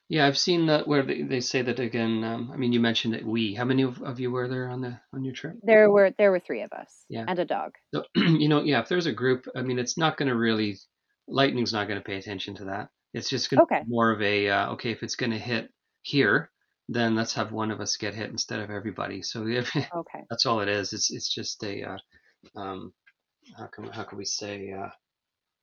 Yeah 0.09 0.27
i've 0.27 0.37
seen 0.37 0.67
that 0.67 0.87
where 0.87 1.03
they, 1.03 1.23
they 1.23 1.41
say 1.41 1.63
that 1.63 1.79
again 1.79 2.23
um, 2.25 2.51
i 2.53 2.57
mean 2.57 2.73
you 2.73 2.81
mentioned 2.81 3.15
that 3.15 3.25
we 3.25 3.55
how 3.55 3.65
many 3.65 3.83
of, 3.83 4.03
of, 4.03 4.21
you 4.21 4.31
were 4.31 4.49
there 4.49 4.69
on 4.69 4.81
the 4.81 4.99
on 5.15 5.25
your 5.25 5.33
trip? 5.33 5.57
There 5.63 5.91
were 5.91 6.13
there 6.19 6.31
were 6.31 6.41
three 6.41 6.63
of 6.63 6.73
us 6.73 7.05
yeah. 7.09 7.25
and 7.27 7.39
a 7.39 7.45
dog. 7.45 7.77
So, 7.95 8.05
you 8.17 8.49
know 8.49 8.63
yeah 8.63 8.81
if 8.81 8.89
there's 8.89 9.07
a 9.07 9.13
group 9.13 9.47
i 9.55 9.63
mean 9.63 9.79
it's 9.79 9.97
not 9.97 10.17
going 10.17 10.29
to 10.29 10.37
really 10.37 10.79
lightning's 11.29 11.73
not 11.73 11.89
going 11.89 12.01
to 12.01 12.05
pay 12.05 12.17
attention 12.17 12.57
to 12.57 12.65
that 12.65 12.91
it's 13.15 13.29
just 13.29 13.51
going 13.51 13.59
to 13.59 13.63
okay. 13.65 13.83
be 13.85 13.91
more 13.91 14.11
of 14.11 14.23
a 14.23 14.49
uh, 14.49 14.73
okay 14.73 14.91
if 14.91 15.03
it's 15.03 15.17
going 15.17 15.33
to 15.33 15.39
hit 15.39 15.71
here 16.03 16.51
then 16.89 17.15
let's 17.15 17.35
have 17.35 17.53
one 17.53 17.71
of 17.71 17.81
us 17.81 17.97
get 17.97 18.15
hit 18.15 18.31
instead 18.31 18.61
of 18.61 18.71
everybody. 18.71 19.23
So 19.23 19.47
if, 19.47 19.75
okay, 19.77 20.25
that's 20.29 20.47
all 20.47 20.61
it 20.61 20.69
is. 20.69 20.93
It's 20.93 21.11
it's 21.11 21.33
just 21.33 21.63
a 21.65 21.83
uh, 21.85 22.61
um, 22.61 22.93
how 23.57 23.67
can 23.67 23.85
how 23.85 24.05
can 24.05 24.19
we 24.19 24.25
say 24.25 24.73
uh, 24.73 24.89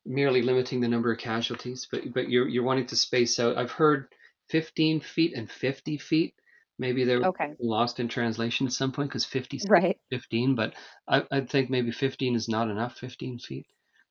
merely 0.06 0.41
limiting 0.41 0.82
the 0.82 0.88
number 0.88 1.12
of 1.12 1.20
casualties, 1.20 1.88
but 1.91 2.14
but 2.14 2.30
you're 2.30 2.47
you're 2.47 2.64
wanting 2.64 2.88
to 2.88 2.95
space 2.95 3.39
out. 3.39 3.58
I've 3.58 3.72
heard 3.72 4.08
15 4.50 5.02
feet 5.02 5.34
and 5.36 5.50
50 5.50 5.97
feet. 5.97 6.34
Maybe 6.80 7.04
they're 7.04 7.22
okay. 7.24 7.54
lost 7.60 8.00
in 8.00 8.08
translation 8.08 8.66
at 8.66 8.72
some 8.72 8.93
point 8.93 9.10
because 9.10 9.26
50 9.26 9.62
right 9.68 9.97
15, 10.12 10.56
but 10.56 10.74
I 11.08 11.24
I 11.30 11.41
think 11.41 11.70
maybe 11.70 11.91
15 11.91 12.36
is 12.36 12.47
not 12.47 12.70
enough. 12.70 12.97
15 12.97 13.39
feet. 13.39 13.66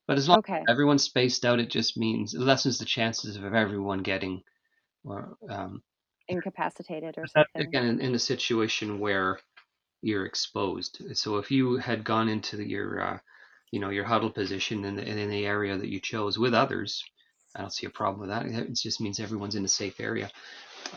But 0.08 0.16
as 0.16 0.28
long 0.28 0.38
okay. 0.38 0.54
as 0.54 0.64
everyone's 0.68 1.04
spaced 1.04 1.44
out, 1.44 1.60
it 1.60 1.70
just 1.70 1.96
means 1.96 2.34
it 2.34 2.40
lessens 2.40 2.78
the 2.78 2.86
chances 2.86 3.36
of 3.36 3.44
everyone 3.44 4.02
getting 4.02 4.42
or 5.04 5.36
um, 5.48 5.82
incapacitated 6.28 7.16
or 7.18 7.26
something. 7.26 7.62
Again, 7.62 7.86
in, 7.86 8.00
in, 8.00 8.14
a 8.14 8.18
situation 8.18 8.98
where 8.98 9.38
you're 10.02 10.24
exposed. 10.24 11.02
So 11.12 11.36
if 11.36 11.50
you 11.50 11.76
had 11.76 12.04
gone 12.04 12.28
into 12.28 12.56
the, 12.56 12.66
your 12.66 13.00
uh, 13.00 13.18
you 13.70 13.80
know 13.80 13.90
your 13.90 14.04
huddle 14.04 14.30
position 14.30 14.84
in 14.84 14.96
the, 14.96 15.06
in 15.06 15.28
the 15.28 15.46
area 15.46 15.76
that 15.76 15.88
you 15.88 16.00
chose 16.00 16.38
with 16.38 16.54
others. 16.54 17.04
I 17.54 17.60
don't 17.60 17.72
see 17.72 17.86
a 17.86 17.90
problem 17.90 18.20
with 18.20 18.30
that. 18.30 18.46
It 18.46 18.74
just 18.74 19.00
means 19.00 19.20
everyone's 19.20 19.54
in 19.54 19.64
a 19.64 19.68
safe 19.68 20.00
area. 20.00 20.30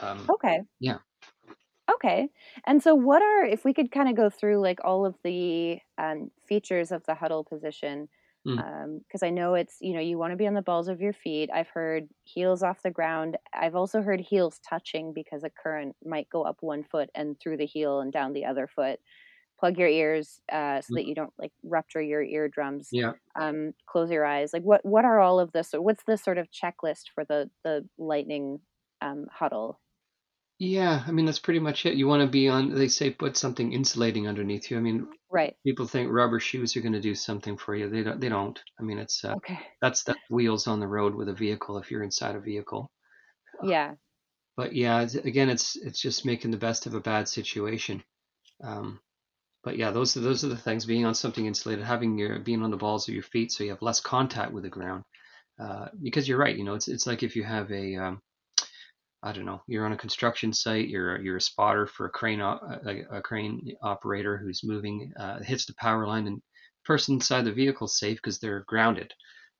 Um, 0.02 0.28
Okay. 0.30 0.62
yeah. 0.80 0.98
Okay. 1.94 2.30
And 2.66 2.82
so 2.82 2.96
what 2.96 3.22
are 3.22 3.44
if 3.44 3.66
we 3.66 3.74
could 3.74 3.92
kind 3.92 4.10
of 4.10 4.16
go 4.16 4.30
through 4.30 4.60
like 4.60 4.80
all 4.84 5.06
of 5.06 5.16
the 5.24 5.80
um, 5.98 6.32
features 6.46 6.92
of 6.92 7.06
the 7.06 7.16
huddle 7.16 7.44
position 7.44 8.08
Mm. 8.46 8.64
because 9.08 9.24
I 9.24 9.30
know 9.30 9.54
it's 9.56 9.78
you 9.82 9.94
know 9.94 10.00
you 10.00 10.18
want 10.18 10.32
to 10.32 10.38
be 10.38 10.48
on 10.48 10.54
the 10.56 10.62
balls 10.62 10.88
of 10.88 11.02
your 11.02 11.14
feet. 11.14 11.50
I've 11.54 11.70
heard 11.70 12.10
heels 12.24 12.64
off 12.64 12.82
the 12.84 12.92
ground. 12.92 13.38
I've 13.54 13.76
also 13.76 14.02
heard 14.02 14.20
heels 14.20 14.60
touching 14.68 15.14
because 15.14 15.44
a 15.44 15.50
current 15.50 15.96
might 16.04 16.30
go 16.30 16.44
up 16.44 16.58
one 16.62 16.84
foot 16.84 17.10
and 17.16 17.40
through 17.40 17.58
the 17.58 17.66
heel 17.66 18.00
and 18.00 18.12
down 18.12 18.34
the 18.34 18.46
other 18.46 18.68
foot. 18.68 19.00
Plug 19.60 19.78
your 19.78 19.90
ears 19.90 20.42
uh, 20.52 20.82
so 20.82 20.90
Mm. 20.90 20.96
that 20.96 21.06
you 21.08 21.16
don't 21.16 21.34
like 21.40 21.54
rupture 21.64 22.02
your 22.02 22.24
eardrums. 22.24 22.92
Yeah. 22.92 23.14
Um, 23.36 23.74
close 23.88 24.12
your 24.12 24.26
eyes. 24.26 24.54
Like 24.54 24.64
what 24.64 24.86
what 24.86 25.06
are 25.06 25.20
all 25.20 25.40
of 25.40 25.52
this? 25.54 25.72
What's 25.74 26.04
the 26.06 26.18
sort 26.18 26.38
of 26.40 26.50
checklist 26.52 27.10
for 27.16 27.26
the 27.26 27.52
the 27.64 27.88
lightning 27.98 28.62
um, 29.02 29.28
huddle? 29.32 29.80
Yeah, 30.64 31.04
I 31.08 31.12
mean 31.12 31.26
that's 31.26 31.40
pretty 31.40 31.60
much 31.60 31.88
it. 31.88 31.96
You 31.96 32.08
want 32.08 32.22
to 32.22 32.28
be 32.28 32.48
on. 32.48 32.76
They 32.76 32.88
say 32.88 33.10
put 33.10 33.36
something 33.36 33.74
insulating 33.74 34.28
underneath 34.28 34.70
you. 34.70 34.78
I 34.78 34.80
mean, 34.80 35.08
Right. 35.32 35.56
people 35.66 35.88
think 35.88 36.12
rubber 36.12 36.40
shoes 36.40 36.78
are 36.78 36.82
going 36.82 36.94
to 36.94 37.02
do 37.02 37.16
something 37.16 37.58
for 37.58 37.74
you. 37.76 37.90
They 37.90 38.04
don't. 38.04 38.22
They 38.22 38.30
don't. 38.30 38.60
I 38.80 38.84
mean, 38.84 39.00
it's 39.00 39.26
uh, 39.26 39.34
Okay. 39.38 39.58
that's 39.82 40.04
the 40.04 40.16
wheels 40.30 40.68
on 40.68 40.80
the 40.80 40.88
road 40.88 41.16
with 41.16 41.30
a 41.30 41.34
vehicle 41.34 41.80
if 41.80 41.90
you're 41.90 42.04
inside 42.04 42.36
a 42.36 42.40
vehicle. 42.40 42.92
Yeah. 43.64 43.96
But 44.56 44.76
yeah, 44.76 45.02
it's, 45.02 45.16
again, 45.16 45.50
it's 45.50 45.78
it's 45.78 46.00
just 46.00 46.26
making 46.28 46.52
the 46.52 46.58
best 46.58 46.86
of 46.86 46.94
a 46.94 47.00
bad 47.02 47.28
situation. 47.28 48.04
Um, 48.64 49.00
but 49.64 49.78
yeah, 49.78 49.92
those 49.92 50.16
are 50.16 50.22
those 50.22 50.44
are 50.46 50.50
the 50.50 50.58
things. 50.58 50.86
Being 50.86 51.06
on 51.06 51.16
something 51.16 51.48
insulated, 51.48 51.86
having 51.86 52.20
your 52.20 52.38
being 52.38 52.62
on 52.62 52.70
the 52.70 52.78
balls 52.78 53.08
of 53.08 53.16
your 53.16 53.24
feet, 53.24 53.52
so 53.52 53.64
you 53.64 53.72
have 53.72 53.82
less 53.82 54.00
contact 54.00 54.52
with 54.54 54.64
the 54.64 54.70
ground. 54.70 55.04
Uh, 55.60 55.88
because 56.04 56.28
you're 56.28 56.38
right. 56.38 56.56
You 56.56 56.66
know, 56.66 56.76
it's 56.76 56.88
it's 56.88 57.08
like 57.08 57.24
if 57.24 57.36
you 57.36 57.44
have 57.44 57.72
a 57.72 57.96
um, 57.96 58.22
I 59.24 59.32
don't 59.34 59.46
know, 59.46 59.62
you're 59.68 59.86
on 59.86 59.94
a 59.94 59.98
construction 59.98 60.52
site, 60.54 60.90
you're 60.90 61.16
a, 61.16 61.24
you're 61.24 61.38
a 61.38 61.42
spotter 61.42 61.86
for 61.88 62.08
a 62.08 62.10
crane 62.10 62.42
a, 62.42 63.04
a 63.12 63.22
crane 63.22 63.76
operator 63.82 64.38
who's 64.38 64.64
moving, 64.64 65.14
uh, 65.20 65.42
hits 65.44 65.66
the 65.66 65.76
power 65.76 66.08
line, 66.08 66.28
and 66.28 66.38
the 66.38 66.42
person 66.86 67.16
inside 67.16 67.46
the 67.46 67.52
vehicle 67.52 67.86
is 67.86 68.00
safe 68.00 68.18
because 68.18 68.40
they're 68.40 68.64
grounded. 68.68 69.14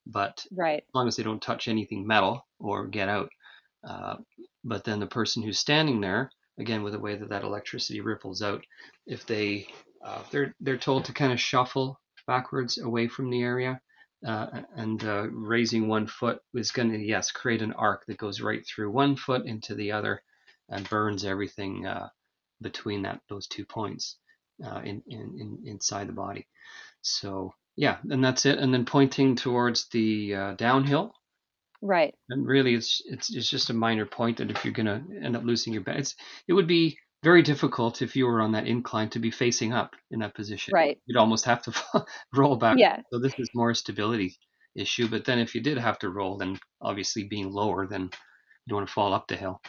But 0.06 0.44
Right. 0.50 0.84
as 0.88 0.94
long 0.94 1.08
as 1.08 1.16
they 1.16 1.22
don't 1.22 1.40
touch 1.42 1.68
anything 1.68 2.06
metal 2.06 2.46
or 2.58 2.86
get 2.88 3.08
out. 3.08 3.30
Uh, 3.86 4.16
but 4.64 4.84
then 4.84 5.00
the 5.00 5.06
person 5.06 5.42
who's 5.42 5.58
standing 5.58 6.00
there, 6.00 6.30
again 6.58 6.82
with 6.82 6.92
the 6.92 6.98
way 6.98 7.16
that 7.16 7.28
that 7.30 7.44
electricity 7.44 8.00
ripples 8.00 8.42
out, 8.42 8.64
if 9.06 9.26
they 9.26 9.66
uh, 10.04 10.22
they're 10.30 10.54
they're 10.60 10.76
told 10.78 11.04
to 11.04 11.12
kind 11.12 11.32
of 11.32 11.40
shuffle 11.40 12.00
backwards 12.26 12.78
away 12.78 13.08
from 13.08 13.30
the 13.30 13.42
area, 13.42 13.80
uh, 14.26 14.62
and 14.76 15.04
uh, 15.04 15.28
raising 15.30 15.88
one 15.88 16.06
foot 16.06 16.40
is 16.54 16.72
going 16.72 16.90
to 16.92 16.98
yes 16.98 17.30
create 17.32 17.62
an 17.62 17.72
arc 17.74 18.06
that 18.06 18.18
goes 18.18 18.40
right 18.40 18.64
through 18.66 18.90
one 18.90 19.16
foot 19.16 19.46
into 19.46 19.74
the 19.74 19.92
other, 19.92 20.22
and 20.68 20.88
burns 20.88 21.24
everything 21.24 21.86
uh, 21.86 22.08
between 22.60 23.02
that 23.02 23.20
those 23.28 23.46
two 23.48 23.64
points 23.64 24.16
uh, 24.64 24.80
in, 24.84 25.02
in, 25.08 25.36
in 25.38 25.58
inside 25.66 26.08
the 26.08 26.12
body. 26.12 26.46
So 27.02 27.54
yeah, 27.76 27.98
and 28.10 28.24
that's 28.24 28.46
it. 28.46 28.58
And 28.58 28.72
then 28.72 28.84
pointing 28.84 29.36
towards 29.36 29.88
the 29.90 30.34
uh, 30.34 30.54
downhill 30.54 31.14
Right. 31.82 32.14
and 32.30 32.46
really 32.46 32.74
it's 32.74 33.02
it's 33.06 33.34
it's 33.34 33.50
just 33.50 33.70
a 33.70 33.74
minor 33.74 34.06
point 34.06 34.38
that 34.38 34.50
if 34.50 34.64
you're 34.64 34.74
going 34.74 34.86
to 34.86 35.02
end 35.24 35.36
up 35.36 35.44
losing 35.44 35.72
your 35.72 35.82
balance 35.82 36.16
it 36.48 36.52
would 36.52 36.66
be 36.68 36.98
very 37.22 37.42
difficult 37.42 38.02
if 38.02 38.16
you 38.16 38.26
were 38.26 38.40
on 38.40 38.52
that 38.52 38.66
incline 38.66 39.08
to 39.10 39.18
be 39.18 39.30
facing 39.30 39.72
up 39.72 39.94
in 40.10 40.20
that 40.20 40.34
position. 40.34 40.72
Right. 40.74 40.98
you'd 41.06 41.18
almost 41.18 41.44
have 41.44 41.62
to 41.62 42.04
roll 42.34 42.56
back. 42.56 42.78
Yeah. 42.78 43.00
so 43.12 43.18
this 43.18 43.34
is 43.38 43.48
more 43.54 43.70
a 43.70 43.74
stability 43.74 44.36
issue 44.74 45.06
but 45.08 45.24
then 45.24 45.38
if 45.38 45.54
you 45.54 45.60
did 45.60 45.76
have 45.78 45.98
to 45.98 46.08
roll 46.08 46.38
then 46.38 46.58
obviously 46.80 47.24
being 47.24 47.52
lower 47.52 47.86
then 47.86 48.02
you 48.02 48.70
don't 48.70 48.78
want 48.78 48.88
to 48.88 48.94
fall 48.94 49.12
up 49.12 49.26
the 49.28 49.36
hill. 49.36 49.60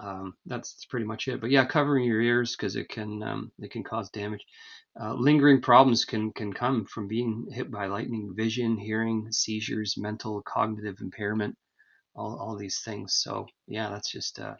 Um, 0.00 0.34
that's 0.46 0.84
pretty 0.86 1.06
much 1.06 1.28
it. 1.28 1.40
But 1.40 1.50
yeah 1.50 1.64
covering 1.64 2.04
your 2.04 2.20
ears 2.20 2.56
because 2.56 2.76
it 2.76 2.88
can 2.88 3.22
um, 3.22 3.52
it 3.58 3.70
can 3.70 3.84
cause 3.84 4.10
damage. 4.10 4.44
Uh, 5.00 5.14
lingering 5.14 5.60
problems 5.60 6.04
can 6.04 6.32
can 6.32 6.52
come 6.52 6.84
from 6.84 7.08
being 7.08 7.46
hit 7.50 7.70
by 7.70 7.86
lightning 7.86 8.32
vision 8.36 8.76
hearing 8.76 9.26
seizures 9.30 9.96
mental 9.96 10.42
cognitive 10.42 10.96
impairment 11.00 11.56
all, 12.16 12.38
all 12.40 12.56
these 12.56 12.80
things. 12.84 13.14
So 13.14 13.46
yeah 13.66 13.88
that's 13.90 14.10
just 14.10 14.38
uh, 14.38 14.54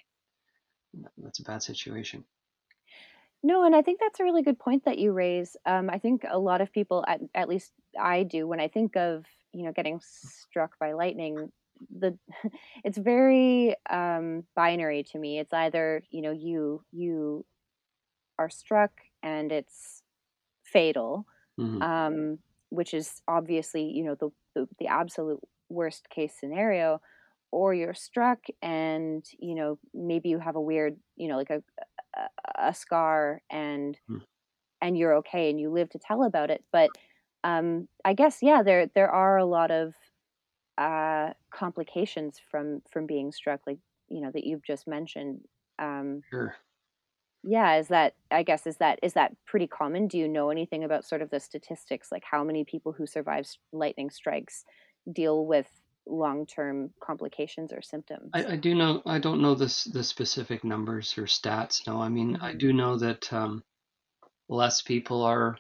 that's 1.16 1.40
a 1.40 1.44
bad 1.44 1.62
situation 1.62 2.24
No, 3.42 3.64
and 3.64 3.76
I 3.76 3.82
think 3.82 4.00
that's 4.00 4.20
a 4.20 4.24
really 4.24 4.42
good 4.42 4.58
point 4.58 4.84
that 4.84 4.98
you 4.98 5.12
raise. 5.12 5.56
Um, 5.66 5.90
I 5.90 5.98
think 5.98 6.24
a 6.28 6.38
lot 6.38 6.60
of 6.60 6.72
people, 6.72 7.04
at, 7.06 7.20
at 7.34 7.48
least 7.48 7.72
I 7.98 8.22
do, 8.22 8.46
when 8.46 8.60
I 8.60 8.68
think 8.68 8.96
of 8.96 9.26
you 9.52 9.64
know 9.64 9.72
getting 9.72 10.00
struck 10.02 10.78
by 10.78 10.92
lightning, 10.92 11.52
the 11.94 12.18
it's 12.84 12.96
very 12.98 13.76
um, 13.90 14.44
binary 14.56 15.02
to 15.04 15.18
me. 15.18 15.38
It's 15.38 15.52
either 15.52 16.02
you 16.10 16.22
know 16.22 16.32
you 16.32 16.84
you 16.90 17.44
are 18.38 18.50
struck 18.50 18.92
and 19.22 19.52
it's 19.52 20.02
fatal, 20.64 21.26
hmm 21.58 21.82
um, 21.82 22.38
which 22.70 22.94
is 22.94 23.22
obviously 23.28 23.84
you 23.84 24.04
know 24.04 24.14
the, 24.16 24.30
the 24.54 24.68
the 24.78 24.86
absolute 24.88 25.40
worst 25.68 26.10
case 26.10 26.34
scenario, 26.38 27.00
or 27.54 27.72
you're 27.72 27.94
struck 27.94 28.40
and 28.62 29.24
you 29.38 29.54
know 29.54 29.78
maybe 29.94 30.28
you 30.28 30.40
have 30.40 30.56
a 30.56 30.60
weird 30.60 30.96
you 31.14 31.28
know 31.28 31.36
like 31.36 31.50
a 31.50 31.62
a, 32.16 32.68
a 32.70 32.74
scar 32.74 33.40
and 33.48 33.96
and 34.82 34.98
you're 34.98 35.14
okay 35.14 35.50
and 35.50 35.60
you 35.60 35.70
live 35.70 35.88
to 35.88 35.98
tell 35.98 36.24
about 36.24 36.50
it 36.50 36.64
but 36.72 36.90
um 37.44 37.88
i 38.04 38.12
guess 38.12 38.38
yeah 38.42 38.60
there 38.62 38.88
there 38.96 39.08
are 39.10 39.36
a 39.36 39.44
lot 39.44 39.70
of 39.70 39.94
uh 40.78 41.30
complications 41.52 42.40
from 42.50 42.82
from 42.90 43.06
being 43.06 43.30
struck 43.30 43.60
like 43.68 43.78
you 44.08 44.20
know 44.20 44.32
that 44.34 44.44
you've 44.44 44.64
just 44.64 44.88
mentioned 44.88 45.38
um 45.78 46.20
sure. 46.30 46.56
Yeah 47.44 47.76
is 47.76 47.88
that 47.88 48.14
i 48.30 48.42
guess 48.42 48.66
is 48.66 48.78
that 48.78 48.98
is 49.02 49.12
that 49.12 49.32
pretty 49.46 49.68
common? 49.68 50.08
Do 50.08 50.18
you 50.18 50.26
know 50.28 50.50
anything 50.50 50.82
about 50.82 51.04
sort 51.04 51.22
of 51.22 51.30
the 51.30 51.40
statistics? 51.40 52.08
Like 52.10 52.24
how 52.28 52.42
many 52.42 52.64
people 52.64 52.92
who 52.92 53.06
survive 53.06 53.46
lightning 53.72 54.10
strikes 54.10 54.64
deal 55.12 55.46
with 55.46 55.68
long-term 56.06 56.94
complications 57.02 57.72
or 57.72 57.82
symptoms 57.82 58.34
I, 58.34 58.52
I 58.52 58.56
do 58.56 58.74
know 58.74 59.00
I 59.06 59.18
don't 59.18 59.40
know 59.40 59.54
this 59.54 59.84
the 59.84 60.04
specific 60.04 60.62
numbers 60.62 61.16
or 61.16 61.22
stats 61.22 61.86
no 61.86 62.02
I 62.02 62.10
mean 62.10 62.36
I 62.36 62.52
Mhm. 62.52 62.58
do 62.58 62.70
know 62.74 62.98
that 62.98 63.32
um, 63.32 63.64
less 64.48 64.82
people 64.82 65.22
are 65.22 65.58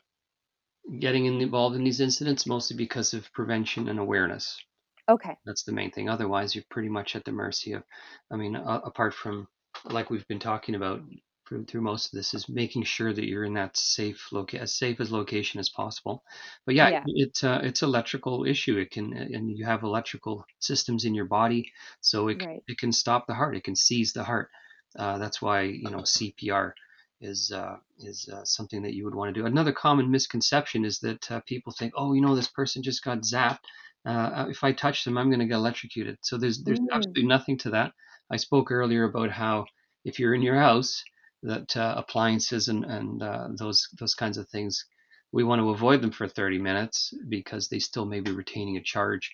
getting 0.98 1.26
involved 1.26 1.76
in 1.76 1.84
these 1.84 2.00
incidents 2.00 2.46
mostly 2.46 2.76
because 2.76 3.14
of 3.14 3.32
prevention 3.32 3.88
and 3.88 3.98
awareness 3.98 4.60
okay 5.08 5.38
That's 5.46 5.64
the 5.64 5.72
main 5.72 5.90
thing. 5.92 6.08
Otherwise, 6.08 6.54
you're 6.54 6.64
pretty 6.70 6.90
much 6.90 7.16
at 7.16 7.24
the 7.24 7.32
mercy 7.32 7.72
of, 7.74 7.84
I 8.32 8.36
mean, 8.36 8.56
uh, 8.56 8.80
apart 8.84 9.14
from, 9.14 9.48
like 9.84 10.10
we've 10.10 10.26
been 10.28 10.40
talking 10.40 10.74
about 10.76 11.02
through, 11.46 11.64
through 11.66 11.82
most 11.82 12.06
of 12.06 12.12
this, 12.12 12.34
is 12.34 12.48
making 12.48 12.84
sure 12.84 13.12
that 13.12 13.26
you're 13.26 13.44
in 13.44 13.54
that 13.54 13.76
safe 13.76 14.30
loca- 14.32 14.60
as 14.60 14.74
safe 14.74 15.00
as 15.00 15.10
location 15.12 15.60
as 15.60 15.68
possible. 15.68 16.24
But 16.66 16.74
yeah, 16.74 16.90
yeah 16.90 17.06
it's 17.06 17.44
uh, 17.44 17.60
it's 17.62 17.82
electrical 17.82 18.44
issue. 18.44 18.78
It 18.78 18.90
can, 18.90 19.12
and 19.14 19.50
you 19.56 19.64
have 19.66 19.82
electrical 19.82 20.44
systems 20.60 21.04
in 21.04 21.14
your 21.14 21.26
body, 21.26 21.72
so 22.00 22.28
it 22.28 22.38
right 22.40 22.64
it 22.66 22.78
can 22.78 22.92
stop 22.92 23.26
the 23.26 23.34
heart. 23.34 23.56
It 23.56 23.64
can 23.64 23.76
seize 23.76 24.12
the 24.12 24.24
heart. 24.24 24.50
Uh, 24.98 25.18
that's 25.18 25.42
why 25.42 25.62
you 25.62 25.90
know 25.90 26.04
CPR 26.04 26.74
is 27.20 27.52
uh, 27.52 27.76
is 27.98 28.28
uh, 28.32 28.44
something 28.44 28.82
that 28.82 28.94
you 28.94 29.04
would 29.04 29.14
want 29.14 29.34
to 29.34 29.40
do. 29.40 29.46
Another 29.46 29.72
common 29.72 30.10
misconception 30.10 30.84
is 30.84 30.98
that 31.00 31.30
uh, 31.30 31.40
people 31.46 31.72
think, 31.72 31.92
oh, 31.96 32.12
you 32.14 32.20
know, 32.20 32.34
this 32.36 32.48
person 32.48 32.82
just 32.82 33.02
got 33.04 33.18
zapped 33.22 33.60
uh, 34.04 34.46
if 34.50 34.62
I 34.62 34.72
touch 34.72 35.04
them, 35.04 35.16
I'm 35.16 35.28
going 35.30 35.40
to 35.40 35.46
get 35.46 35.54
electrocuted. 35.54 36.18
So 36.22 36.36
there's 36.38 36.62
there's 36.62 36.78
Mm, 36.78 36.88
absolutely 36.92 37.28
nothing 37.28 37.58
to 37.58 37.70
that. 37.70 37.92
I 38.30 38.36
spoke 38.36 38.70
earlier 38.70 39.04
about 39.04 39.30
how 39.30 39.66
if 40.04 40.18
you're 40.18 40.34
in 40.34 40.42
your 40.42 40.56
house, 40.56 41.02
that 41.44 41.76
uh, 41.76 41.94
appliances 41.96 42.68
and 42.68 42.84
and 42.84 43.22
uh, 43.22 43.48
those 43.58 43.88
those 43.98 44.14
kinds 44.14 44.38
of 44.38 44.48
things, 44.48 44.84
we 45.32 45.44
want 45.44 45.60
to 45.60 45.70
avoid 45.70 46.02
them 46.02 46.12
for 46.12 46.28
30 46.28 46.58
minutes 46.58 47.14
because 47.28 47.68
they 47.68 47.80
still 47.80 48.06
may 48.06 48.20
be 48.20 48.32
retaining 48.32 48.76
a 48.78 48.82
charge 48.82 49.32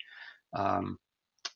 um, 0.56 0.98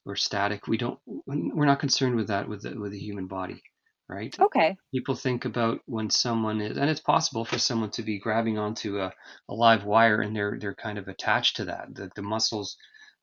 or 0.07 0.17
static. 0.17 0.69
We 0.69 0.79
don't 0.79 0.99
we're 1.07 1.67
not 1.67 1.81
concerned 1.81 2.17
with 2.17 2.29
that 2.29 2.49
with 2.49 2.63
the 2.63 2.79
with 2.79 2.93
the 2.93 3.01
human 3.01 3.27
body, 3.27 3.63
right? 4.09 4.37
okay 4.41 4.77
People 4.95 5.17
think 5.17 5.45
about 5.45 5.81
when 5.87 6.11
someone 6.11 6.61
is, 6.61 6.79
and 6.79 6.91
it's 6.91 7.01
possible 7.01 7.45
for 7.45 7.59
someone 7.59 7.91
to 7.93 8.03
be 8.03 8.21
grabbing 8.21 8.59
onto 8.59 9.01
a, 9.01 9.13
a 9.49 9.55
live 9.55 9.85
wire 9.85 10.21
and 10.23 10.37
they're 10.37 10.59
they're 10.61 10.75
kind 10.75 10.99
of 10.99 11.09
attached 11.09 11.57
to 11.57 11.67
that. 11.67 11.95
The, 11.95 12.11
the 12.17 12.23
muscles 12.23 12.77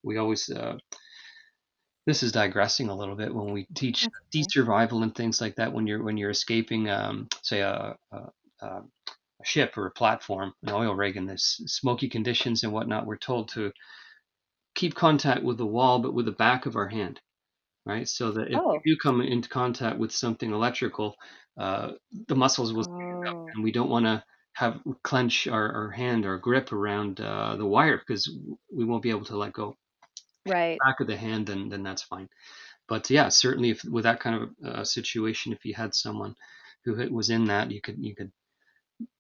we 0.04 0.18
always 0.18 0.50
uh, 0.50 0.78
this 2.08 2.24
is 2.24 2.32
digressing 2.32 2.90
a 2.90 2.96
little 2.96 3.16
bit 3.16 3.34
when 3.34 3.52
we 3.52 3.68
teach 3.76 4.08
sea 4.32 4.44
survival 4.50 5.04
and 5.04 5.14
things 5.14 5.40
like 5.40 5.56
that 5.56 5.72
when 5.74 5.88
you're 5.88 6.04
when 6.04 6.18
you're 6.18 6.32
escaping 6.32 6.90
um, 6.90 7.28
say 7.42 7.62
a, 7.62 7.96
a, 8.12 8.18
a 8.62 8.82
ship 9.44 9.78
or 9.78 9.88
a 9.88 9.92
platform 9.92 10.54
an 10.64 10.74
oil 10.74 10.96
rig 10.96 11.18
in 11.18 11.26
this 11.26 11.62
smoky 11.66 12.10
conditions 12.10 12.64
and 12.64 12.74
whatnot 12.74 13.06
we're 13.06 13.18
told 13.18 13.50
to 13.50 13.72
keep 14.76 14.96
contact 14.96 15.44
with 15.44 15.58
the 15.58 15.66
wall 15.66 16.00
but 16.00 16.14
with 16.14 16.26
the 16.26 16.32
back 16.32 16.66
of 16.66 16.76
our 16.76 16.88
hand 16.88 17.20
right? 17.86 18.08
So 18.08 18.32
that 18.32 18.50
if 18.50 18.60
oh. 18.60 18.80
you 18.86 18.98
come 18.98 19.22
into 19.22 19.50
contact 19.50 19.98
with 19.98 20.12
something 20.12 20.52
electrical 20.52 21.16
uh, 21.58 21.92
the 22.28 22.36
muscles 22.36 22.74
will 22.74 22.86
oh. 22.90 23.48
and 23.54 23.64
we 23.64 23.72
don't 23.72 23.90
want 23.90 24.06
to 24.06 24.24
have 24.54 24.80
clench 25.04 25.48
our, 25.48 25.72
our 25.74 25.90
hand 25.90 26.26
or 26.26 26.38
grip 26.38 26.72
around 26.72 27.22
uh, 27.22 27.56
the 27.56 27.66
wire 27.66 27.98
because 27.98 28.30
we 28.74 28.86
won't 28.86 29.04
be 29.04 29.10
able 29.10 29.26
to 29.26 29.38
let 29.38 29.54
go. 29.54 29.76
Right. 30.48 30.78
Back 30.86 31.00
of 31.00 31.08
the 31.08 31.18
hand, 31.18 31.48
then 31.48 31.70
then 31.70 31.84
that's 31.84 32.04
fine. 32.04 32.30
But 32.88 33.10
yeah, 33.10 33.30
certainly 33.30 33.70
if 33.72 33.84
with 33.84 34.04
that 34.04 34.20
kind 34.20 34.44
of 34.44 34.50
uh, 34.66 34.84
situation, 34.84 35.54
if 35.54 35.64
you 35.66 35.74
had 35.74 35.94
someone 35.94 36.36
who 36.84 36.96
was 37.12 37.30
in 37.30 37.46
that, 37.46 37.72
you 37.72 37.82
could 37.82 37.98
you 38.00 38.16
could 38.16 38.32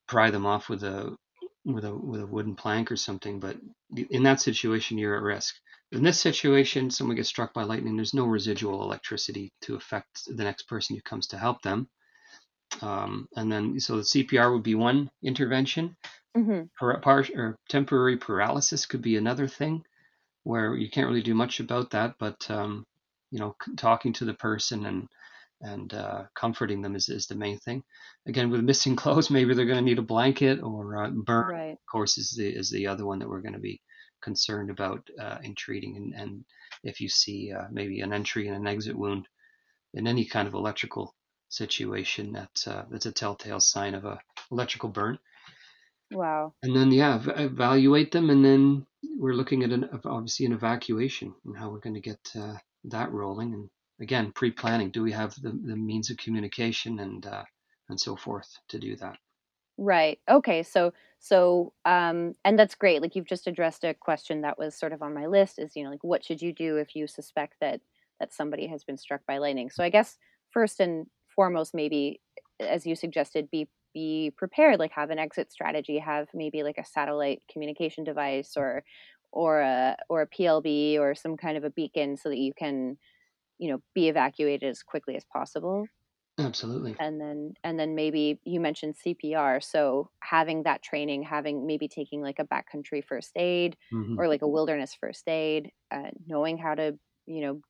pry 0.08 0.32
them 0.32 0.46
off 0.46 0.68
with 0.68 0.84
a 0.84 1.16
with 1.66 1.86
a 1.86 1.96
with 1.96 2.22
a 2.22 2.26
wooden 2.26 2.56
plank 2.56 2.92
or 2.92 2.98
something. 2.98 3.40
But 3.40 3.58
in 4.10 4.24
that 4.24 4.42
situation, 4.42 4.98
you're 4.98 5.16
at 5.16 5.24
risk. 5.24 5.56
In 5.92 6.04
this 6.04 6.20
situation, 6.20 6.90
someone 6.90 7.18
gets 7.18 7.30
struck 7.30 7.54
by 7.54 7.64
lightning. 7.64 7.96
There's 7.96 8.14
no 8.14 8.26
residual 8.26 8.82
electricity 8.84 9.52
to 9.62 9.76
affect 9.76 10.24
the 10.26 10.44
next 10.44 10.64
person 10.64 10.96
who 10.96 11.02
comes 11.02 11.28
to 11.28 11.38
help 11.38 11.62
them. 11.62 11.90
Um, 12.82 13.28
and 13.36 13.52
then, 13.52 13.80
so 13.80 13.98
the 13.98 14.04
CPR 14.04 14.54
would 14.54 14.64
be 14.64 14.76
one 14.76 15.12
intervention. 15.22 15.98
Mm-hmm. 16.36 16.64
Par- 16.80 17.28
or 17.36 17.58
temporary 17.68 18.16
paralysis 18.16 18.86
could 18.86 19.02
be 19.02 19.18
another 19.18 19.50
thing, 19.50 19.84
where 20.44 20.76
you 20.76 20.90
can't 20.90 21.08
really 21.08 21.22
do 21.22 21.36
much 21.36 21.60
about 21.60 21.92
that. 21.92 22.16
But 22.20 22.50
um, 22.50 22.86
you 23.32 23.40
know, 23.40 23.56
talking 23.78 24.14
to 24.14 24.26
the 24.26 24.34
person 24.34 24.86
and 24.86 25.08
and 25.64 25.94
uh, 25.94 26.24
comforting 26.36 26.82
them 26.82 26.96
is, 26.96 27.08
is 27.10 27.28
the 27.28 27.36
main 27.36 27.60
thing. 27.60 27.84
Again, 28.28 28.50
with 28.50 28.62
missing 28.62 28.96
clothes, 29.02 29.30
maybe 29.30 29.54
they're 29.54 29.66
going 29.66 29.78
to 29.78 29.84
need 29.84 30.00
a 30.00 30.04
blanket 30.04 30.62
or 30.62 31.04
uh, 31.04 31.10
burn. 31.10 31.52
Right. 31.52 31.72
Of 31.72 31.86
course, 31.92 32.18
is 32.18 32.32
the 32.32 32.48
is 32.48 32.70
the 32.70 32.88
other 32.88 33.06
one 33.06 33.20
that 33.20 33.30
we're 33.30 33.42
going 33.42 33.54
to 33.54 33.60
be 33.60 33.82
concerned 34.22 34.70
about 34.70 35.08
uh, 35.20 35.38
in 35.44 35.56
treating. 35.56 35.98
And, 35.98 36.14
and 36.14 36.46
if 36.84 37.02
you 37.02 37.10
see 37.10 37.52
uh, 37.52 37.66
maybe 37.72 38.02
an 38.02 38.14
entry 38.14 38.48
and 38.48 38.56
an 38.56 38.68
exit 38.68 38.98
wound 38.98 39.28
in 39.94 40.08
any 40.08 40.26
kind 40.26 40.48
of 40.48 40.54
electrical 40.54 41.14
situation, 41.50 42.32
that's 42.32 42.68
uh, 42.68 42.86
that's 42.90 43.06
a 43.06 43.12
telltale 43.12 43.60
sign 43.60 43.94
of 43.94 44.06
a 44.06 44.20
electrical 44.52 44.90
burn. 44.90 45.20
Wow. 46.12 46.54
And 46.62 46.76
then 46.76 46.92
yeah, 46.92 47.22
evaluate 47.36 48.12
them, 48.12 48.30
and 48.30 48.44
then 48.44 48.86
we're 49.04 49.34
looking 49.34 49.64
at 49.64 49.72
an 49.72 49.90
obviously 50.06 50.46
an 50.46 50.54
evacuation 50.54 51.34
and 51.46 51.58
how 51.58 51.70
we're 51.70 51.80
going 51.80 51.96
to 51.96 52.02
get 52.02 52.20
uh, 52.36 52.56
that 52.86 53.12
rolling. 53.12 53.54
And 53.54 53.70
again, 54.00 54.32
pre-planning. 54.34 54.92
Do 54.92 55.04
we 55.04 55.12
have 55.12 55.34
the, 55.36 55.50
the 55.50 55.76
means 55.76 56.10
of 56.10 56.18
communication 56.18 57.00
and 57.00 57.26
uh, 57.26 57.44
and 57.90 58.00
so 58.00 58.16
forth 58.16 58.50
to 58.70 58.80
do 58.80 58.96
that? 58.98 59.18
Right. 59.78 60.20
Okay. 60.30 60.64
So 60.64 60.94
so 61.20 61.74
um 61.86 62.36
and 62.44 62.58
that's 62.58 62.76
great. 62.76 63.02
Like 63.02 63.16
you've 63.16 63.28
just 63.28 63.48
addressed 63.48 63.84
a 63.84 63.94
question 63.94 64.42
that 64.42 64.58
was 64.58 64.76
sort 64.76 64.94
of 64.94 65.02
on 65.02 65.14
my 65.14 65.28
list 65.28 65.60
is, 65.60 65.76
you 65.76 65.84
know, 65.84 65.90
like 65.90 66.04
what 66.04 66.24
should 66.24 66.42
you 66.42 66.54
do 66.54 66.78
if 66.78 66.96
you 66.96 67.08
suspect 67.08 67.56
that 67.62 67.82
that 68.20 68.34
somebody 68.34 68.68
has 68.68 68.84
been 68.84 68.98
struck 68.98 69.22
by 69.28 69.38
lightning? 69.38 69.70
So 69.70 69.84
I 69.84 69.90
guess 69.90 70.18
first 70.52 70.80
and 70.80 71.08
foremost 71.36 71.74
maybe 71.74 72.22
as 72.60 72.86
you 72.86 72.96
suggested 72.96 73.50
be 73.50 73.70
be 73.94 74.32
prepared 74.38 74.80
like 74.80 74.92
have 74.92 75.10
an 75.10 75.20
exit 75.20 75.52
strategy 75.52 75.98
have 76.00 76.28
maybe 76.34 76.64
like 76.64 76.78
a 76.78 76.86
satellite 76.86 77.42
communication 77.52 78.04
device 78.04 78.56
or 78.58 78.84
or 79.32 79.62
a 79.62 79.98
or 80.10 80.22
a 80.22 80.28
plb 80.28 81.00
or 81.00 81.16
some 81.16 81.38
kind 81.38 81.58
of 81.58 81.64
a 81.64 81.70
beacon 81.70 82.18
so 82.18 82.30
that 82.30 82.38
you 82.38 82.54
can 82.54 82.98
you 83.60 83.70
know 83.70 83.82
be 83.96 84.10
evacuated 84.10 84.70
as 84.70 84.84
quickly 84.84 85.16
as 85.16 85.26
possible 85.26 85.90
Absolutely. 86.38 87.00
and 87.00 87.20
then 87.20 87.54
and 87.64 87.80
then 87.80 87.96
maybe 87.96 88.40
you 88.44 88.60
mentioned 88.60 88.96
CPR 88.96 89.60
so 89.62 90.12
having 90.22 90.64
that 90.64 90.82
training 90.84 91.24
having 91.24 91.66
maybe 91.66 91.88
taking 91.88 92.22
like 92.22 92.40
a 92.40 92.46
backcountry 92.46 93.04
first 93.04 93.32
aid 93.36 93.78
Mhm. 93.92 94.18
or 94.18 94.28
like 94.28 94.42
a 94.42 94.48
wilderness 94.48 94.94
first 94.94 95.28
aid 95.28 95.72
uh, 95.92 96.12
knowing 96.28 96.58
how 96.58 96.76
to 96.76 96.98
you 97.26 97.42
know 97.42 97.62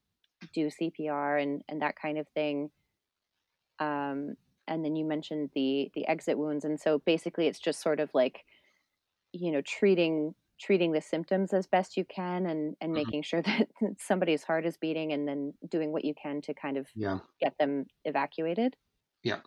do 0.53 0.69
CPR 0.69 1.37
and 1.37 1.63
and 1.69 1.81
that 1.81 1.95
kind 1.95 2.17
of 2.17 2.27
thing 2.29 2.71
um 3.79 4.35
and 4.71 4.85
then 4.85 4.95
you 4.97 5.05
mentioned 5.05 5.51
the 5.55 5.91
the 5.95 6.07
exit 6.07 6.37
wounds 6.39 6.65
and 6.65 6.79
so 6.81 6.99
basically 6.99 7.47
it's 7.47 7.59
just 7.59 7.81
sort 7.81 8.01
of 8.01 8.11
like 8.15 8.45
you 9.33 9.51
know 9.51 9.61
treating 9.61 10.35
treating 10.59 10.91
the 10.91 11.01
symptoms 11.01 11.53
as 11.53 11.67
best 11.67 11.97
you 11.97 12.05
can 12.05 12.45
and 12.45 12.75
and 12.81 12.93
Mhm. 12.93 13.11
making 13.11 13.21
sure 13.29 13.41
that 13.41 13.67
somebody's 13.99 14.43
heart 14.43 14.65
is 14.65 14.77
beating 14.77 15.11
and 15.13 15.27
then 15.27 15.53
doing 15.69 15.91
what 15.91 16.05
you 16.05 16.13
can 16.15 16.41
to 16.41 16.53
kind 16.53 16.77
of 16.77 16.87
Yeah. 16.95 17.19
get 17.41 17.57
them 17.59 17.85
evacuated 18.05 18.75
Yeah. 19.23 19.41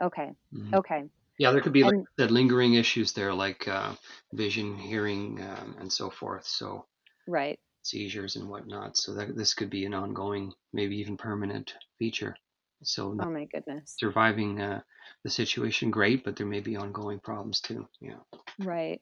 okay 0.00 0.32
Mhm. 0.52 0.74
okay 0.74 1.04
Yeah, 1.38 1.52
there 1.52 1.62
could 1.62 1.72
be 1.74 1.84
like 1.84 1.94
And- 1.94 2.06
that 2.18 2.30
lingering 2.30 2.74
issues 2.74 3.12
there, 3.14 3.34
like 3.34 3.68
uh, 3.68 3.96
vision, 4.32 4.78
hearing, 4.78 5.42
um, 5.42 5.76
and 5.78 5.92
so 5.92 6.10
forth. 6.10 6.46
So 6.46 6.88
right 7.26 7.60
seizures 7.82 8.36
and 8.36 8.48
whatnot. 8.48 8.96
So 8.96 9.14
that 9.14 9.36
this 9.36 9.54
could 9.54 9.70
be 9.70 9.84
an 9.86 9.94
ongoing, 9.94 10.54
maybe 10.72 10.96
even 10.98 11.16
permanent 11.18 11.74
feature. 11.98 12.36
So 12.82 13.16
oh 13.20 13.30
my 13.30 13.44
goodness 13.44 13.94
surviving 13.98 14.60
uh, 14.60 14.80
the 15.24 15.30
situation, 15.30 15.90
great, 15.90 16.24
but 16.24 16.36
there 16.36 16.46
may 16.46 16.60
be 16.60 16.76
ongoing 16.76 17.20
problems 17.20 17.60
too. 17.60 17.86
Yeah. 18.00 18.20
right 18.58 19.00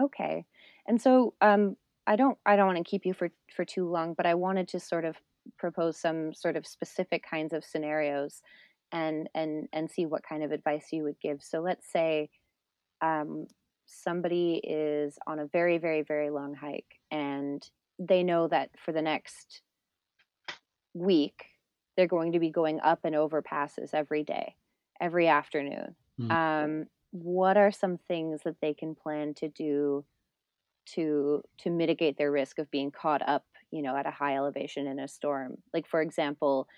okay 0.00 0.44
and 0.86 1.00
so 1.00 1.34
um 1.40 1.76
i 2.06 2.16
don't 2.16 2.38
i 2.46 2.56
don't 2.56 2.66
want 2.66 2.78
to 2.78 2.84
keep 2.84 3.04
you 3.04 3.14
for 3.14 3.30
for 3.54 3.64
too 3.64 3.88
long 3.88 4.14
but 4.14 4.26
i 4.26 4.34
wanted 4.34 4.66
to 4.68 4.80
sort 4.80 5.04
of 5.04 5.16
propose 5.58 5.96
some 5.96 6.32
sort 6.34 6.56
of 6.56 6.66
specific 6.66 7.24
kinds 7.28 7.52
of 7.52 7.64
scenarios 7.64 8.42
and 8.92 9.28
and 9.34 9.68
and 9.72 9.90
see 9.90 10.06
what 10.06 10.22
kind 10.26 10.42
of 10.42 10.52
advice 10.52 10.88
you 10.92 11.02
would 11.02 11.18
give 11.20 11.42
so 11.42 11.60
let's 11.60 11.90
say 11.90 12.28
um 13.02 13.46
somebody 13.86 14.60
is 14.64 15.18
on 15.26 15.38
a 15.38 15.46
very 15.46 15.78
very 15.78 16.02
very 16.02 16.30
long 16.30 16.54
hike 16.54 16.98
and 17.10 17.68
they 17.98 18.22
know 18.22 18.48
that 18.48 18.70
for 18.84 18.92
the 18.92 19.02
next 19.02 19.62
week 20.94 21.44
they're 21.96 22.06
going 22.06 22.32
to 22.32 22.40
be 22.40 22.50
going 22.50 22.80
up 22.80 23.00
and 23.04 23.14
over 23.14 23.42
passes 23.42 23.94
every 23.94 24.24
day 24.24 24.56
every 25.00 25.28
afternoon. 25.28 25.96
Mhm. 26.18 26.36
um 26.36 26.86
what 27.12 27.56
are 27.56 27.72
some 27.72 27.98
things 27.98 28.42
that 28.44 28.60
they 28.60 28.72
can 28.74 28.94
plan 28.94 29.34
to 29.34 29.48
do 29.48 30.04
to 30.86 31.42
to 31.58 31.70
mitigate 31.70 32.16
their 32.18 32.32
risk 32.32 32.58
of 32.58 32.70
being 32.70 32.90
caught 32.90 33.22
up 33.28 33.44
you 33.70 33.82
know 33.82 33.96
at 33.96 34.06
a 34.06 34.10
high 34.10 34.36
elevation 34.36 34.86
in 34.86 34.98
a 34.98 35.08
storm? 35.08 35.56
Like 35.72 35.86
for 35.88 36.00
example 36.02 36.68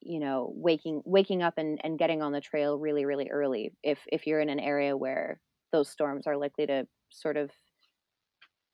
you 0.00 0.20
know 0.20 0.52
waking 0.56 1.02
waking 1.04 1.42
up 1.42 1.54
and, 1.58 1.80
and 1.84 1.98
getting 1.98 2.22
on 2.22 2.32
the 2.32 2.40
trail 2.40 2.78
really 2.78 3.04
really 3.06 3.30
early 3.30 3.72
if 3.82 4.06
if 4.12 4.26
you're 4.26 4.40
in 4.40 4.50
an 4.50 4.60
area 4.60 4.96
where 4.96 5.40
those 5.72 5.90
storms 5.90 6.26
are 6.26 6.36
likely 6.38 6.66
to 6.66 6.88
sort 7.10 7.36
of 7.36 7.52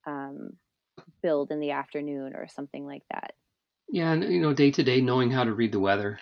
um, 0.07 0.59
build 1.23 1.51
in 1.53 1.61
the 1.61 1.73
afternoon 1.73 2.35
or 2.35 2.49
something 2.49 2.87
like 2.87 3.05
that 3.13 3.35
Yeah, 3.89 4.13
and 4.13 4.23
you 4.23 4.41
know, 4.41 4.53
day 4.55 4.71
to 4.71 4.85
day, 4.85 5.01
knowing 5.01 5.33
how 5.33 5.43
to 5.43 5.53
read 5.53 5.73
the 5.73 5.81
weather, 5.81 6.21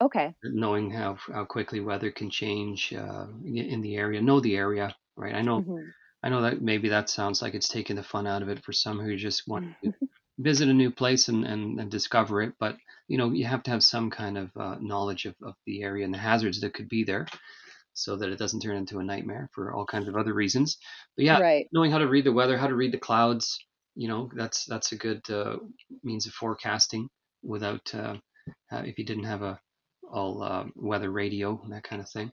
okay 0.00 0.36
knowing 0.44 0.90
how 0.90 1.14
how 1.14 1.44
quickly 1.44 1.80
weather 1.80 2.10
can 2.10 2.30
change 2.30 2.92
uh, 2.92 3.26
in 3.44 3.80
the 3.80 3.96
area, 3.96 4.20
know 4.20 4.40
the 4.40 4.56
area, 4.56 4.94
right? 5.16 5.34
I 5.34 5.42
know 5.42 5.66
Mhm. 5.66 5.94
I 6.22 6.28
know 6.30 6.42
that 6.42 6.62
maybe 6.62 6.88
that 6.90 7.10
sounds 7.10 7.42
like 7.42 7.54
it's 7.54 7.68
taking 7.68 7.96
the 7.96 8.02
fun 8.04 8.26
out 8.26 8.42
of 8.42 8.48
it 8.50 8.64
for 8.64 8.72
some 8.72 9.00
who 9.00 9.16
just 9.16 9.48
want 9.48 9.62
to 9.84 9.92
visit 10.38 10.68
a 10.68 10.74
new 10.74 10.90
place 10.92 11.28
and, 11.28 11.44
and, 11.46 11.80
and 11.80 11.90
discover 11.90 12.42
it. 12.42 12.54
But 12.60 12.78
you 13.08 13.18
know, 13.18 13.32
you 13.32 13.46
have 13.46 13.62
to 13.64 13.70
have 13.72 13.84
some 13.84 14.10
kind 14.10 14.38
of 14.38 14.50
uh, 14.56 14.76
knowledge 14.80 15.26
of, 15.26 15.36
of 15.42 15.54
the 15.66 15.82
area 15.82 16.04
and 16.04 16.14
the 16.14 16.18
hazards 16.18 16.60
that 16.62 16.74
could 16.74 16.88
be 16.88 17.04
there, 17.04 17.26
so 17.94 18.16
that 18.16 18.30
it 18.30 18.38
doesn't 18.38 18.60
turn 18.60 18.76
into 18.76 18.98
a 19.00 19.04
nightmare 19.04 19.50
for 19.54 19.74
all 19.74 19.86
kinds 19.86 20.08
of 20.08 20.16
other 20.16 20.34
reasons. 20.34 20.78
But 21.16 21.26
yeah, 21.26 21.38
right 21.38 21.68
knowing 21.72 21.90
how 21.92 21.98
to 21.98 22.08
read 22.08 22.26
the 22.26 22.32
weather, 22.32 22.58
how 22.58 22.68
to 22.68 22.76
read 22.76 22.92
the 22.92 22.98
clouds, 22.98 23.58
you 23.96 24.08
know, 24.08 24.30
that's 24.36 24.66
that's 24.66 24.92
a 24.92 24.96
good 24.96 25.28
uh, 25.30 25.58
means 26.04 26.26
of 26.26 26.34
forecasting 26.34 27.08
without 27.42 27.94
uh, 27.94 28.16
uh, 28.72 28.82
if 28.86 28.98
you 28.98 29.04
didn't 29.06 29.24
have 29.24 29.42
a 29.42 29.60
all 30.12 30.42
uh, 30.42 30.66
weather 30.76 31.10
radio 31.12 31.60
and 31.64 31.72
that 31.72 31.84
kind 31.84 32.02
of 32.02 32.10
thing. 32.10 32.32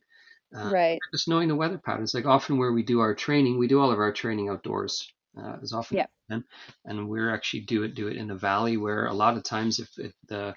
Uh, 0.55 0.71
right 0.71 0.99
just 1.13 1.27
knowing 1.27 1.47
the 1.47 1.55
weather 1.55 1.79
patterns. 1.79 2.13
Like 2.13 2.25
often 2.25 2.57
where 2.57 2.73
we 2.73 2.83
do 2.83 2.99
our 2.99 3.15
training, 3.15 3.59
we 3.59 3.67
do 3.67 3.79
all 3.81 3.91
of 3.91 3.99
our 3.99 4.11
training 4.13 4.49
outdoors 4.49 5.07
uh, 5.37 5.57
as 5.63 5.73
often 5.73 5.97
Yeah. 5.97 6.01
as 6.01 6.07
we 6.29 6.35
can, 6.35 6.45
and 6.85 7.09
we're 7.09 7.33
actually 7.33 7.61
do 7.61 7.83
it 7.83 7.95
do 7.95 8.07
it 8.09 8.17
in 8.17 8.27
the 8.27 8.35
valley 8.35 8.77
where 8.77 9.07
a 9.07 9.13
lot 9.13 9.37
of 9.37 9.43
times 9.43 9.79
if, 9.79 9.89
if 9.99 10.13
the 10.27 10.55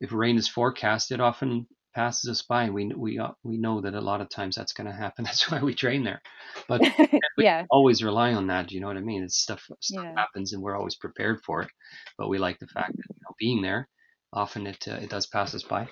if 0.00 0.12
rain 0.12 0.36
is 0.36 0.48
forecast, 0.48 1.12
it 1.12 1.20
often 1.20 1.66
passes 1.94 2.30
us 2.30 2.42
by, 2.42 2.70
we 2.70 2.86
we 2.96 3.18
uh, 3.18 3.32
we 3.44 3.58
know 3.58 3.80
that 3.80 3.94
a 3.94 4.00
lot 4.00 4.20
of 4.20 4.28
times 4.30 4.56
that's 4.56 4.72
going 4.72 4.86
to 4.88 4.92
happen. 4.96 5.24
That's 5.26 5.50
why 5.50 5.60
we 5.62 5.74
train 5.74 6.04
there, 6.04 6.22
but 6.68 6.86
yeah 7.36 7.66
always 7.70 8.02
rely 8.02 8.34
on 8.34 8.46
that. 8.48 8.70
You 8.72 8.80
know 8.80 8.88
what 8.88 8.96
I 8.96 9.00
mean? 9.00 9.22
It's 9.24 9.38
stuff 9.38 9.62
stuff 9.80 10.04
Yeah. 10.04 10.16
happens, 10.16 10.52
and 10.52 10.62
we're 10.62 10.76
always 10.76 10.96
prepared 10.96 11.40
for 11.44 11.62
it. 11.62 11.70
But 12.18 12.28
we 12.28 12.38
like 12.38 12.58
the 12.58 12.66
fact 12.68 12.96
that 12.96 13.04
you 13.08 13.22
know, 13.24 13.34
being 13.38 13.62
there, 13.62 13.88
often 14.32 14.66
it 14.66 14.86
uh, 14.88 14.94
it 15.02 15.10
does 15.10 15.26
pass 15.26 15.54
us 15.54 15.62
by, 15.64 15.88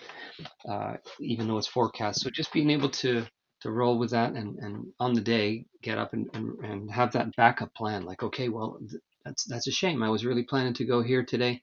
uh, 0.69 0.97
even 1.21 1.49
though 1.49 1.59
it's 1.59 1.67
forecast. 1.67 2.21
So 2.23 2.31
just 2.31 2.53
being 2.53 2.71
able 2.71 2.91
to 2.91 3.27
to 3.63 3.71
roll 3.71 3.99
with 3.99 4.11
that 4.11 4.33
and, 4.33 4.59
and 4.59 4.87
on 5.01 5.13
the 5.13 5.21
day 5.21 5.67
get 5.83 5.99
up 5.99 6.15
and, 6.15 6.27
and, 6.33 6.59
and 6.65 6.91
have 6.91 7.13
that 7.13 7.35
backup 7.37 7.75
plan. 7.75 8.05
Like, 8.05 8.23
okay, 8.23 8.49
well 8.49 8.79
th- 8.81 9.03
that's 9.25 9.45
that's 9.45 9.69
a 9.69 9.73
shame. 9.73 10.03
I 10.03 10.09
was 10.11 10.25
really 10.25 10.45
planning 10.45 10.75
to 10.75 10.85
go 10.87 11.03
here 11.03 11.25
today. 11.25 11.63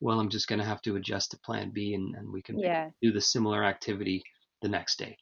Well, 0.00 0.20
I'm 0.20 0.28
just 0.28 0.48
going 0.48 0.58
to 0.58 0.64
have 0.64 0.82
to 0.82 0.96
adjust 0.96 1.30
to 1.30 1.38
Plan 1.38 1.70
B, 1.70 1.94
and, 1.94 2.14
and 2.14 2.32
we 2.32 2.42
can 2.42 2.58
yeah 2.58 2.90
do 3.02 3.12
the 3.12 3.20
similar 3.20 3.64
activity 3.64 4.22
the 4.62 4.68
next 4.68 4.98
day. 4.98 5.16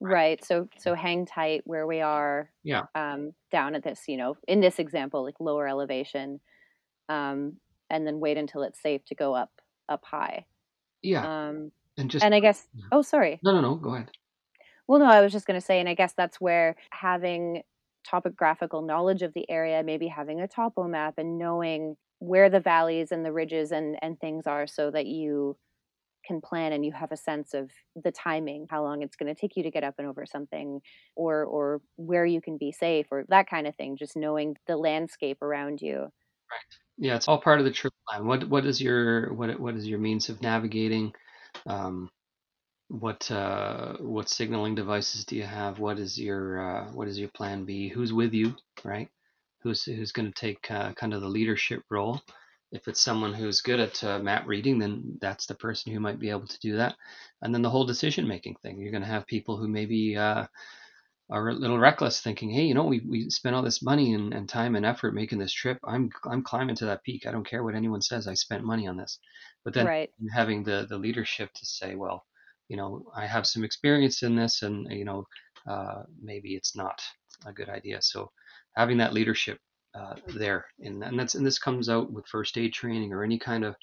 Right. 0.00 0.44
So 0.44 0.68
so 0.78 0.94
hang 0.94 1.26
tight 1.26 1.62
where 1.64 1.86
we 1.86 2.00
are. 2.00 2.50
Yeah. 2.62 2.84
Um, 2.94 3.32
down 3.50 3.74
at 3.74 3.84
this, 3.84 4.02
you 4.08 4.16
know, 4.16 4.36
in 4.48 4.60
this 4.60 4.78
example, 4.78 5.22
like 5.24 5.40
lower 5.40 5.68
elevation, 5.68 6.40
um, 7.08 7.56
and 7.90 8.06
then 8.06 8.20
wait 8.20 8.36
until 8.36 8.62
it's 8.62 8.80
safe 8.82 9.04
to 9.06 9.14
go 9.14 9.34
up 9.34 9.50
up 9.88 10.04
high. 10.04 10.46
Yeah, 11.02 11.48
Um, 11.48 11.70
and 11.98 12.10
just 12.10 12.24
and 12.24 12.34
I 12.34 12.40
guess. 12.40 12.66
Yeah. 12.74 12.86
Oh, 12.92 13.02
sorry. 13.02 13.38
no, 13.42 13.52
no, 13.52 13.60
no. 13.60 13.74
Go 13.76 13.94
ahead. 13.94 14.10
Well, 14.86 15.00
no, 15.00 15.06
I 15.06 15.20
was 15.20 15.32
just 15.32 15.46
going 15.46 15.58
to 15.58 15.64
say, 15.64 15.80
and 15.80 15.88
I 15.88 15.94
guess 15.94 16.14
that's 16.14 16.40
where 16.40 16.76
having 16.90 17.62
topographical 18.04 18.82
knowledge 18.82 19.22
of 19.22 19.32
the 19.34 19.48
area, 19.50 19.82
maybe 19.82 20.08
having 20.08 20.40
a 20.40 20.48
topo 20.48 20.84
map 20.88 21.14
and 21.18 21.38
knowing 21.38 21.96
where 22.24 22.48
the 22.48 22.60
valleys 22.60 23.12
and 23.12 23.24
the 23.24 23.32
ridges 23.32 23.70
and, 23.70 23.96
and 24.02 24.18
things 24.18 24.46
are 24.46 24.66
so 24.66 24.90
that 24.90 25.06
you 25.06 25.56
can 26.26 26.40
plan 26.40 26.72
and 26.72 26.84
you 26.84 26.90
have 26.90 27.12
a 27.12 27.16
sense 27.16 27.52
of 27.52 27.70
the 28.02 28.10
timing, 28.10 28.66
how 28.70 28.82
long 28.82 29.02
it's 29.02 29.16
going 29.16 29.32
to 29.32 29.38
take 29.38 29.56
you 29.56 29.62
to 29.62 29.70
get 29.70 29.84
up 29.84 29.96
and 29.98 30.08
over 30.08 30.24
something 30.24 30.80
or 31.16 31.44
or 31.44 31.82
where 31.96 32.24
you 32.24 32.40
can 32.40 32.56
be 32.56 32.72
safe 32.72 33.06
or 33.10 33.24
that 33.28 33.48
kind 33.48 33.66
of 33.66 33.76
thing, 33.76 33.96
just 33.96 34.16
knowing 34.16 34.56
the 34.66 34.76
landscape 34.76 35.42
around 35.42 35.82
you. 35.82 35.98
Right. 35.98 36.78
Yeah, 36.96 37.16
it's 37.16 37.28
all 37.28 37.40
part 37.40 37.58
of 37.58 37.66
the 37.66 37.72
trip 37.72 37.92
plan. 38.08 38.26
What 38.26 38.48
what 38.48 38.64
is 38.64 38.80
your 38.80 39.34
what 39.34 39.60
what 39.60 39.74
is 39.74 39.86
your 39.86 39.98
means 39.98 40.30
of 40.30 40.40
navigating? 40.40 41.12
Um, 41.66 42.08
what 42.88 43.30
uh, 43.30 43.96
what 43.98 44.30
signaling 44.30 44.74
devices 44.74 45.26
do 45.26 45.36
you 45.36 45.44
have? 45.44 45.78
What 45.78 45.98
is 45.98 46.18
your 46.18 46.60
uh, 46.60 46.92
what 46.92 47.08
is 47.08 47.18
your 47.18 47.30
plan 47.30 47.66
B? 47.66 47.88
Who's 47.88 48.12
with 48.12 48.32
you, 48.32 48.54
right? 48.82 49.10
Who's 49.64 49.84
who's 49.84 50.12
going 50.12 50.30
to 50.30 50.40
take 50.40 50.70
uh, 50.70 50.92
kind 50.92 51.14
of 51.14 51.22
the 51.22 51.28
leadership 51.28 51.82
role? 51.90 52.20
If 52.70 52.86
it's 52.88 53.02
someone 53.02 53.32
who's 53.32 53.60
good 53.60 53.80
at 53.80 54.04
uh, 54.04 54.18
map 54.18 54.46
reading, 54.46 54.78
then 54.78 55.18
that's 55.20 55.46
the 55.46 55.54
person 55.54 55.92
who 55.92 56.00
might 56.00 56.20
be 56.20 56.30
able 56.30 56.46
to 56.46 56.58
do 56.60 56.76
that. 56.76 56.96
And 57.42 57.54
then 57.54 57.62
the 57.62 57.70
whole 57.70 57.86
decision 57.86 58.28
making 58.28 58.56
thing. 58.62 58.78
You're 58.78 58.90
going 58.90 59.02
to 59.02 59.08
have 59.08 59.26
people 59.26 59.56
who 59.56 59.68
maybe 59.68 60.16
uh, 60.16 60.46
are 61.30 61.48
a 61.48 61.54
little 61.54 61.78
reckless, 61.78 62.20
thinking, 62.20 62.50
"Hey, 62.50 62.64
you 62.64 62.74
know, 62.74 62.84
we 62.84 63.00
we 63.08 63.30
spent 63.30 63.56
all 63.56 63.62
this 63.62 63.82
money 63.82 64.14
and, 64.14 64.34
and 64.34 64.48
time 64.48 64.76
and 64.76 64.84
effort 64.84 65.14
making 65.14 65.38
this 65.38 65.52
trip. 65.52 65.78
I'm 65.84 66.10
I'm 66.24 66.42
climbing 66.42 66.76
to 66.76 66.86
that 66.86 67.02
peak. 67.04 67.26
I 67.26 67.32
don't 67.32 67.48
care 67.48 67.64
what 67.64 67.74
anyone 67.74 68.02
says. 68.02 68.28
I 68.28 68.34
spent 68.34 68.64
money 68.64 68.86
on 68.86 68.96
this." 68.96 69.18
But 69.64 69.74
then 69.74 69.86
right. 69.86 70.10
having 70.32 70.62
the 70.62 70.86
the 70.88 70.98
leadership 70.98 71.52
to 71.54 71.66
say, 71.66 71.94
"Well, 71.94 72.24
you 72.68 72.76
know, 72.76 73.06
I 73.16 73.26
have 73.26 73.46
some 73.46 73.64
experience 73.64 74.22
in 74.22 74.36
this, 74.36 74.62
and 74.62 74.90
you 74.92 75.04
know, 75.04 75.26
uh, 75.66 76.02
maybe 76.22 76.54
it's 76.54 76.76
not 76.76 77.00
a 77.46 77.52
good 77.52 77.70
idea." 77.70 78.02
So 78.02 78.30
having 78.76 78.98
that 78.98 79.12
leadership 79.12 79.58
uh, 79.94 80.14
there, 80.34 80.66
and, 80.80 81.02
and 81.02 81.18
that's 81.18 81.34
and 81.34 81.46
this 81.46 81.58
comes 81.58 81.88
out 81.88 82.12
with 82.12 82.26
first 82.26 82.58
aid 82.58 82.72
training 82.72 83.12
or 83.12 83.22
any 83.22 83.38
kind 83.38 83.64
of 83.64 83.76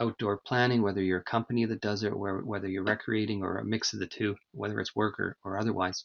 outdoor 0.00 0.40
planning, 0.46 0.82
whether 0.82 1.02
you're 1.02 1.20
a 1.20 1.24
company 1.24 1.64
that 1.66 1.80
does 1.80 2.02
it, 2.02 2.12
or 2.12 2.42
whether 2.42 2.68
you're 2.68 2.84
recreating 2.84 3.42
or 3.42 3.58
a 3.58 3.64
mix 3.64 3.92
of 3.92 4.00
the 4.00 4.06
two, 4.06 4.34
whether 4.52 4.80
it's 4.80 4.96
work 4.96 5.20
or, 5.20 5.36
or 5.44 5.58
otherwise 5.58 6.04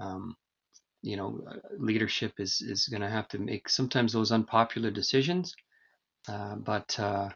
um, 0.00 0.36
you 1.02 1.16
know, 1.16 1.40
uh, 1.48 1.56
leadership 1.78 2.34
is 2.38 2.60
is 2.60 2.88
going 2.88 3.02
to 3.02 3.08
have 3.08 3.28
to 3.28 3.38
make 3.38 3.68
sometimes 3.68 4.12
those 4.12 4.32
unpopular 4.32 4.90
decisions, 4.90 5.54
uh, 6.28 6.56
but 6.56 6.98
uh, 6.98 7.28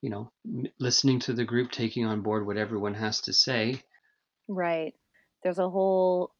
you 0.00 0.10
know, 0.10 0.30
listening 0.78 1.18
to 1.20 1.32
the 1.32 1.44
group, 1.44 1.70
taking 1.70 2.06
on 2.06 2.22
board 2.22 2.46
what 2.46 2.56
everyone 2.56 2.94
has 2.94 3.20
to 3.22 3.32
say. 3.32 3.82
Right. 4.48 4.94
There's 5.42 5.58
a 5.58 5.68
whole 5.68 6.32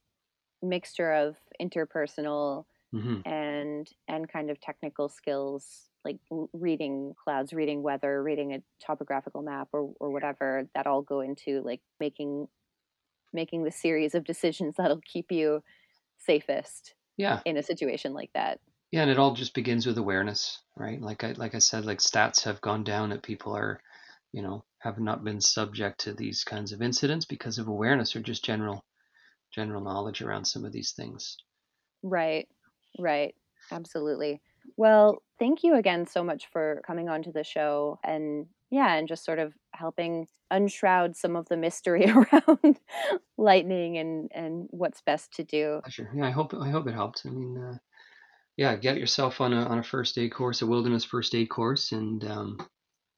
mixture 0.62 1.12
of 1.12 1.36
interpersonal 1.60 2.64
mm-hmm. 2.94 3.28
and 3.28 3.88
and 4.08 4.28
kind 4.30 4.50
of 4.50 4.60
technical 4.60 5.08
skills 5.08 5.88
like 6.04 6.18
reading 6.52 7.14
clouds 7.22 7.52
reading 7.52 7.82
weather 7.82 8.22
reading 8.22 8.54
a 8.54 8.62
topographical 8.84 9.42
map 9.42 9.68
or, 9.72 9.92
or 10.00 10.10
whatever 10.10 10.68
that 10.74 10.86
all 10.86 11.02
go 11.02 11.20
into 11.20 11.62
like 11.64 11.80
making 11.98 12.46
making 13.32 13.64
the 13.64 13.70
series 13.70 14.14
of 14.14 14.24
decisions 14.24 14.74
that'll 14.78 15.00
keep 15.00 15.30
you 15.30 15.62
safest 16.18 16.94
yeah. 17.16 17.40
in 17.44 17.56
a 17.56 17.62
situation 17.62 18.12
like 18.12 18.30
that. 18.34 18.60
Yeah 18.90 19.02
and 19.02 19.10
it 19.10 19.18
all 19.18 19.34
just 19.34 19.54
begins 19.54 19.86
with 19.86 19.98
awareness 19.98 20.58
right? 20.76 21.00
Like 21.00 21.22
i 21.24 21.32
like 21.32 21.54
i 21.54 21.58
said 21.58 21.84
like 21.84 21.98
stats 21.98 22.44
have 22.44 22.60
gone 22.60 22.84
down 22.84 23.10
that 23.10 23.22
people 23.22 23.56
are 23.56 23.80
you 24.32 24.42
know 24.42 24.64
have 24.78 24.98
not 24.98 25.22
been 25.24 25.40
subject 25.40 26.00
to 26.00 26.14
these 26.14 26.44
kinds 26.44 26.72
of 26.72 26.80
incidents 26.80 27.26
because 27.26 27.58
of 27.58 27.68
awareness 27.68 28.16
or 28.16 28.20
just 28.20 28.44
general 28.44 28.84
general 29.52 29.82
knowledge 29.82 30.22
around 30.22 30.44
some 30.44 30.64
of 30.64 30.72
these 30.72 30.92
things. 30.92 31.36
Right 32.02 32.48
right 32.98 33.34
absolutely. 33.70 34.40
Well 34.76 35.22
thank 35.38 35.62
you 35.62 35.74
again 35.74 36.06
so 36.06 36.22
much 36.22 36.48
for 36.52 36.82
coming 36.86 37.08
on 37.08 37.22
to 37.24 37.32
the 37.32 37.44
show 37.44 37.98
and 38.04 38.46
yeah 38.70 38.94
and 38.94 39.08
just 39.08 39.24
sort 39.24 39.38
of 39.38 39.54
helping 39.72 40.26
unshroud 40.50 41.16
some 41.16 41.36
of 41.36 41.48
the 41.48 41.56
mystery 41.56 42.06
around 42.10 42.78
lightning 43.38 43.98
and 43.98 44.30
and 44.34 44.66
what's 44.70 45.00
best 45.02 45.32
to 45.34 45.44
do. 45.44 45.80
Sure. 45.88 46.10
Yeah 46.14 46.26
i 46.26 46.30
hope 46.30 46.54
i 46.54 46.68
hope 46.68 46.86
it 46.86 46.94
helped 46.94 47.22
i 47.26 47.30
mean 47.30 47.56
uh, 47.58 47.78
yeah 48.56 48.76
get 48.76 48.98
yourself 48.98 49.40
on 49.40 49.52
a 49.52 49.62
on 49.64 49.78
a 49.78 49.82
first 49.82 50.18
aid 50.18 50.32
course 50.32 50.62
a 50.62 50.66
wilderness 50.66 51.04
first 51.04 51.34
aid 51.34 51.48
course 51.48 51.92
and 51.92 52.24
um, 52.24 52.58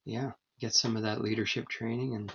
yeah 0.05 0.31
get 0.61 0.75
some 0.75 0.97
of 0.97 1.03
that 1.03 1.21
leadership 1.21 1.69
training 1.69 2.15
and 2.15 2.33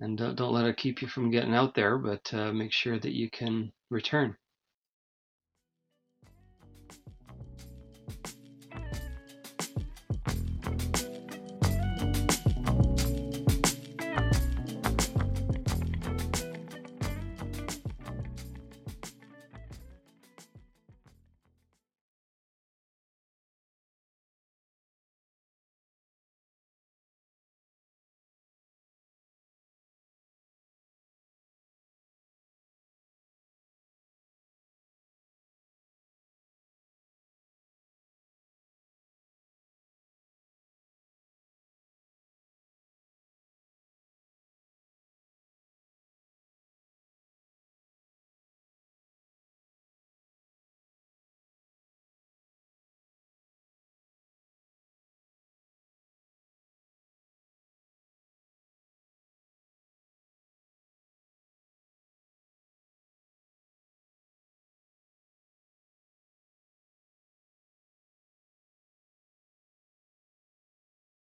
and 0.00 0.18
don't, 0.18 0.36
don't 0.36 0.52
let 0.52 0.66
it 0.66 0.76
keep 0.76 1.02
you 1.02 1.08
from 1.08 1.30
getting 1.30 1.54
out 1.54 1.74
there 1.74 1.98
but 1.98 2.32
uh, 2.32 2.52
make 2.52 2.72
sure 2.72 2.98
that 2.98 3.14
you 3.14 3.30
can 3.30 3.72
return 3.90 4.36